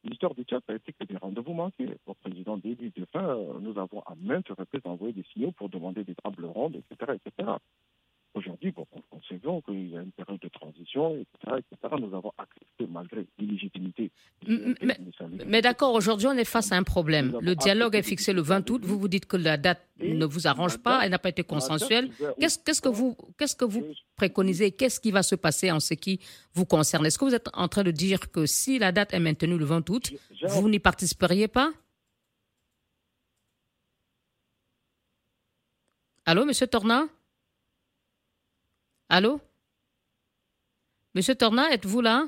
L'histoire 0.04 0.36
du 0.36 0.43
Tchad 0.43 0.62
a 0.67 0.76
été 0.76 0.93
que 0.93 1.04
des 1.04 1.17
rendez-vous 1.17 1.54
manqués. 1.54 1.98
Au 2.06 2.13
président 2.13 2.58
début 2.58 2.91
de 2.91 3.06
fin, 3.06 3.36
nous 3.60 3.78
avons 3.80 4.02
à 4.02 4.13
maintes 4.21 4.50
reprises 4.50 4.86
envoyé 4.86 5.13
des 5.13 5.24
signaux 5.34 5.52
pour 5.52 5.69
demander 5.69 6.04
des 6.04 6.13
tables 6.15 6.45
rondes, 6.45 6.76
etc. 6.76 7.13
etc. 7.13 7.54
Aujourd'hui, 8.36 8.71
bon, 8.71 8.86
concevons 9.10 9.62
qu'il 9.62 9.91
y 9.91 9.98
a 9.98 10.02
une 10.02 10.12
période 10.12 10.41
de 10.41 10.50
transition, 10.50 11.15
etc., 11.15 11.58
etc. 11.58 11.95
Nous 12.02 12.13
avons 12.13 12.34
accepté 12.38 12.86
malgré 12.86 13.26
l'illégitimité. 13.39 14.12
Mais, 14.45 14.98
mais 15.48 15.62
d'accord, 15.62 15.93
aujourd'hui, 15.93 16.28
on 16.28 16.34
est 16.34 16.43
face 16.43 16.74
à 16.74 16.76
un 16.76 16.84
problème. 16.84 17.38
Le 17.41 17.56
dialogue 17.56 17.95
est 17.95 18.04
fixé 18.04 18.34
le 18.34 18.41
20 18.41 18.69
août. 18.69 18.84
Vous 18.84 19.00
vous 19.00 19.08
dites 19.08 19.26
que 19.26 19.38
la 19.38 19.56
date 19.56 19.88
ne 20.00 20.26
vous 20.26 20.48
arrange 20.48 20.78
pas, 20.80 21.06
elle 21.06 21.12
n'a 21.12 21.17
pas 21.17 21.30
été 21.30 21.43
consensuelle. 21.43 22.10
Qu'est-ce 22.38 22.82
que 22.82 22.89
vous, 22.89 23.15
qu'est-ce 23.38 23.56
que 23.56 23.63
vous 23.63 23.86
préconisez? 24.17 24.71
Qu'est-ce 24.71 25.00
qui 25.00 25.12
va 25.12 25.24
se 25.24 25.36
passer 25.36 25.71
en 25.71 25.80
ce 25.80 25.93
qui 25.93 26.19
vous 26.54 26.65
concerne? 26.65 27.06
Est-ce 27.06 27.17
que 27.17 27.24
vous 27.24 27.36
êtes 27.36 27.50
en 27.54 27.69
train 27.69 27.84
de 27.84 27.91
dire 27.91 28.32
que 28.32 28.45
si 28.45 28.80
la 28.80 28.91
date 28.91 29.13
est 29.13 29.19
maintenue 29.21 29.58
le 29.58 29.63
20 29.65 29.89
août, 29.89 30.12
vous 30.43 30.67
n'y 30.67 30.80
participeriez 30.80 31.48
pas? 31.48 31.71
Allô, 36.26 36.43
Monsieur 36.43 36.67
Torna? 36.67 37.08
Allô? 39.09 39.39
Monsieur 41.13 41.35
Torna, 41.35 41.71
êtes-vous 41.71 42.01
là? 42.01 42.27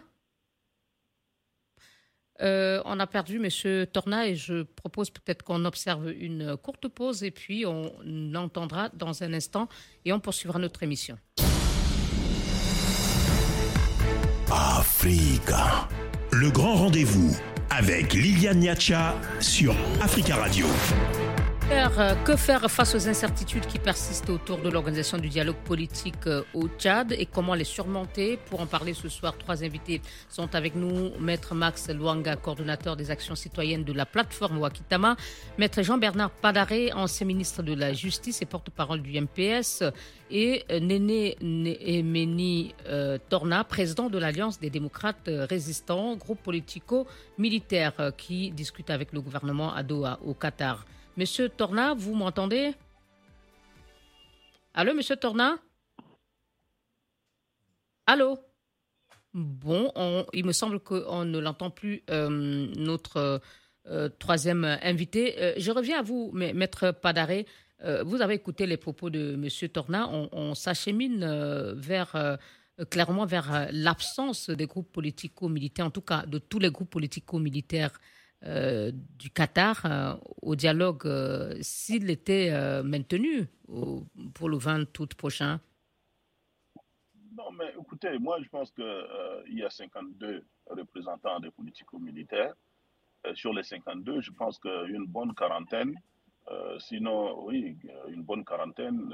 Euh, 2.42 2.82
on 2.86 3.00
a 3.00 3.08
perdu 3.08 3.40
Monsieur 3.40 3.88
Torna 3.88 4.28
et 4.28 4.36
je 4.36 4.62
propose 4.62 5.10
peut-être 5.10 5.42
qu'on 5.42 5.66
observe 5.66 6.12
une 6.12 6.56
courte 6.56 6.88
pause 6.88 7.24
et 7.24 7.32
puis 7.32 7.66
on 7.66 7.92
l'entendra 8.04 8.90
dans 8.90 9.24
un 9.24 9.34
instant 9.34 9.68
et 10.06 10.14
on 10.14 10.20
poursuivra 10.20 10.60
notre 10.60 10.84
émission. 10.84 11.18
Africa. 14.52 15.90
Le 16.32 16.52
grand 16.52 16.76
rendez-vous 16.76 17.36
avec 17.72 18.14
Liliane 18.14 18.60
Niacha 18.60 19.16
sur 19.40 19.76
Africa 20.02 20.36
Radio. 20.36 20.68
Euh, 21.70 22.16
que 22.24 22.38
faire 22.38 22.72
face 22.72 22.96
aux 22.96 23.10
incertitudes 23.10 23.66
qui 23.66 23.78
persistent 23.78 24.30
autour 24.30 24.60
de 24.60 24.70
l'organisation 24.70 25.18
du 25.18 25.28
dialogue 25.28 25.58
politique 25.66 26.26
euh, 26.28 26.44
au 26.54 26.70
Tchad 26.70 27.12
et 27.12 27.26
comment 27.26 27.56
les 27.56 27.66
surmonter? 27.66 28.38
Pour 28.50 28.62
en 28.62 28.68
parler 28.68 28.94
ce 28.94 29.10
soir, 29.10 29.38
trois 29.38 29.64
invités 29.66 30.02
sont 30.30 30.56
avec 30.56 30.76
nous. 30.76 31.12
Maître 31.20 31.56
Max 31.56 31.90
Luanga, 31.90 32.38
coordonnateur 32.38 32.96
des 32.96 33.12
actions 33.12 33.36
citoyennes 33.36 33.84
de 33.84 33.92
la 33.92 34.06
plateforme 34.06 34.60
Wakitama. 34.60 35.18
Maître 35.58 35.82
Jean-Bernard 35.82 36.32
Padaré, 36.32 36.94
ancien 36.94 37.28
ministre 37.28 37.62
de 37.64 37.74
la 37.74 37.92
Justice 37.92 38.42
et 38.42 38.46
porte-parole 38.46 39.02
du 39.02 39.20
MPS. 39.20 39.84
Et 40.32 40.64
euh, 40.72 40.80
Néné 40.80 41.36
Emeni 41.42 42.76
Torna, 43.28 43.66
président 43.66 44.10
de 44.10 44.18
l'Alliance 44.18 44.60
des 44.60 44.70
démocrates 44.70 45.30
résistants, 45.50 46.16
groupe 46.16 46.42
politico-militaire 46.42 48.12
qui 48.16 48.52
discute 48.52 48.90
avec 48.90 49.12
le 49.12 49.20
gouvernement 49.20 49.74
à 49.74 49.84
Doha, 49.84 50.20
au 50.24 50.34
Qatar. 50.34 50.86
Monsieur 51.18 51.50
Torna, 51.50 51.96
vous 51.96 52.14
m'entendez? 52.14 52.76
Allô, 54.76 54.94
monsieur 54.94 55.16
Torna? 55.16 55.58
Allô? 58.06 58.38
Bon, 59.34 59.92
il 60.34 60.46
me 60.46 60.52
semble 60.52 60.80
qu'on 60.80 61.26
ne 61.26 61.40
l'entend 61.40 61.72
plus, 61.72 62.04
euh, 62.12 62.30
notre 62.78 63.42
euh, 63.88 64.10
troisième 64.20 64.64
invité. 64.84 65.42
Euh, 65.42 65.54
je 65.58 65.72
reviens 65.72 66.02
à 66.02 66.04
vous, 66.04 66.30
maître 66.34 66.92
Padaré. 66.92 67.48
vous 68.06 68.22
avez 68.22 68.36
écouté 68.36 68.68
les 68.68 68.78
propos 68.78 69.10
de 69.10 69.36
monsieur 69.36 69.70
Torna. 69.70 70.08
On, 70.10 70.54
s'achemine 70.54 71.26
vers 71.74 72.38
clairement 72.92 73.26
vers 73.26 73.70
l'absence 73.72 74.52
des 74.52 74.68
groupes 74.68 74.92
politico-militaires, 74.92 75.88
en 75.88 75.92
tout 75.92 76.02
cas 76.02 76.28
de 76.28 76.38
tous 76.38 76.60
les 76.60 76.70
groupes 76.70 76.92
politico-militaires 76.92 78.00
euh, 78.46 78.92
du 79.18 79.32
Qatar 79.32 79.84
euh, 79.86 80.14
au 80.44 80.56
dialogue 80.56 81.08
euh, 81.08 81.56
s'il 81.62 82.12
était 82.12 82.52
maintenu 82.84 83.48
pour 84.36 84.48
le 84.48 84.58
20 84.58 85.00
août 85.00 85.16
prochain 85.16 85.60
Non, 87.36 87.52
mais 87.58 87.74
écoutez, 87.80 88.20
moi 88.20 88.38
je 88.44 88.48
pense 88.50 88.72
qu'il 88.72 89.58
y 89.58 89.64
a 89.64 89.70
52 89.72 90.46
représentants 90.68 91.40
des 91.40 91.50
politico-militaires. 91.50 92.54
sur 93.34 93.54
les 93.54 93.64
52, 93.64 94.22
je 94.22 94.32
pense 94.32 94.60
qu'une 94.60 95.08
bonne 95.08 95.34
quarantaine, 95.34 95.96
sinon, 96.78 97.44
oui, 97.44 97.76
une 98.10 98.22
bonne 98.22 98.46
quarantaine 98.46 99.14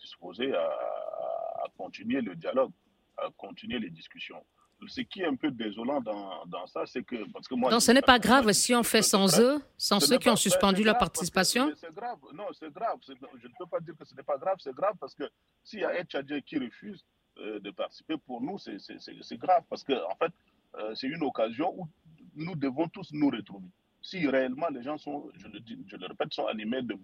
disposée 0.00 0.52
à, 0.54 0.66
à 0.66 1.66
continuer 1.78 2.20
le 2.20 2.34
dialogue, 2.34 2.72
à 3.16 3.28
continuer 3.36 3.78
les 3.78 3.90
discussions 3.90 4.44
ce 4.88 5.00
qui 5.02 5.20
est 5.22 5.26
un 5.26 5.36
peu 5.36 5.50
désolant 5.50 6.00
dans, 6.00 6.44
dans 6.46 6.66
ça, 6.66 6.84
c'est 6.86 7.02
que. 7.02 7.30
Parce 7.32 7.46
que 7.48 7.54
moi, 7.54 7.70
Donc, 7.70 7.82
ce 7.82 7.92
n'est 7.92 8.02
pas 8.02 8.18
grave 8.18 8.50
si 8.52 8.74
on 8.74 8.82
fait 8.82 9.02
sans 9.02 9.40
eux, 9.40 9.60
sans 9.76 10.00
ceux 10.00 10.18
qui 10.18 10.28
ont 10.28 10.36
suspendu 10.36 10.82
leur 10.82 10.98
participation 10.98 11.70
C'est 11.76 11.94
grave. 11.94 12.18
Non, 12.34 12.46
c'est 12.58 12.72
grave. 12.72 12.98
Je 13.06 13.12
ne 13.12 13.52
peux 13.58 13.66
pas 13.66 13.80
dire 13.80 13.94
que 13.98 14.04
ce 14.04 14.14
n'est 14.14 14.22
pas 14.22 14.38
grave. 14.38 14.56
C'est 14.60 14.74
grave 14.74 14.94
parce 14.98 15.14
que 15.14 15.24
s'il 15.62 15.80
y 15.80 15.84
a 15.84 15.90
un 15.90 16.04
Tchadien 16.04 16.40
qui 16.40 16.58
refuse 16.58 17.04
euh, 17.38 17.60
de 17.60 17.70
participer, 17.70 18.16
pour 18.18 18.40
nous, 18.40 18.58
c'est 18.58 19.38
grave. 19.38 19.62
Parce 19.68 19.84
que, 19.84 19.92
en 19.92 20.16
fait, 20.16 20.32
euh, 20.76 20.94
c'est 20.94 21.08
une 21.08 21.22
occasion 21.22 21.72
où 21.78 21.88
nous 22.34 22.56
devons 22.56 22.88
tous 22.88 23.10
nous 23.12 23.30
retrouver. 23.30 23.68
Si 24.00 24.26
réellement 24.26 24.68
les 24.68 24.82
gens 24.82 24.98
sont, 24.98 25.30
je 25.36 25.46
le, 25.48 25.60
dis, 25.60 25.78
je 25.86 25.96
le 25.96 26.06
répète, 26.06 26.34
sont 26.34 26.46
animés 26.46 26.82
de, 26.82 26.96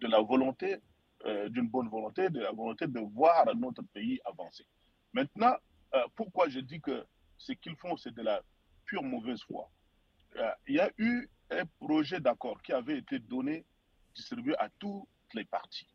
de 0.00 0.06
la 0.06 0.20
volonté, 0.20 0.76
euh, 1.24 1.48
d'une 1.48 1.68
bonne 1.68 1.88
volonté, 1.88 2.28
de 2.28 2.40
la 2.40 2.50
volonté 2.52 2.86
de 2.86 3.00
voir 3.00 3.46
notre 3.56 3.82
pays 3.82 4.20
avancer. 4.24 4.66
Maintenant, 5.12 5.54
pourquoi 6.16 6.48
je 6.48 6.58
dis 6.60 6.80
que 6.80 7.04
ce 7.42 7.52
qu'ils 7.52 7.76
font, 7.76 7.96
c'est 7.96 8.14
de 8.14 8.22
la 8.22 8.42
pure 8.86 9.02
mauvaise 9.02 9.42
foi. 9.42 9.70
Euh, 10.36 10.50
il 10.68 10.76
y 10.76 10.80
a 10.80 10.90
eu 10.98 11.28
un 11.50 11.64
projet 11.80 12.20
d'accord 12.20 12.62
qui 12.62 12.72
avait 12.72 12.98
été 12.98 13.18
donné, 13.18 13.64
distribué 14.14 14.54
à 14.58 14.68
toutes 14.78 15.08
les 15.34 15.44
parties. 15.44 15.88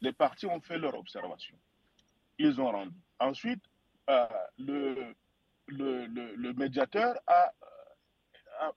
Les 0.00 0.12
parties 0.12 0.46
ont 0.46 0.60
fait 0.60 0.78
leur 0.78 0.94
observation. 0.94 1.58
Ils 2.38 2.60
ont 2.60 2.70
rendu. 2.70 2.96
Ensuite, 3.18 3.62
euh, 4.08 4.26
le, 4.56 5.14
médiateur 6.54 7.14
a, 7.26 7.52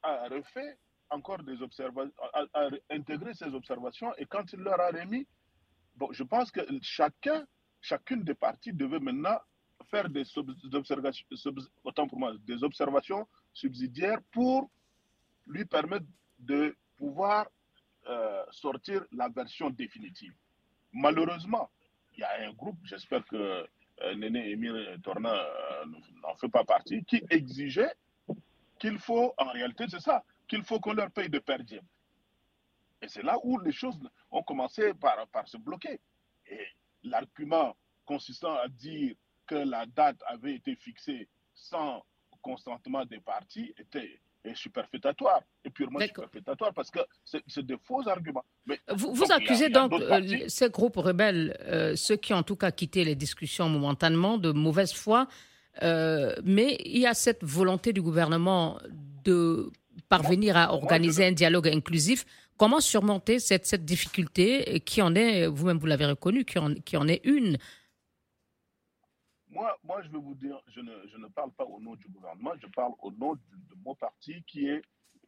a, 0.03 0.27
refait 0.27 0.77
encore 1.09 1.41
des 1.43 1.61
observations, 1.61 2.13
a, 2.33 2.69
intégré 2.89 3.33
ces 3.33 3.53
observations 3.53 4.13
et 4.17 4.25
quand 4.25 4.51
il 4.51 4.59
leur 4.59 4.79
a 4.79 4.89
remis, 4.89 5.25
je 6.11 6.23
pense 6.23 6.51
que 6.51 6.61
chacun, 6.81 7.45
chacune 7.79 8.23
des 8.23 8.35
parties 8.35 8.73
devait 8.73 8.99
maintenant 8.99 9.39
faire 9.83 10.09
des 10.09 10.23
observations, 10.73 11.25
autant 11.83 12.07
pour 12.07 12.19
moi, 12.19 12.33
des 12.45 12.63
observations 12.63 13.27
subsidiaires 13.53 14.21
pour 14.31 14.69
lui 15.47 15.65
permettre 15.65 16.05
de 16.39 16.75
pouvoir 16.97 17.47
euh, 18.07 18.43
sortir 18.51 19.05
la 19.11 19.29
version 19.29 19.69
définitive. 19.69 20.33
Malheureusement, 20.91 21.69
il 22.13 22.19
y 22.19 22.23
a 22.23 22.47
un 22.47 22.53
groupe, 22.53 22.77
j'espère 22.83 23.25
que 23.25 23.67
euh, 24.01 24.15
Néné 24.15 24.51
Émir 24.51 24.73
Torna 25.03 25.33
euh, 25.33 25.85
n'en 26.21 26.35
fait 26.35 26.49
pas 26.49 26.63
partie, 26.63 27.03
qui 27.05 27.23
exigeait 27.29 27.93
qu'il 28.79 28.99
faut, 28.99 29.33
en 29.37 29.51
réalité, 29.51 29.85
c'est 29.89 30.01
ça, 30.01 30.23
qu'il 30.47 30.63
faut 30.63 30.79
qu'on 30.79 30.93
leur 30.93 31.11
paye 31.11 31.29
de 31.29 31.39
per 31.39 31.57
Et 33.01 33.07
c'est 33.07 33.23
là 33.23 33.37
où 33.43 33.57
les 33.59 33.71
choses 33.71 33.99
ont 34.29 34.43
commencé 34.43 34.93
par 34.93 35.47
se 35.47 35.57
bloquer. 35.57 35.99
Et 36.47 36.65
l'argument 37.03 37.75
consistant 38.05 38.55
à 38.55 38.67
dire 38.67 39.15
que 39.47 39.55
la 39.55 39.85
date 39.85 40.21
avait 40.27 40.55
été 40.55 40.75
fixée 40.75 41.27
sans 41.53 42.03
consentement 42.41 43.05
des 43.05 43.19
partis 43.19 43.73
était 43.77 44.19
superfétatoire 44.53 45.41
et 45.63 45.69
purement 45.69 45.99
superfétatoire 46.01 46.73
parce 46.73 46.91
que 46.91 46.99
c'est 47.23 47.65
des 47.65 47.77
faux 47.81 48.07
arguments. 48.07 48.43
Mais, 48.65 48.79
vous, 48.89 49.13
vous 49.13 49.31
accusez 49.31 49.69
donc 49.69 49.93
euh, 49.93 50.45
ces 50.47 50.69
groupes 50.69 50.97
rebelles, 50.97 51.57
euh, 51.61 51.95
ceux 51.95 52.17
qui 52.17 52.33
ont 52.33 52.37
en 52.37 52.43
tout 52.43 52.57
cas 52.57 52.71
quitté 52.71 53.05
les 53.05 53.15
discussions 53.15 53.69
momentanément, 53.69 54.37
de 54.37 54.51
mauvaise 54.51 54.93
foi, 54.93 55.27
euh, 55.81 56.35
mais 56.43 56.77
il 56.83 56.99
y 56.99 57.07
a 57.07 57.13
cette 57.13 57.43
volonté 57.43 57.93
du 57.93 58.01
gouvernement 58.01 58.79
de 59.23 59.71
parvenir 60.09 60.57
à 60.57 60.73
organiser 60.73 61.25
un 61.25 61.31
dialogue 61.31 61.69
inclusif. 61.69 62.25
Comment 62.57 62.81
surmonter 62.81 63.39
cette, 63.39 63.65
cette 63.65 63.85
difficulté 63.85 64.81
qui 64.81 65.01
en 65.01 65.15
est, 65.15 65.47
vous-même 65.47 65.77
vous, 65.77 65.87
l'avez 65.87 66.05
reconnu, 66.05 66.45
qui 66.45 66.59
en, 66.59 66.73
qui 66.73 66.97
en 66.97 67.07
est 67.07 67.21
une 67.23 67.57
moi, 69.53 69.77
moi, 69.83 70.01
je 70.03 70.09
vais 70.09 70.17
vous 70.19 70.35
dire, 70.35 70.59
je 70.67 70.79
ne, 70.81 70.91
je 71.11 71.17
ne 71.17 71.27
parle 71.27 71.51
pas 71.53 71.65
au 71.65 71.79
nom 71.79 71.95
du 71.95 72.07
gouvernement, 72.09 72.51
je 72.61 72.67
parle 72.67 72.93
au 73.01 73.11
nom 73.11 73.33
de, 73.35 73.41
de 73.69 73.75
mon 73.85 73.95
parti 73.95 74.43
qui 74.47 74.67
est, 74.67 74.81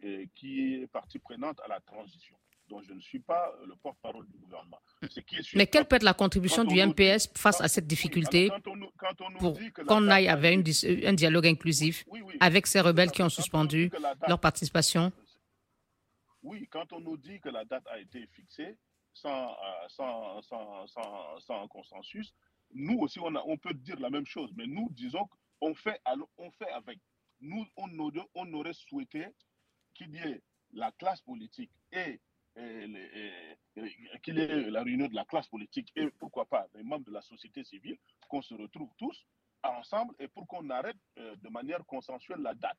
euh, 0.03 0.25
qui 0.35 0.73
est 0.75 0.87
partie 0.87 1.19
prenante 1.19 1.59
à 1.61 1.67
la 1.67 1.79
transition. 1.81 2.35
Donc, 2.67 2.83
je 2.87 2.93
ne 2.93 2.99
suis 2.99 3.19
pas 3.19 3.53
euh, 3.61 3.67
le 3.67 3.75
porte-parole 3.75 4.25
du 4.27 4.37
gouvernement. 4.39 4.79
Qui 5.09 5.19
est 5.19 5.55
Mais 5.55 5.67
quelle 5.67 5.85
peut 5.85 5.97
être 5.97 6.03
la 6.03 6.15
contribution 6.15 6.63
du 6.63 6.79
MPS 6.81 7.27
dit- 7.31 7.39
face 7.39 7.57
quand- 7.59 7.63
à 7.63 7.67
cette 7.67 7.85
difficulté 7.85 8.49
quand 8.49 8.67
on 8.71 8.75
nous- 8.75 8.89
quand 8.97 9.21
on 9.21 9.29
nous 9.29 9.37
pour 9.37 9.59
qu'on 9.87 10.07
aille 10.09 10.27
avec 10.27 10.53
une 10.83 11.07
un 11.07 11.13
dialogue 11.13 11.45
inclusif 11.45 12.03
Oui, 12.07 12.21
oui. 12.21 12.35
avec 12.39 12.65
ces 12.65 12.79
rebelles 12.81 13.11
qui 13.11 13.21
ont 13.21 13.29
suspendu 13.29 13.89
date- 13.89 14.17
leur 14.27 14.39
participation 14.39 15.11
Oui, 16.43 16.67
quand 16.69 16.91
on 16.93 16.99
nous 16.99 17.17
dit 17.17 17.39
que 17.39 17.49
la 17.49 17.65
date 17.65 17.85
a 17.87 17.99
été 17.99 18.25
fixée 18.27 18.77
sans, 19.13 19.51
euh, 19.51 19.87
sans, 19.89 20.41
sans, 20.41 20.87
sans, 21.39 21.67
consensus, 21.67 22.33
nous 22.73 22.99
aussi, 22.99 23.19
on, 23.19 23.35
a, 23.35 23.43
on 23.45 23.57
peut 23.57 23.73
dire 23.73 23.99
la 23.99 24.09
même 24.09 24.25
chose, 24.25 24.51
mais 24.55 24.67
nous 24.67 24.89
disons 24.91 25.27
qu'on 25.59 25.73
fait, 25.75 26.01
on 26.37 26.51
fait 26.51 26.69
avec. 26.71 26.99
Nous, 27.41 27.65
on 27.75 27.99
aurait, 28.53 28.73
souhaité 28.73 29.27
qu'il 29.93 30.11
y 30.15 30.17
ait 30.17 30.41
la 30.71 30.91
classe 30.93 31.21
politique 31.21 31.71
et, 31.91 32.19
qu'il 34.23 34.37
y 34.37 34.41
ait 34.41 34.69
la 34.71 34.83
réunion 34.83 35.07
de 35.07 35.15
la 35.15 35.25
classe 35.25 35.47
politique 35.47 35.91
et 35.95 36.09
pourquoi 36.11 36.45
pas 36.45 36.67
les 36.75 36.83
membres 36.83 37.05
de 37.05 37.11
la 37.11 37.21
société 37.21 37.63
civile, 37.63 37.97
qu'on 38.29 38.41
se 38.41 38.53
retrouve 38.53 38.89
tous 38.97 39.25
ensemble 39.63 40.15
et 40.19 40.27
pour 40.27 40.47
qu'on 40.47 40.69
arrête 40.69 40.97
euh, 41.17 41.35
de 41.37 41.49
manière 41.49 41.85
consensuelle 41.85 42.39
la 42.39 42.53
date. 42.53 42.77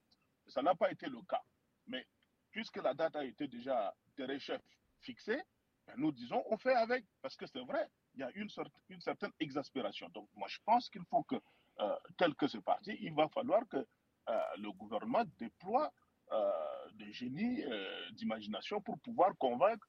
Ça 0.49 0.63
n'a 0.63 0.75
pas 0.75 0.91
été 0.91 1.07
le 1.07 1.21
cas. 1.23 1.43
Mais 1.87 2.07
puisque 2.51 2.77
la 2.77 2.95
date 2.95 3.17
a 3.17 3.25
été 3.25 3.49
déjà 3.49 3.95
des 4.17 4.39
chefs 4.39 4.63
fixée, 5.01 5.43
ben, 5.87 5.95
nous 5.99 6.13
disons 6.13 6.43
on 6.49 6.57
fait 6.57 6.75
avec, 6.75 7.05
parce 7.23 7.37
que 7.37 7.47
c'est 7.47 7.65
vrai, 7.65 7.89
il 8.17 8.21
y 8.21 8.23
a 8.25 8.31
une, 8.35 8.49
sorte, 8.49 8.73
une 8.89 9.01
certaine 9.01 9.33
exaspération. 9.39 10.09
Donc 10.11 10.29
moi 10.35 10.49
je 10.49 10.59
pense 10.65 10.89
qu'il 10.89 11.05
faut 11.11 11.23
que, 11.23 11.37
euh, 11.81 11.97
tel 12.17 12.35
que 12.35 12.47
c'est 12.49 12.63
parti, 12.63 12.97
il 13.01 13.13
va 13.15 13.29
falloir 13.29 13.63
que 13.69 13.77
euh, 13.77 14.41
le 14.59 14.73
gouvernement 14.73 15.25
déploie 15.39 15.93
euh, 16.33 16.51
des 16.95 17.13
génies 17.13 17.63
euh, 17.65 18.11
d'imagination 18.13 18.81
pour 18.81 18.99
pouvoir 19.01 19.37
convaincre 19.39 19.87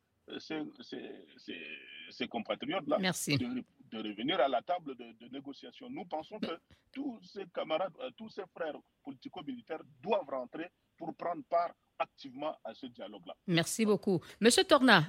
ses 2.11 2.27
compatriotes-là 2.27 2.97
de, 3.37 3.63
de 3.91 3.97
revenir 4.09 4.39
à 4.41 4.47
la 4.49 4.61
table 4.61 4.95
de, 4.95 5.13
de 5.13 5.27
négociation. 5.29 5.89
Nous 5.89 6.05
pensons 6.05 6.37
que 6.39 6.59
tous 6.91 7.19
ces 7.23 7.45
camarades, 7.47 7.93
euh, 8.01 8.11
tous 8.17 8.29
ces 8.29 8.45
frères 8.55 8.75
politico-militaires 9.03 9.81
doivent 10.01 10.29
rentrer 10.29 10.69
pour 10.97 11.15
prendre 11.15 11.43
part 11.49 11.73
activement 11.99 12.57
à 12.63 12.73
ce 12.73 12.85
dialogue-là. 12.87 13.35
Merci 13.47 13.85
beaucoup. 13.85 14.21
Monsieur 14.41 14.63
Torna, 14.63 15.03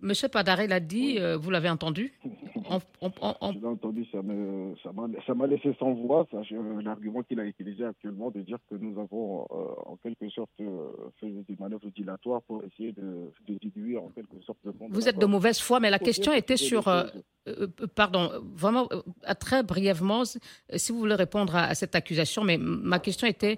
Monsieur 0.00 0.28
Padaré 0.28 0.66
l'a 0.66 0.80
dit, 0.80 1.18
euh, 1.18 1.36
vous 1.36 1.50
l'avez 1.50 1.68
entendu 1.70 2.12
On- 2.68 2.80
on- 3.02 3.12
on- 3.22 3.34
on- 3.40 3.52
Je 3.52 3.58
l'ai 3.58 3.66
entendu, 3.66 4.06
ça 4.12 5.34
m'a 5.34 5.46
laissé 5.46 5.74
sans 5.78 5.92
voix. 5.94 6.26
ça, 6.30 6.42
je- 6.42 6.54
L'argument 6.82 7.22
qu'il 7.22 7.40
a 7.40 7.44
utilisé 7.44 7.84
actuellement 7.84 8.30
de 8.30 8.40
dire 8.42 8.58
que 8.68 8.74
nous 8.76 8.98
avons 9.00 9.46
euh, 9.50 9.54
en 9.86 9.96
quelque 9.96 10.28
sorte 10.30 10.50
euh, 10.60 10.88
fait 11.18 11.30
des 11.48 11.56
manœuvres 11.58 11.88
dilatoires 11.90 12.42
pour 12.42 12.62
essayer 12.64 12.92
de, 12.92 13.30
de 13.48 13.54
diluer 13.58 13.96
en 13.98 14.08
quelque 14.08 14.40
sorte 14.44 14.58
le 14.64 14.72
vous 14.90 15.08
êtes 15.08 15.18
de 15.18 15.26
mauvaise 15.26 15.60
foi, 15.60 15.80
mais 15.80 15.90
la 15.90 15.98
question 15.98 16.32
était 16.32 16.56
c'est 16.56 16.64
sur... 16.64 16.88
euh, 16.88 17.04
pardon, 17.94 18.30
vraiment, 18.54 18.88
très 19.40 19.62
brièvement, 19.62 20.24
si 20.24 20.92
vous 20.92 20.98
voulez 20.98 21.14
répondre 21.14 21.56
à, 21.56 21.64
à 21.64 21.74
cette 21.74 21.94
accusation, 21.94 22.44
mais 22.44 22.58
ma 22.58 22.98
question 22.98 23.26
était, 23.26 23.56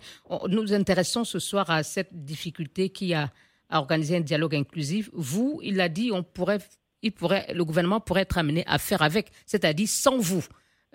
nous 0.48 0.62
nous 0.62 0.72
intéressons 0.72 1.24
ce 1.24 1.38
soir 1.38 1.68
à 1.70 1.82
cette 1.82 2.12
difficulté 2.24 2.88
qui 2.90 3.12
a 3.14 3.30
à 3.74 3.78
organiser 3.80 4.16
un 4.18 4.20
dialogue 4.20 4.54
inclusif. 4.54 5.08
Vous, 5.14 5.58
il 5.62 5.80
a 5.80 5.88
dit, 5.88 6.10
on 6.12 6.22
pourrait, 6.22 6.58
le 7.02 7.62
gouvernement 7.62 8.00
pourrait 8.00 8.22
être 8.22 8.38
amené 8.38 8.64
à 8.66 8.78
faire 8.78 9.02
avec, 9.02 9.30
c'est-à-dire 9.46 9.88
sans 9.88 10.18
vous. 10.18 10.44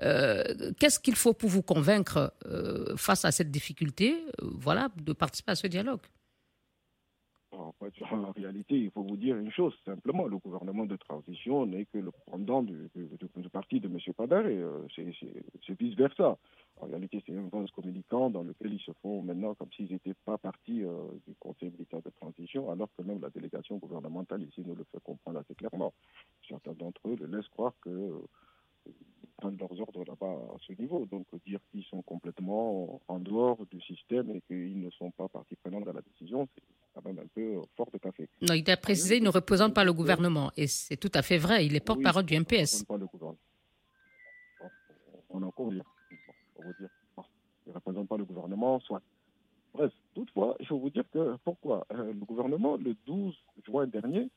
Euh, 0.02 0.72
Qu'est-ce 0.80 1.00
qu'il 1.00 1.16
faut 1.16 1.34
pour 1.34 1.50
vous 1.50 1.64
convaincre 1.64 2.34
euh, 2.46 2.96
face 2.98 3.26
à 3.26 3.32
cette 3.32 3.52
difficulté, 3.52 4.16
euh, 4.42 4.48
voilà, 4.60 4.90
de 4.96 5.14
participer 5.14 5.52
à 5.52 5.56
ce 5.56 5.68
dialogue? 5.68 6.02
En, 8.12 8.32
réalité, 8.32 8.76
il 8.78 8.92
faut 8.92 9.04
vous 9.04 9.18
dire 9.18 9.38
une 9.38 9.52
chose, 9.52 9.74
simplement, 9.86 10.26
le 10.28 10.38
gouvernement 10.38 10.86
de 10.86 10.96
transition 10.96 11.66
n'est 11.66 11.86
que 11.86 11.98
le 11.98 12.12
pendant 12.26 12.64
du, 12.64 12.90
du- 12.96 13.50
parti 13.52 13.80
de 13.80 13.88
M. 13.88 13.98
Padaré. 14.16 14.58
euh, 14.58 14.86
c'est- 14.96 15.80
vice-versa. 15.80 16.38
En 16.80 16.86
réalité, 16.88 17.22
c'est 17.26 17.36
un 17.36 17.48
vase 17.50 17.72
communicant 17.72 18.30
dans 18.30 18.44
lequel 18.44 18.74
ils 18.74 18.80
se 18.80 18.92
font 19.02 19.22
maintenant 19.22 19.56
comme 19.56 19.72
s'ils 19.76 19.92
n'étaient 19.92 20.14
pas 20.26 20.38
partie 20.38 20.84
euh, 20.84 21.08
du 21.28 21.34
Conseil 21.40 21.72
militaire 21.72 22.02
de 22.02 22.10
transition, 22.12 22.70
alors 22.72 22.90
que 22.98 23.04
même 23.04 23.22
la 23.22 23.30
délégation 23.30 23.78
gouvernementale 23.78 24.44
ici 24.44 24.64
nous 24.66 24.76
le 24.76 24.84
fait 24.92 25.00
comprendre 25.04 25.40
assez 25.40 25.56
clairement. 25.56 25.94
Certains 26.48 26.74
d'entre 26.74 27.02
eux 27.08 27.16
le 27.20 27.26
laissent 27.28 27.48
croire 27.50 27.74
que 27.82 27.90
euh, 27.90 28.20
prennent 29.38 29.58
leurs 29.58 29.80
ordres 29.82 30.04
là-bas 30.06 30.26
à 30.56 30.58
ce 30.66 30.74
niveau. 30.74 31.06
Donc 31.06 31.26
dire 31.46 31.60
qu'ils 31.72 31.84
sont 31.86 32.02
complètement 32.02 33.00
en 33.08 33.20
dehors 33.20 33.58
du 33.72 33.80
système 33.82 34.32
et 34.36 34.42
qu'ils 34.48 34.80
ne 34.82 34.90
sont 34.92 35.12
pas 35.12 35.28
partie 35.28 35.56
prenante 35.56 35.86
dans 35.86 35.94
la 35.94 36.02
décision, 36.02 36.48
c'est 36.56 36.64
quand 36.94 37.06
même 37.06 37.20
un 37.20 37.28
peu 37.28 37.62
fort 37.76 37.90
de 37.92 37.98
café. 38.00 38.28
Non, 38.42 38.54
il 38.56 38.70
a 38.72 38.78
précisé, 38.78 39.18
il 39.18 39.24
ne 39.24 39.30
représente 39.30 39.74
pas 39.76 39.84
le 39.84 39.94
gouvernement, 39.94 40.52
et 40.58 40.66
c'est 40.68 40.98
tout 40.98 41.12
à 41.14 41.22
fait 41.22 41.38
vrai. 41.38 41.66
Il 41.66 41.76
est 41.76 41.80
porte-parole 41.86 42.24
Oui, 42.24 42.28
du 42.28 42.34
ça 42.34 42.40
ne 42.40 42.44
MPS. 42.44 42.80
représente 42.82 42.88
pas 42.88 42.98
le 42.98 43.06
gouvernement. 43.08 43.38
On 45.30 45.44
en 45.44 45.52
convient. 45.52 45.84
Bon, 46.10 46.34
on 46.58 46.62
va 46.64 46.74
dire, 46.80 46.90
il 47.66 47.70
ne 47.70 47.74
représente 47.74 48.08
pas 48.08 48.18
le 48.18 48.26
gouvernement, 48.26 48.80
soit. 48.80 49.02
Bref, 49.74 49.92
toutefois, 50.16 50.56
il 50.60 50.66
faut 50.66 50.80
vous 50.80 50.90
dire 50.90 51.04
que 51.12 51.36
pourquoi? 51.44 51.86
Euh, 51.92 52.14
Le 52.14 52.26
gouvernement, 52.26 52.78
le 52.78 52.96
12 53.06 53.36
juin 53.66 53.86
dernier, 53.88 54.30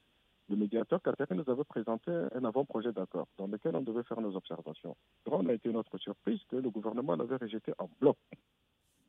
le 0.50 0.56
médiateur 0.56 1.00
Qatar 1.00 1.28
nous 1.30 1.48
avait 1.48 1.64
présenté 1.64 2.10
un 2.10 2.44
avant-projet 2.44 2.92
d'accord 2.92 3.28
dans 3.38 3.46
lequel 3.46 3.76
on 3.76 3.82
devait 3.82 4.02
faire 4.02 4.20
nos 4.20 4.34
observations. 4.34 4.96
Grande 5.24 5.48
a 5.48 5.54
été 5.54 5.70
notre 5.70 5.96
surprise 5.98 6.40
que 6.48 6.56
le 6.56 6.68
gouvernement 6.70 7.14
l'avait 7.14 7.36
rejeté 7.36 7.72
en 7.78 7.88
bloc. 8.00 8.16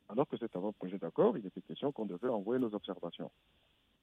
Alors 0.08 0.28
que 0.28 0.36
cet 0.36 0.54
avant-projet 0.54 0.98
d'accord, 0.98 1.36
il 1.36 1.44
était 1.44 1.60
question 1.60 1.90
qu'on 1.90 2.06
devait 2.06 2.28
envoyer 2.28 2.60
nos 2.60 2.72
observations. 2.72 3.30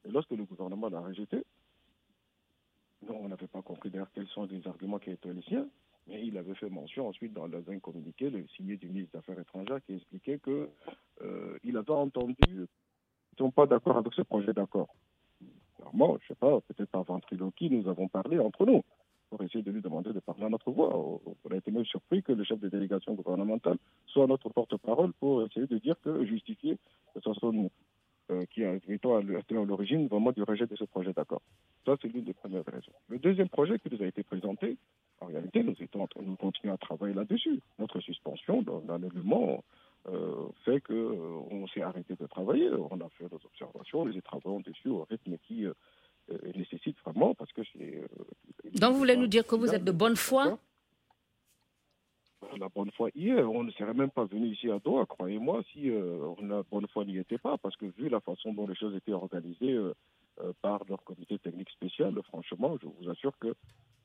Et 0.04 0.10
lorsque 0.10 0.32
le 0.32 0.44
gouvernement 0.44 0.90
l'a 0.90 1.00
rejeté, 1.00 1.42
non, 3.08 3.20
on 3.22 3.28
n'avait 3.28 3.46
pas 3.46 3.62
compris 3.62 3.88
d'ailleurs 3.88 4.10
quels 4.14 4.28
sont 4.28 4.44
les 4.44 4.66
arguments 4.68 4.98
qui 4.98 5.10
étaient 5.10 5.32
les 5.32 5.42
siens, 5.42 5.66
mais 6.08 6.26
il 6.26 6.36
avait 6.36 6.54
fait 6.54 6.68
mention 6.68 7.08
ensuite 7.08 7.32
dans 7.32 7.46
un 7.46 7.78
communiqué, 7.78 8.28
le 8.28 8.46
signé 8.48 8.76
du 8.76 8.88
ministre 8.88 9.12
des 9.12 9.18
Affaires 9.18 9.38
étrangères, 9.38 9.82
qui 9.86 9.94
expliquait 9.94 10.38
que 10.40 10.68
euh, 11.22 11.58
il 11.64 11.78
avait 11.78 11.90
entendu 11.90 12.34
qu'ils 12.44 12.60
ne 12.60 12.66
sont 13.38 13.50
pas 13.50 13.64
d'accord 13.64 13.96
avec 13.96 14.12
ce 14.12 14.22
projet 14.22 14.52
d'accord. 14.52 14.94
Clairement, 15.80 16.18
je 16.18 16.24
ne 16.24 16.28
sais 16.28 16.34
pas, 16.34 16.60
peut-être 16.60 16.90
par 16.90 17.04
ventriloquie, 17.04 17.70
nous 17.70 17.88
avons 17.88 18.08
parlé 18.08 18.38
entre 18.38 18.66
nous 18.66 18.82
pour 19.30 19.42
essayer 19.42 19.62
de 19.62 19.70
lui 19.70 19.80
demander 19.80 20.12
de 20.12 20.20
parler 20.20 20.44
à 20.44 20.48
notre 20.48 20.70
voix. 20.72 20.94
On 20.96 21.50
a 21.50 21.56
été 21.56 21.70
même 21.70 21.84
surpris 21.84 22.22
que 22.22 22.32
le 22.32 22.44
chef 22.44 22.58
de 22.58 22.68
délégation 22.68 23.14
gouvernementale 23.14 23.78
soit 24.06 24.26
notre 24.26 24.50
porte-parole 24.50 25.12
pour 25.14 25.42
essayer 25.44 25.66
de 25.66 25.78
dire 25.78 25.94
que, 26.02 26.24
justifier 26.24 26.78
que 27.14 27.20
ce 27.20 27.32
soit 27.34 27.52
nous 27.52 27.70
euh, 28.30 28.44
qui 28.46 28.62
été 28.62 29.08
à 29.08 29.20
l'origine 29.64 30.06
vraiment 30.08 30.32
du 30.32 30.42
rejet 30.42 30.66
de 30.66 30.76
ce 30.76 30.84
projet 30.84 31.12
d'accord. 31.12 31.42
Ça, 31.84 31.96
c'est 32.02 32.08
l'une 32.08 32.24
des 32.24 32.34
premières 32.34 32.64
raisons. 32.64 32.92
Le 33.08 33.18
deuxième 33.18 33.48
projet 33.48 33.78
qui 33.78 33.88
nous 33.92 34.02
a 34.02 34.06
été 34.06 34.22
présenté, 34.22 34.76
en 35.20 35.26
réalité, 35.26 35.62
nous, 35.62 35.74
étions 35.80 36.08
nous 36.22 36.36
continuons 36.36 36.74
à 36.74 36.78
travailler 36.78 37.14
là-dessus. 37.14 37.60
Notre 37.78 38.00
suspension 38.00 38.62
dans 38.62 38.98
euh, 40.08 40.48
fait 40.64 40.80
qu'on 40.80 40.94
euh, 40.94 41.42
on 41.50 41.66
s'est 41.68 41.82
arrêté 41.82 42.14
de 42.14 42.26
travailler. 42.26 42.70
On 42.70 43.00
a 43.00 43.08
fait 43.10 43.30
nos 43.30 43.40
observations, 43.44 44.04
les 44.04 44.22
travaux 44.22 44.60
dessus 44.60 44.88
au 44.88 45.04
rythme 45.04 45.36
qui 45.46 45.66
euh, 45.66 45.74
nécessite 46.54 46.96
vraiment, 47.04 47.34
parce 47.34 47.52
que 47.52 47.62
c'est... 47.72 47.96
euh, 47.96 48.06
Donc, 48.74 48.92
vous 48.92 48.98
voulez 48.98 49.16
nous 49.16 49.26
dire 49.26 49.46
que 49.46 49.56
vous 49.56 49.74
êtes 49.74 49.84
de 49.84 49.92
bonne 49.92 50.16
foi? 50.16 50.58
La 52.58 52.68
bonne 52.68 52.90
foi 52.92 53.10
hier. 53.14 53.50
On 53.50 53.62
ne 53.64 53.70
serait 53.72 53.94
même 53.94 54.10
pas 54.10 54.24
venu 54.24 54.48
ici 54.48 54.70
à 54.70 54.78
Doha, 54.78 55.06
croyez-moi, 55.06 55.62
si 55.72 55.90
euh, 55.90 56.34
la 56.40 56.62
bonne 56.62 56.86
foi 56.88 57.04
n'y 57.04 57.18
était 57.18 57.38
pas, 57.38 57.58
parce 57.58 57.76
que 57.76 57.86
vu 57.86 58.08
la 58.08 58.20
façon 58.20 58.52
dont 58.54 58.66
les 58.66 58.74
choses 58.74 58.94
étaient 58.94 59.12
organisées 59.12 59.72
euh, 59.74 59.92
euh, 59.92 59.94
par 60.62 60.82
leur 60.88 61.02
comité 61.04 61.38
technique 61.38 61.70
spécial, 61.70 62.14
franchement, 62.24 62.76
je 62.82 62.86
vous 62.86 63.10
assure 63.10 63.32
que 63.38 63.54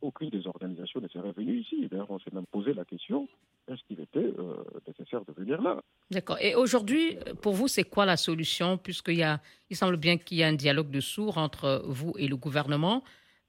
aucune 0.02 0.30
des 0.30 0.46
organisations 0.48 1.02
ne 1.02 1.08
serait 1.08 1.32
venue 1.32 1.60
ici. 1.60 1.88
D'ailleurs, 1.90 2.12
on 2.12 2.20
s'est 2.20 2.34
même 2.34 2.46
posé 2.52 2.74
la 2.74 2.86
question 2.86 3.28
est-ce 3.68 3.82
qu'il 3.88 4.00
était 4.00 4.20
euh, 4.20 4.64
nécessaire 4.88 5.22
de 5.26 5.34
venir 5.34 5.62
là? 5.62 5.82
D'accord. 6.12 6.38
Et 6.40 6.56
aujourd'hui, 6.56 7.18
pour 7.42 7.54
vous, 7.54 7.68
c'est 7.68 7.84
quoi 7.84 8.06
la 8.06 8.18
solution? 8.18 8.78
Puisqu'il 8.78 9.16
y 9.16 9.24
a, 9.24 9.42
il 9.70 9.76
semble 9.76 9.98
bien 9.98 10.18
qu'il 10.18 10.38
y 10.38 10.44
a 10.44 10.48
un 10.48 10.54
dialogue 10.54 10.92
de 10.92 11.00
sourds 11.00 11.38
entre 11.38 11.84
vous 11.88 12.14
et 12.18 12.28
le 12.28 12.38
gouvernement. 12.38 13.04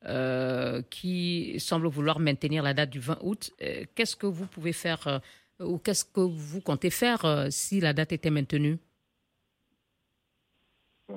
Euh, 0.04 0.82
qui 0.88 1.58
semble 1.58 1.88
vouloir 1.88 2.20
maintenir 2.20 2.62
la 2.62 2.74
date 2.74 2.90
du 2.90 3.00
20 3.00 3.18
août. 3.22 3.50
Euh, 3.60 3.84
qu'est-ce 3.94 4.14
que 4.14 4.26
vous 4.26 4.46
pouvez 4.46 4.72
faire 4.72 5.04
euh, 5.08 5.18
ou 5.58 5.78
qu'est-ce 5.78 6.04
que 6.04 6.20
vous 6.20 6.60
comptez 6.60 6.90
faire 6.90 7.24
euh, 7.24 7.46
si 7.50 7.80
la 7.80 7.92
date 7.92 8.12
était 8.12 8.30
maintenue? 8.30 8.78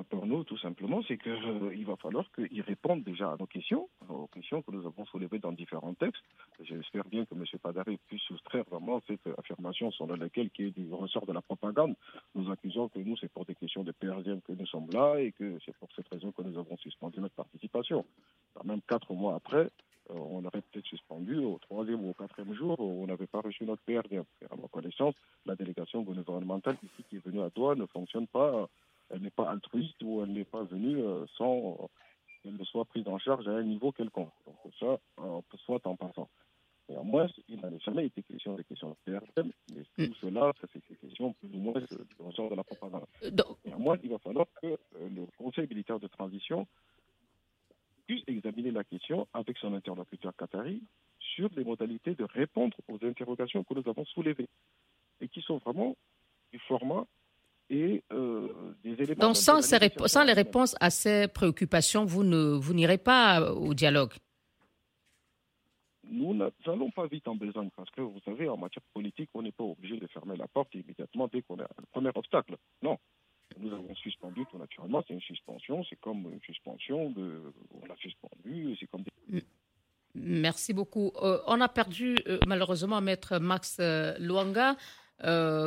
Pour 0.08 0.26
nous, 0.26 0.44
tout 0.44 0.58
simplement, 0.58 1.02
c'est 1.08 1.18
qu'il 1.18 1.32
euh, 1.32 1.84
va 1.84 1.96
falloir 1.96 2.24
qu'ils 2.32 2.62
répondent 2.62 3.02
déjà 3.02 3.32
à 3.32 3.36
nos 3.36 3.46
questions, 3.46 3.88
aux 4.08 4.28
questions 4.28 4.62
que 4.62 4.70
nous 4.70 4.86
avons 4.86 5.04
soulevées 5.06 5.40
dans 5.40 5.50
différents 5.50 5.94
textes. 5.94 6.22
J'espère 6.62 7.04
bien 7.06 7.24
que 7.24 7.34
M. 7.34 7.44
Padaré 7.60 7.98
puisse 8.06 8.22
soustraire 8.22 8.64
vraiment 8.70 9.00
cette 9.08 9.26
affirmation 9.36 9.90
selon 9.90 10.14
laquelle, 10.14 10.50
qui 10.50 10.64
est 10.64 10.70
du 10.70 10.92
ressort 10.92 11.26
de 11.26 11.32
la 11.32 11.42
propagande, 11.42 11.96
nous 12.34 12.50
accusons 12.52 12.88
que 12.88 13.00
nous, 13.00 13.16
c'est 13.16 13.32
pour 13.32 13.44
des 13.44 13.56
questions 13.56 13.82
de 13.82 13.90
PRDM 13.92 14.40
que 14.42 14.52
nous 14.52 14.66
sommes 14.66 14.90
là 14.92 15.16
et 15.18 15.32
que 15.32 15.58
c'est 15.66 15.76
pour 15.76 15.88
cette 15.96 16.08
raison 16.08 16.30
que 16.30 16.42
nous 16.42 16.56
avons 16.58 16.76
suspendu 16.76 17.20
notre 17.20 17.34
participation. 17.34 18.04
Même 18.64 18.82
quatre 18.82 19.12
mois 19.12 19.34
après, 19.34 19.70
euh, 20.10 20.14
on 20.14 20.44
aurait 20.44 20.62
peut-être 20.70 20.86
suspendu 20.86 21.38
au 21.38 21.58
troisième 21.58 22.04
ou 22.04 22.10
au 22.10 22.14
quatrième 22.14 22.54
jour, 22.54 22.78
on 22.78 23.06
n'avait 23.06 23.26
pas 23.26 23.40
reçu 23.40 23.64
notre 23.64 23.82
PRD. 23.82 24.18
À 24.50 24.56
ma 24.56 24.68
connaissance, 24.68 25.14
la 25.46 25.56
délégation 25.56 26.02
gouvernementale 26.02 26.76
ici 26.82 27.04
qui 27.08 27.16
est 27.16 27.24
venue 27.24 27.42
à 27.42 27.50
toi 27.50 27.74
ne 27.74 27.86
fonctionne 27.86 28.28
pas, 28.28 28.68
elle 29.10 29.22
n'est 29.22 29.30
pas 29.30 29.50
altruiste 29.50 30.02
ou 30.02 30.22
elle 30.22 30.32
n'est 30.32 30.44
pas 30.44 30.62
venue 30.64 30.98
euh, 30.98 31.26
sans 31.36 31.90
qu'elle 32.42 32.56
ne 32.56 32.64
soit 32.64 32.84
prise 32.84 33.06
en 33.08 33.18
charge 33.18 33.46
à 33.48 33.52
un 33.52 33.62
niveau 33.62 33.92
quelconque. 33.92 34.32
Donc 34.46 34.56
ça, 34.78 34.98
soit 35.64 35.86
en 35.86 35.96
passant. 35.96 36.28
Néanmoins, 36.88 37.28
il 37.48 37.60
n'a 37.60 37.70
jamais 37.78 38.06
été 38.06 38.22
question 38.22 38.56
des 38.56 38.64
questions 38.64 38.96
de 39.06 39.12
mais 39.14 39.84
tout 39.96 40.14
cela, 40.20 40.52
c'est 40.72 40.88
des 40.88 40.96
questions 40.96 41.32
plus 41.34 41.48
ou 41.54 41.58
moins 41.58 41.80
de, 41.80 42.32
genre 42.36 42.50
de 42.50 42.56
la 42.56 42.64
propagande. 42.64 43.06
Néanmoins, 43.64 43.96
il 44.02 44.10
va 44.10 44.18
falloir 44.18 44.46
que 44.60 44.76
le 44.98 45.26
Conseil 45.38 45.68
militaire 45.68 46.00
de 46.00 46.08
transition 46.08 46.66
puisse 48.06 48.24
examiner 48.26 48.72
la 48.72 48.82
question 48.82 49.28
avec 49.32 49.56
son 49.58 49.72
interlocuteur 49.74 50.34
qatari 50.34 50.82
sur 51.20 51.48
les 51.56 51.62
modalités 51.62 52.16
de 52.16 52.24
répondre 52.24 52.76
aux 52.88 52.98
interrogations 53.06 53.62
que 53.62 53.74
nous 53.74 53.88
avons 53.88 54.04
soulevées 54.06 54.48
et 55.20 55.28
qui 55.28 55.42
sont 55.42 55.58
vraiment 55.58 55.96
du 56.50 56.58
format 56.58 57.06
et 57.70 58.02
euh, 58.12 58.48
des 58.82 59.00
éléments. 59.02 59.28
Donc, 59.28 59.36
sans, 59.36 59.62
sans, 59.62 60.24
les 60.24 60.32
réponses 60.32 60.74
à 60.80 60.90
ces 60.90 61.28
préoccupations, 61.28 62.04
vous 62.04 62.24
ne 62.24 62.58
vous 62.58 62.74
n'irez 62.74 62.98
pas 62.98 63.52
au 63.52 63.72
dialogue? 63.72 64.12
Nous 66.12 66.34
n'allons 66.34 66.90
pas 66.90 67.06
vite 67.06 67.28
en 67.28 67.36
besogne 67.36 67.70
parce 67.76 67.88
que 67.90 68.00
vous 68.00 68.18
savez, 68.24 68.48
en 68.48 68.56
matière 68.56 68.82
politique, 68.92 69.30
on 69.32 69.42
n'est 69.42 69.52
pas 69.52 69.62
obligé 69.62 69.96
de 69.96 70.06
fermer 70.08 70.36
la 70.36 70.48
porte 70.48 70.74
immédiatement 70.74 71.28
dès 71.32 71.42
qu'on 71.42 71.60
a 71.60 71.64
un 71.64 71.84
premier 71.92 72.10
obstacle. 72.14 72.56
Non. 72.82 72.98
Nous 73.58 73.72
avons 73.72 73.94
suspendu 73.96 74.44
tout 74.50 74.58
naturellement, 74.58 75.02
c'est 75.06 75.14
une 75.14 75.20
suspension, 75.20 75.84
c'est 75.88 75.98
comme 76.00 76.32
une 76.32 76.40
suspension 76.42 77.10
de. 77.10 77.52
On 77.82 77.86
l'a 77.86 77.96
suspendu, 77.96 78.76
c'est 78.78 78.86
comme 78.86 79.02
des. 79.02 79.42
Merci 80.14 80.72
beaucoup. 80.72 81.12
Euh, 81.22 81.38
on 81.46 81.60
a 81.60 81.68
perdu 81.68 82.16
euh, 82.26 82.38
malheureusement 82.46 83.00
Maître 83.00 83.38
Max 83.38 83.76
euh, 83.80 84.16
Luanga. 84.18 84.76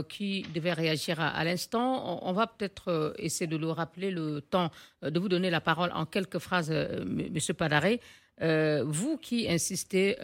Qui 0.09 0.45
devait 0.53 0.73
réagir 0.73 1.19
à, 1.19 1.43
l'instant. 1.43 2.19
On, 2.23 2.33
va 2.33 2.47
peut-être 2.47 3.13
essayer 3.17 3.47
de 3.47 3.57
le 3.57 3.69
rappeler 3.69 4.09
le 4.09 4.41
temps 4.41 4.71
de 5.01 5.19
vous 5.19 5.29
donner 5.29 5.49
la 5.49 5.61
parole 5.61 5.91
en 5.93 6.05
quelques 6.05 6.39
phrases, 6.39 6.71
Monsieur 7.05 7.53
Padaré. 7.53 8.01
vous 8.41 9.17
qui 9.17 9.47
insistez 9.49 10.17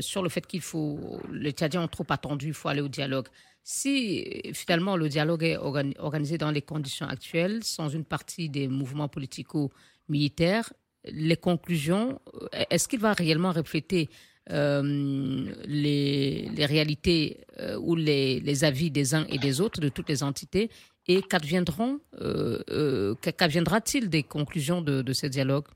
sur 0.00 0.22
le 0.22 0.28
fait 0.28 0.46
qu'il 0.46 0.60
faut, 0.60 1.20
les 1.32 1.52
Tchadiens 1.52 1.82
ont 1.82 1.88
trop 1.88 2.06
attendu, 2.10 2.48
il 2.48 2.54
faut 2.54 2.68
aller 2.68 2.82
au 2.82 2.88
dialogue. 2.88 3.28
Si 3.62 4.42
finalement 4.52 4.96
le 4.96 5.08
dialogue 5.08 5.42
est 5.42 5.56
organisé 5.56 6.36
dans 6.36 6.50
les 6.50 6.60
conditions 6.60 7.06
actuelles, 7.06 7.64
sans 7.64 7.88
une 7.88 8.04
partie 8.04 8.50
des 8.50 8.68
mouvements 8.68 9.08
politico-militaires, 9.08 10.70
les 11.04 11.36
conclusions, 11.36 12.20
est-ce 12.70 12.88
qu'il 12.88 13.00
va 13.00 13.14
réellement 13.14 13.52
refléter 13.52 14.10
euh, 14.50 15.50
les, 16.54 16.66
réalités 16.66 17.44
euh, 17.58 17.78
ou 17.78 17.94
les, 17.96 18.64
avis 18.64 18.90
des 18.90 19.14
uns 19.14 19.26
et 19.26 19.38
des 19.38 19.60
autres, 19.60 19.80
de 19.80 19.88
toutes 19.88 20.08
les 20.08 20.22
entités, 20.22 20.70
et 21.06 21.20
qu'adviendront, 21.22 22.00
euh, 22.20 23.14
qu'adviendra-t-il 23.20 24.08
des 24.08 24.22
conclusions 24.22 24.80
de, 24.80 25.02
de 25.02 25.12
ce 25.12 25.26
dialogue 25.26 25.66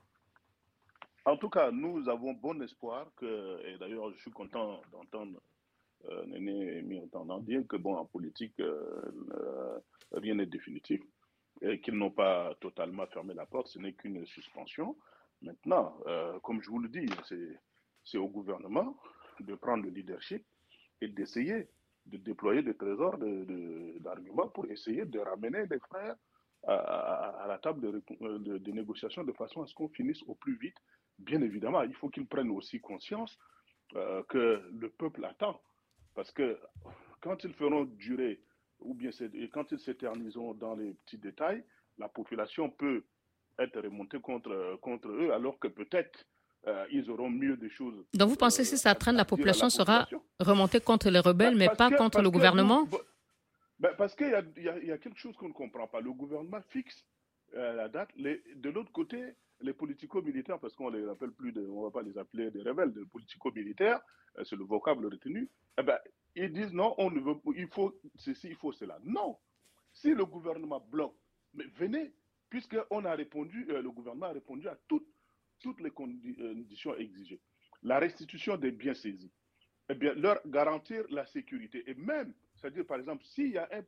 En 1.25 1.37
tout 1.37 1.51
cas, 1.51 1.71
nous 1.71 2.09
avons 2.09 2.33
bon 2.33 2.61
espoir 2.63 3.07
que, 3.17 3.61
et 3.67 3.79
d'ailleurs 3.79 4.11
je 4.15 4.21
suis 4.21 4.31
content 4.31 4.81
d'entendre 4.93 5.39
euh, 6.07 6.25
Néné 6.27 6.83
en 7.13 7.39
dire 7.41 7.63
que, 7.69 7.77
bon, 7.77 7.97
en 7.97 8.05
politique, 8.07 8.55
euh, 8.61 9.13
euh, 9.33 9.79
rien 10.13 10.35
n'est 10.35 10.47
définitif 10.47 11.01
et 11.61 11.81
qu'ils 11.81 11.95
n'ont 11.97 12.13
pas 12.13 12.55
totalement 12.61 13.07
fermé 13.09 13.35
la 13.35 13.45
porte, 13.47 13.67
ce 13.69 13.79
n'est 13.81 13.93
qu'une 13.93 14.25
suspension. 14.27 14.97
Maintenant, 15.43 15.97
comme 16.43 16.61
je 16.63 16.71
vous 16.71 16.79
le 16.79 16.89
dis, 16.89 17.07
c'est 18.05 18.19
au 18.19 18.29
gouvernement 18.29 18.97
de 19.41 19.55
prendre 19.57 19.85
le 19.85 19.91
leadership 19.91 20.45
et 21.01 21.09
d'essayer 21.09 21.69
de 22.07 22.17
déployer 22.17 22.63
des 22.63 22.75
trésors 22.75 23.19
d'arguments 23.19 24.47
de, 24.47 24.51
pour 24.51 24.67
essayer 24.71 25.05
de 25.05 25.19
ramener 25.19 25.67
les 25.67 25.79
frères 25.79 26.17
à, 26.67 27.45
la 27.47 27.59
table 27.59 27.81
de, 27.81 28.59
de, 28.59 28.73
négociation 28.73 29.25
de 29.25 29.33
façon 29.33 29.63
à 29.63 29.67
ce 29.67 29.75
qu'on 29.75 29.89
finisse 29.89 30.23
au 30.27 30.35
plus 30.35 30.57
vite. 30.59 30.77
Bien 31.19 31.41
évidemment, 31.43 31.83
il 31.83 31.95
faut 31.95 32.09
qu'ils 32.09 32.27
prennent 32.27 32.51
aussi 32.51 32.81
conscience 32.81 33.39
que 34.29 34.71
le 34.73 34.91
peuple 34.91 35.25
attend 35.25 35.61
parce 36.19 36.33
que 36.33 36.59
quand 37.21 37.45
ils 37.45 37.55
feront 37.55 37.85
durer, 37.85 38.41
ou 38.81 38.93
bien 38.93 39.11
quand 39.53 39.71
ils 39.71 39.79
s'éterniseront 39.79 40.55
dans 40.55 40.75
les 40.75 40.95
petits 40.95 41.19
détails, 41.19 41.63
la 41.97 42.09
population 42.09 42.71
peut 42.71 43.05
être 43.59 43.81
remontée 43.81 44.21
contre, 44.21 44.79
contre 44.81 45.09
eux, 45.09 45.33
alors 45.33 45.61
que 45.61 45.69
peut-être 45.69 46.27
euh, 46.69 46.87
ils 46.91 47.11
auront 47.11 47.31
mieux 47.31 47.57
des 47.57 47.71
choses. 47.71 48.05
Donc 48.15 48.29
vous 48.29 48.37
pensez 48.37 48.63
que 48.63 48.69
si 48.69 48.79
ça 48.79 48.95
traîne, 48.95 49.17
la 49.17 49.25
population, 49.25 49.71
sera 49.71 50.07
remontée 50.39 50.81
contre 50.81 51.09
les 51.11 51.19
rebelles, 51.21 51.57
ben, 51.57 51.69
mais 51.71 51.77
pas 51.77 51.91
contre 51.91 52.21
le 52.21 52.31
gouvernement? 52.31 52.87
ben, 53.79 53.93
Parce 53.97 54.15
qu'il 54.15 54.29
y, 54.57 54.87
y, 54.87 54.93
a 54.93 54.99
quelque 54.99 55.19
chose 55.19 55.37
qu'on 55.37 55.49
ne 55.49 55.53
comprend 55.53 55.87
pas. 55.87 56.01
Le 56.01 56.13
gouvernement 56.13 56.61
fixe 56.69 57.05
euh, 57.55 57.73
la 57.75 57.89
date. 57.89 58.11
Les, 58.17 58.43
de 58.57 58.69
l'autre 58.69 58.93
côté, 58.93 59.35
les 59.63 59.73
politico-militaires, 59.73 60.59
parce 60.59 60.75
qu'on 60.75 60.91
ne 60.91 60.99
les 60.99 61.09
appelle 61.09 61.31
plus, 61.31 61.53
de, 61.53 61.67
on 61.67 61.81
ne 61.81 61.85
va 61.85 61.91
pas 61.91 62.03
les 62.03 62.19
appeler 62.19 62.51
des 62.51 62.63
rebelles, 62.63 62.93
des 62.93 63.07
politico-militaires, 63.07 64.01
euh, 64.39 64.45
c'est 64.45 64.57
le 64.57 64.65
vocable 64.65 65.07
retenu, 65.07 65.49
eh 65.79 65.83
ben, 65.83 65.99
ils 66.35 66.53
disent 66.53 66.73
non, 66.73 66.95
on 66.99 67.11
ne 67.11 67.21
veut, 67.21 67.37
il 67.57 67.69
faut 67.69 67.99
ceci, 68.17 68.49
il 68.49 68.57
faut 68.57 68.73
cela. 68.73 68.99
Non. 69.03 69.39
Si 69.93 70.13
le 70.13 70.27
gouvernement 70.27 70.81
bloque, 70.91 71.17
mais 71.55 71.65
venez, 71.77 72.13
puisqu'on 72.51 73.05
a 73.05 73.15
répondu, 73.15 73.67
euh, 73.71 73.81
le 73.81 73.91
gouvernement 73.91 74.27
a 74.27 74.33
répondu 74.33 74.69
à 74.69 74.77
toutes, 74.87 75.07
toutes 75.61 75.81
les 75.81 75.91
euh, 75.91 76.55
conditions 76.55 76.95
exigées. 76.97 77.41
La 77.83 77.99
restitution 77.99 78.57
des 78.57 78.71
biens 78.71 78.95
saisis, 78.95 79.31
eh 79.89 79.95
bien, 79.95 80.15
leur 80.15 80.41
garantir 80.47 81.05
la 81.11 81.27
sécurité. 81.27 81.85
Et 81.87 81.95
même, 81.95 82.35
c'est-à-dire, 82.57 82.85
par 82.87 82.99
exemple, 82.99 83.25
s'il 83.25 83.53
y 83.53 83.59
a 83.59 83.69
un, 83.73 83.85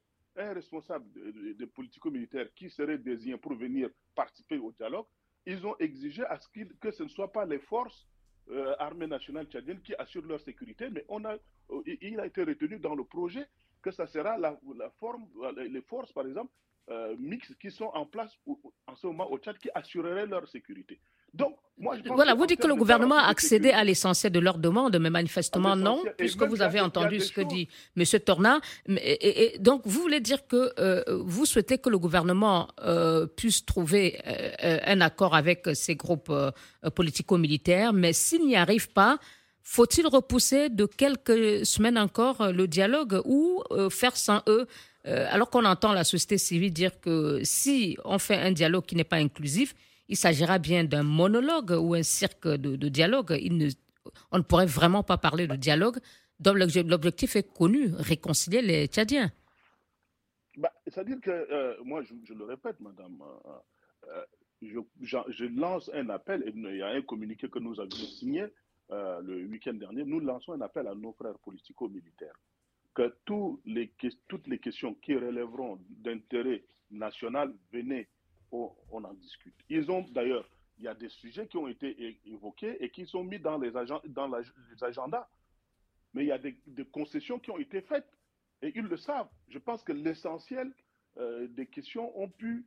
responsable 0.54 1.06
de, 1.12 1.64
politico-militaire 1.66 2.48
qui 2.54 2.70
serait 2.70 2.98
désigné 2.98 3.36
pour 3.36 3.54
venir 3.54 3.90
participer 4.14 4.58
au 4.58 4.70
dialogue, 4.72 5.06
ils 5.44 5.66
ont 5.66 5.76
exigé 5.78 6.24
à 6.24 6.38
ce 6.38 6.48
que 6.80 6.90
ce 6.92 7.02
ne 7.02 7.08
soit 7.08 7.32
pas 7.32 7.44
les 7.44 7.58
forces 7.58 8.06
euh, 8.50 8.74
armées 8.78 9.08
nationales 9.08 9.46
tchadiennes 9.46 9.82
qui 9.82 9.94
assurent 9.96 10.26
leur 10.26 10.40
sécurité, 10.40 10.88
mais 10.88 11.04
on 11.08 11.24
a, 11.24 11.34
euh, 11.34 11.82
il 12.00 12.20
a 12.20 12.26
été 12.26 12.44
retenu 12.44 12.78
dans 12.78 12.94
le 12.94 13.04
projet 13.04 13.46
que 13.82 13.90
ça 13.90 14.06
sera 14.06 14.38
la, 14.38 14.58
forme, 15.00 15.26
les 15.56 15.82
forces, 15.82 16.12
par 16.12 16.26
exemple, 16.26 16.52
mixtes 17.18 17.56
qui 17.58 17.70
sont 17.70 17.90
en 17.94 18.04
place 18.04 18.36
en 18.86 18.94
ce 18.96 19.06
moment 19.06 19.30
au 19.30 19.38
Tchad 19.38 19.56
qui 19.58 19.70
assureraient 19.74 20.26
leur 20.26 20.48
sécurité. 20.48 21.00
Donc, 21.34 21.56
moi, 21.80 21.96
je 21.96 22.12
voilà, 22.12 22.34
vous 22.34 22.44
dites 22.44 22.60
que 22.60 22.66
le 22.66 22.74
gouvernement 22.74 23.16
a 23.16 23.28
accédé 23.28 23.70
à 23.70 23.82
l'essentiel 23.84 24.30
de 24.30 24.38
leurs 24.38 24.58
demandes, 24.58 24.98
mais 25.00 25.08
manifestement 25.08 25.76
non, 25.76 26.02
puisque 26.18 26.42
vous 26.42 26.60
avez 26.60 26.78
entendu 26.78 27.20
ce 27.20 27.32
que 27.32 27.40
dit 27.40 27.68
M. 27.96 28.04
Torna. 28.24 28.60
Et, 28.86 29.56
donc, 29.60 29.82
vous 29.86 30.02
voulez 30.02 30.20
dire 30.20 30.46
que 30.46 30.72
euh, 30.78 31.02
vous 31.24 31.46
souhaitez 31.46 31.78
que 31.78 31.88
le 31.88 31.98
gouvernement 31.98 32.68
euh, 32.82 33.26
puisse 33.26 33.64
trouver 33.64 34.20
euh, 34.26 34.78
un 34.84 35.00
accord 35.00 35.34
avec 35.34 35.68
ces 35.72 35.96
groupes 35.96 36.32
politico-militaires, 36.94 37.94
mais 37.94 38.12
s'il 38.12 38.46
n'y 38.46 38.56
arrive 38.56 38.90
pas, 38.92 39.18
faut-il 39.62 40.06
repousser 40.06 40.68
de 40.68 40.84
quelques 40.84 41.64
semaines 41.64 41.96
encore 41.98 42.52
le 42.52 42.66
dialogue 42.68 43.22
ou 43.24 43.62
faire 43.90 44.16
sans 44.16 44.42
eux 44.48 44.66
alors 45.04 45.48
qu'on 45.48 45.64
entend 45.64 45.92
la 45.92 46.04
société 46.04 46.36
civile 46.36 46.74
dire 46.74 47.00
que 47.00 47.40
si 47.42 47.96
on 48.04 48.18
fait 48.18 48.36
un 48.36 48.52
dialogue 48.52 48.84
qui 48.84 48.96
n'est 48.96 49.04
pas 49.04 49.16
inclusif, 49.16 49.74
il 50.10 50.16
s'agira 50.16 50.58
bien 50.58 50.82
d'un 50.84 51.04
monologue 51.04 51.70
ou 51.70 51.94
un 51.94 52.02
cirque 52.02 52.48
de, 52.48 52.88
dialogue. 52.88 53.32
On 54.32 54.38
ne 54.38 54.42
pourrait 54.42 54.66
vraiment 54.66 55.04
pas 55.04 55.16
parler 55.18 55.46
de 55.46 55.54
dialogue. 55.54 55.98
Donc 56.40 56.56
l'objectif 56.56 57.36
est 57.36 57.48
connu, 57.54 57.92
réconcilier 57.94 58.60
les 58.60 58.86
Tchadiens. 58.88 59.30
Bah, 60.56 60.72
C'est-à-dire 60.88 61.20
que, 61.20 61.30
euh, 61.30 61.76
moi, 61.84 62.02
je, 62.02 62.34
le 62.34 62.44
répète, 62.44 62.80
madame, 62.80 63.22
euh, 63.22 64.08
euh, 64.08 64.82
je, 65.30 65.44
lance 65.44 65.88
un 65.94 66.08
appel, 66.10 66.42
et 66.44 66.52
il 66.54 66.76
y 66.76 66.82
a 66.82 66.88
un 66.88 67.02
communiqué 67.02 67.48
que 67.48 67.60
nous 67.60 67.80
avions 67.80 68.06
signé 68.18 68.46
le 68.90 69.46
week-end 69.46 69.74
dernier, 69.74 70.02
nous 70.04 70.18
lançons 70.18 70.52
un 70.54 70.60
appel 70.62 70.88
à 70.88 70.94
nos 70.96 71.12
frères 71.12 71.38
politico-militaires, 71.38 72.34
que 72.94 73.14
tous 73.24 73.60
les, 73.64 73.92
toutes 74.26 74.48
les 74.48 74.58
questions 74.58 74.94
qui 74.94 75.14
relèveront 75.14 75.78
d'intérêt 75.88 76.64
national 76.90 77.54
venaient 77.72 78.08
on, 78.52 79.04
en 79.04 79.14
discute. 79.14 79.54
Ils 79.68 79.90
ont 79.90 80.02
d'ailleurs, 80.10 80.48
il 80.78 80.84
y 80.84 80.88
a 80.88 80.94
des 80.94 81.08
sujets 81.08 81.46
qui 81.46 81.56
ont 81.56 81.68
été 81.68 82.18
évoqués 82.26 82.82
et 82.82 82.90
qui 82.90 83.06
sont 83.06 83.24
mis 83.24 83.38
dans 83.38 83.58
les, 83.58 83.70
dans 83.70 84.28
les 84.28 84.84
agendas. 84.84 85.28
Mais 86.14 86.24
il 86.24 86.28
y 86.28 86.32
a 86.32 86.38
des, 86.38 86.56
concessions 86.90 87.38
qui 87.38 87.50
ont 87.50 87.58
été 87.58 87.80
faites 87.82 88.08
et 88.62 88.72
ils 88.74 88.84
le 88.84 88.96
savent. 88.96 89.28
Je 89.48 89.58
pense 89.58 89.82
que 89.82 89.92
l'essentiel 89.92 90.72
euh, 91.18 91.46
des 91.48 91.66
questions 91.66 92.18
ont 92.20 92.28
pu 92.28 92.66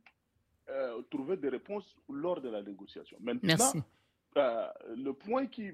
euh, 0.70 1.02
trouver 1.10 1.36
des 1.36 1.50
réponses 1.50 1.96
lors 2.08 2.40
de 2.40 2.48
la 2.48 2.62
négociation. 2.62 3.18
Maintenant, 3.20 3.72
euh, 4.36 4.66
le 4.96 5.12
point 5.12 5.46
qui, 5.46 5.72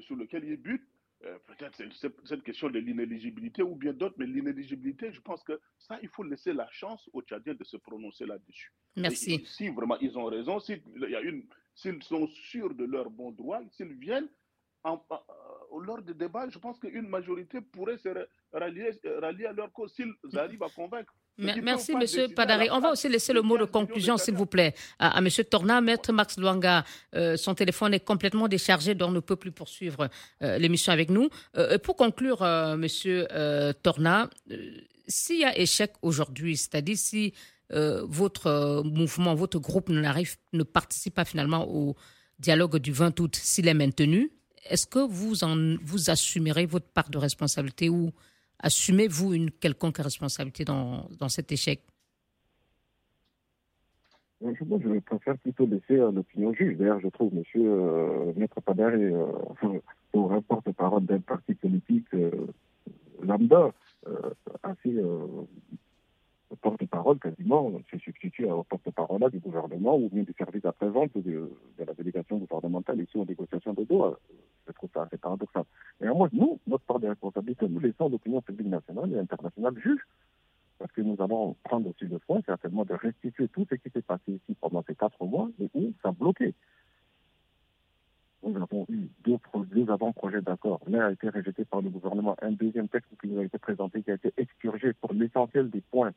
sur 0.00 0.16
lequel 0.16 0.44
ils 0.44 0.56
butent, 0.56 0.88
euh, 1.24 1.38
peut-être 1.46 1.80
cette 2.24 2.42
question 2.42 2.68
de 2.68 2.78
l'inéligibilité 2.78 3.62
ou 3.62 3.76
bien 3.76 3.92
d'autres, 3.92 4.16
mais 4.18 4.26
l'inéligibilité, 4.26 5.12
je 5.12 5.20
pense 5.20 5.42
que 5.44 5.60
ça, 5.78 5.98
il 6.02 6.08
faut 6.08 6.24
laisser 6.24 6.52
la 6.52 6.68
chance 6.70 7.08
aux 7.12 7.22
Tchadiens 7.22 7.54
de 7.54 7.64
se 7.64 7.76
prononcer 7.76 8.26
là-dessus. 8.26 8.72
Merci. 8.96 9.44
si 9.46 9.68
vraiment 9.68 9.98
ils 10.00 10.18
ont 10.18 10.26
raison, 10.26 10.58
s'ils 10.58 12.02
sont 12.02 12.26
sûrs 12.26 12.74
de 12.74 12.84
leur 12.84 13.08
bon 13.08 13.30
droit, 13.30 13.60
s'ils 13.70 13.94
viennent 13.94 14.28
en, 14.84 15.00
lors 15.80 16.02
des 16.02 16.14
débats, 16.14 16.48
je 16.48 16.58
pense 16.58 16.78
qu'une 16.78 17.08
majorité 17.08 17.60
pourrait 17.60 17.98
se 17.98 18.08
rallier, 18.52 18.90
rallier 19.20 19.46
à 19.46 19.52
leur 19.52 19.72
cause 19.72 19.94
s'ils 19.94 20.14
arrivent 20.36 20.62
à 20.62 20.70
convaincre. 20.70 21.14
Merci, 21.38 21.94
Monsieur 21.94 22.28
Padari. 22.28 22.68
On 22.70 22.80
va 22.80 22.92
aussi 22.92 23.08
laisser 23.08 23.32
le 23.32 23.42
mot 23.42 23.56
de 23.56 23.64
conclusion, 23.64 24.16
s'il 24.18 24.34
vous 24.34 24.46
plaît, 24.46 24.74
à, 24.98 25.18
M. 25.18 25.24
Monsieur 25.24 25.44
Torna. 25.44 25.80
Maître 25.80 26.12
Max 26.12 26.38
Luanga, 26.38 26.84
euh, 27.14 27.36
son 27.36 27.54
téléphone 27.54 27.94
est 27.94 28.04
complètement 28.04 28.48
déchargé, 28.48 28.94
donc 28.94 29.14
ne 29.14 29.20
peut 29.20 29.36
plus 29.36 29.52
poursuivre 29.52 30.08
euh, 30.42 30.58
l'émission 30.58 30.92
avec 30.92 31.10
nous. 31.10 31.28
Euh, 31.56 31.78
pour 31.78 31.96
conclure, 31.96 32.42
Monsieur 32.76 33.26
Torna, 33.82 34.28
s'il 35.08 35.40
y 35.40 35.44
a 35.44 35.58
échec 35.58 35.92
aujourd'hui, 36.02 36.56
c'est-à-dire 36.56 36.96
si 36.98 37.32
votre 37.70 38.82
mouvement, 38.84 39.34
votre 39.34 39.58
groupe 39.58 39.88
n'arrive, 39.88 40.36
ne 40.52 40.62
participe 40.62 41.14
pas 41.14 41.24
finalement 41.24 41.66
au 41.68 41.96
dialogue 42.38 42.76
du 42.76 42.92
20 42.92 43.18
août, 43.20 43.34
s'il 43.34 43.66
est 43.68 43.74
maintenu, 43.74 44.30
est-ce 44.68 44.86
que 44.86 44.98
vous, 44.98 45.44
en, 45.44 45.76
vous 45.82 46.10
assumerez 46.10 46.66
votre 46.66 46.88
part 46.88 47.08
de 47.08 47.18
responsabilité 47.18 47.88
ou 47.88 48.12
assumez-vous 48.62 49.34
une 49.34 49.50
quelconque 49.50 49.98
responsabilité 49.98 50.64
dans, 50.64 51.08
dans 51.18 51.28
cet 51.28 51.52
échec? 51.52 51.82
Euh, 54.44 54.52
je, 54.58 54.98
préfère 55.00 55.38
plutôt 55.38 55.66
laisser 55.66 55.98
euh, 55.98 56.10
l'opinion 56.10 56.52
juge. 56.52 56.76
D'ailleurs, 56.76 57.00
je 57.00 57.08
trouve 57.08 57.32
M. 57.34 57.42
Euh, 57.56 58.32
Maître 58.36 58.60
Padar 58.60 58.90
euh, 58.92 59.26
pour 60.12 60.32
un 60.32 60.40
porte-parole 60.42 61.04
d'un 61.04 61.20
parti 61.20 61.54
politique 61.54 62.08
lambda 63.22 63.70
assez 64.62 64.96
porte-parole 66.56 67.18
quasiment 67.18 67.72
se 67.90 67.98
substitue 67.98 68.46
au 68.46 68.64
porte-parole 68.64 69.30
du 69.30 69.38
gouvernement 69.38 69.96
ou 69.96 70.08
bien 70.08 70.22
du 70.22 70.32
service 70.36 70.64
après-vente 70.64 71.16
de, 71.16 71.50
la 71.78 71.94
délégation 71.94 72.38
gouvernementale 72.38 73.00
ici 73.00 73.16
aux 73.16 73.24
négociations 73.24 73.72
de 73.72 73.84
droit. 73.84 74.18
Je 74.66 74.72
trouve 74.72 74.90
ça 74.94 75.02
assez 75.02 75.18
paradoxal. 75.18 75.64
Et 76.00 76.06
moi, 76.06 76.28
nous, 76.32 76.58
notre 76.66 76.84
part 76.84 77.00
de 77.00 77.08
responsabilité, 77.08 77.68
nous 77.68 77.80
laissons 77.80 78.08
l'opinion 78.08 78.42
publique 78.42 78.68
nationale 78.68 79.12
et 79.12 79.18
internationale 79.18 79.74
juge. 79.78 80.00
Parce 80.78 80.92
que 80.92 81.00
nous 81.00 81.16
allons 81.20 81.54
prendre 81.62 81.88
aussi 81.90 82.06
le 82.06 82.18
soin, 82.26 82.40
certainement, 82.44 82.84
de 82.84 82.94
restituer 82.94 83.48
tout 83.48 83.66
ce 83.70 83.76
qui 83.76 83.88
s'est 83.90 84.02
passé 84.02 84.32
ici 84.32 84.56
pendant 84.60 84.82
ces 84.82 84.96
quatre 84.96 85.24
mois 85.24 85.48
et 85.60 85.70
où 85.74 85.92
ça 86.02 86.08
a 86.08 86.12
bloqué. 86.12 86.54
Nous 88.42 88.56
avons 88.60 88.86
eu 88.88 89.08
deux, 89.24 89.38
deux 89.70 89.88
avant-projets 89.88 90.42
d'accord. 90.42 90.80
L'un 90.88 91.06
a 91.06 91.12
été 91.12 91.28
rejeté 91.28 91.64
par 91.64 91.80
le 91.80 91.90
gouvernement. 91.90 92.34
Un 92.42 92.50
deuxième 92.50 92.88
texte 92.88 93.10
qui 93.20 93.28
nous 93.28 93.38
a 93.38 93.44
été 93.44 93.56
présenté, 93.58 94.02
qui 94.02 94.10
a 94.10 94.14
été 94.14 94.32
expurgé 94.36 94.92
pour 94.94 95.12
l'essentiel 95.12 95.70
des 95.70 95.80
points 95.80 96.12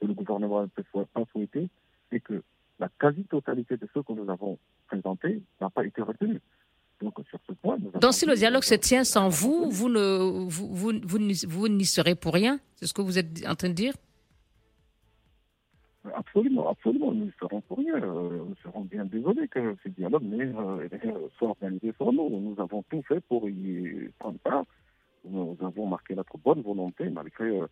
que 0.00 0.06
le 0.06 0.14
gouvernement 0.14 0.62
n'a 0.62 1.04
pas 1.12 1.24
souhaité, 1.32 1.68
c'est 2.10 2.20
que 2.20 2.42
la 2.78 2.88
quasi-totalité 2.98 3.76
de 3.76 3.88
ceux 3.92 4.02
que 4.02 4.12
nous 4.12 4.28
avons 4.30 4.58
présentés 4.86 5.42
n'a 5.60 5.70
pas 5.70 5.84
été 5.84 6.02
retenue. 6.02 6.40
Donc, 7.02 7.14
sur 7.30 7.38
ce 7.46 7.52
point, 7.52 7.78
Donc, 7.78 8.12
si 8.12 8.26
le 8.26 8.34
dialogue 8.34 8.62
se 8.62 8.74
tient 8.74 9.04
sans 9.04 9.28
vous, 9.28 9.70
vous 9.70 9.88
ne 9.88 10.18
vous, 10.48 10.68
vous, 10.74 10.92
vous, 11.48 11.68
n'y 11.68 11.84
serez 11.86 12.14
pour 12.14 12.34
rien 12.34 12.58
C'est 12.74 12.86
ce 12.86 12.92
que 12.92 13.00
vous 13.00 13.18
êtes 13.18 13.46
en 13.46 13.54
train 13.54 13.68
de 13.68 13.74
dire? 13.74 13.94
Absolument, 16.14 16.70
absolument. 16.70 17.12
Nous 17.12 17.26
ne 17.26 17.30
serons 17.38 17.60
pour 17.62 17.78
rien. 17.78 17.94
Euh, 17.96 18.44
nous 18.48 18.56
serons 18.62 18.82
bien 18.82 19.04
désolés 19.04 19.48
que 19.48 19.76
ce 19.82 19.88
dialogue 19.90 20.24
euh, 20.24 20.88
soit 21.38 21.48
organisé 21.48 21.92
sur 21.96 22.12
nous. 22.12 22.28
Nous 22.28 22.60
avons 22.60 22.82
tout 22.90 23.02
fait 23.06 23.20
pour 23.20 23.48
y 23.48 24.10
prendre 24.18 24.38
part. 24.38 24.64
Nous 25.24 25.56
avons 25.60 25.86
marqué 25.86 26.14
notre 26.14 26.36
bonne 26.38 26.62
volonté 26.62 27.08
malgré 27.10 27.44
euh, 27.60 27.66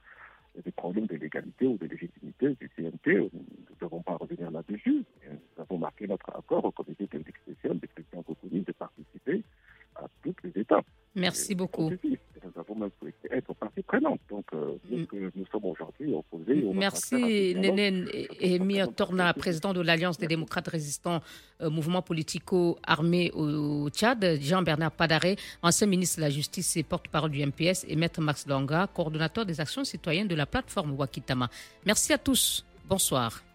des 0.65 0.73
problèmes 0.73 1.07
de 1.07 1.17
légalité 1.17 1.67
ou 1.67 1.77
de 1.77 1.87
légitimité 1.87 2.57
du 2.61 2.69
CNT. 2.77 3.19
Nous 3.19 3.31
ne 3.33 3.81
devons 3.81 4.03
pas 4.03 4.17
revenir 4.17 4.51
là-dessus. 4.51 5.05
Nous 5.31 5.63
avons 5.63 5.79
marqué 5.79 6.07
notre 6.07 6.31
accord 6.37 6.65
au 6.65 6.73
comité 6.73 7.07
technique 7.07 7.37
spécial 7.39 7.79
des 7.79 7.89
chrétiens 7.89 8.23
reconnus 8.27 8.65
de 8.65 8.73
participer 8.73 9.43
à 9.97 10.07
toutes 10.23 10.43
les 10.43 10.61
étapes. 10.61 10.87
Merci 11.15 11.55
beaucoup. 11.55 11.91
Nous 11.91 12.61
avons 12.61 12.75
même 12.77 12.91
souhaité 12.99 13.29
être 13.33 13.53
partie 13.55 13.83
prenante. 13.83 14.21
Donc, 14.31 14.45
euh, 14.55 14.79
mm. 14.89 15.31
nous 15.35 15.47
sommes 15.51 15.65
aujourd'hui 15.65 16.15
opposés. 16.15 16.65
Merci, 16.73 17.55
Nénène 17.57 18.09
Emir 18.41 18.95
Torna, 18.95 19.35
président 19.35 19.73
de 19.73 19.81
l'Alliance 19.81 20.19
des 20.19 20.29
démocrates 20.29 20.69
résistants, 20.69 21.21
euh, 21.61 21.71
mouvement 21.71 22.03
politico-armé 22.03 23.33
au 23.35 23.89
Tchad, 23.91 24.39
Jean-Bernard 24.41 24.93
Padaré, 24.93 25.37
ancien 25.63 25.87
ministre 25.87 26.19
de 26.19 26.23
la 26.23 26.31
Justice 26.31 26.77
et 26.77 26.85
porte-parole 26.85 27.31
du 27.31 27.45
MPS, 27.45 27.85
et 27.89 27.97
Maître 27.97 28.21
Max 28.21 28.47
Langa, 28.47 28.87
coordonnateur 28.87 29.45
des 29.45 29.61
actions 29.61 29.85
citoyennes 29.85 30.29
de 30.29 30.37
la 30.37 30.47
plateforme 30.47 30.93
Wakitama. 30.93 31.49
Merci 31.85 32.13
à 32.13 32.19
tous. 32.19 32.65
Bonsoir. 32.89 33.48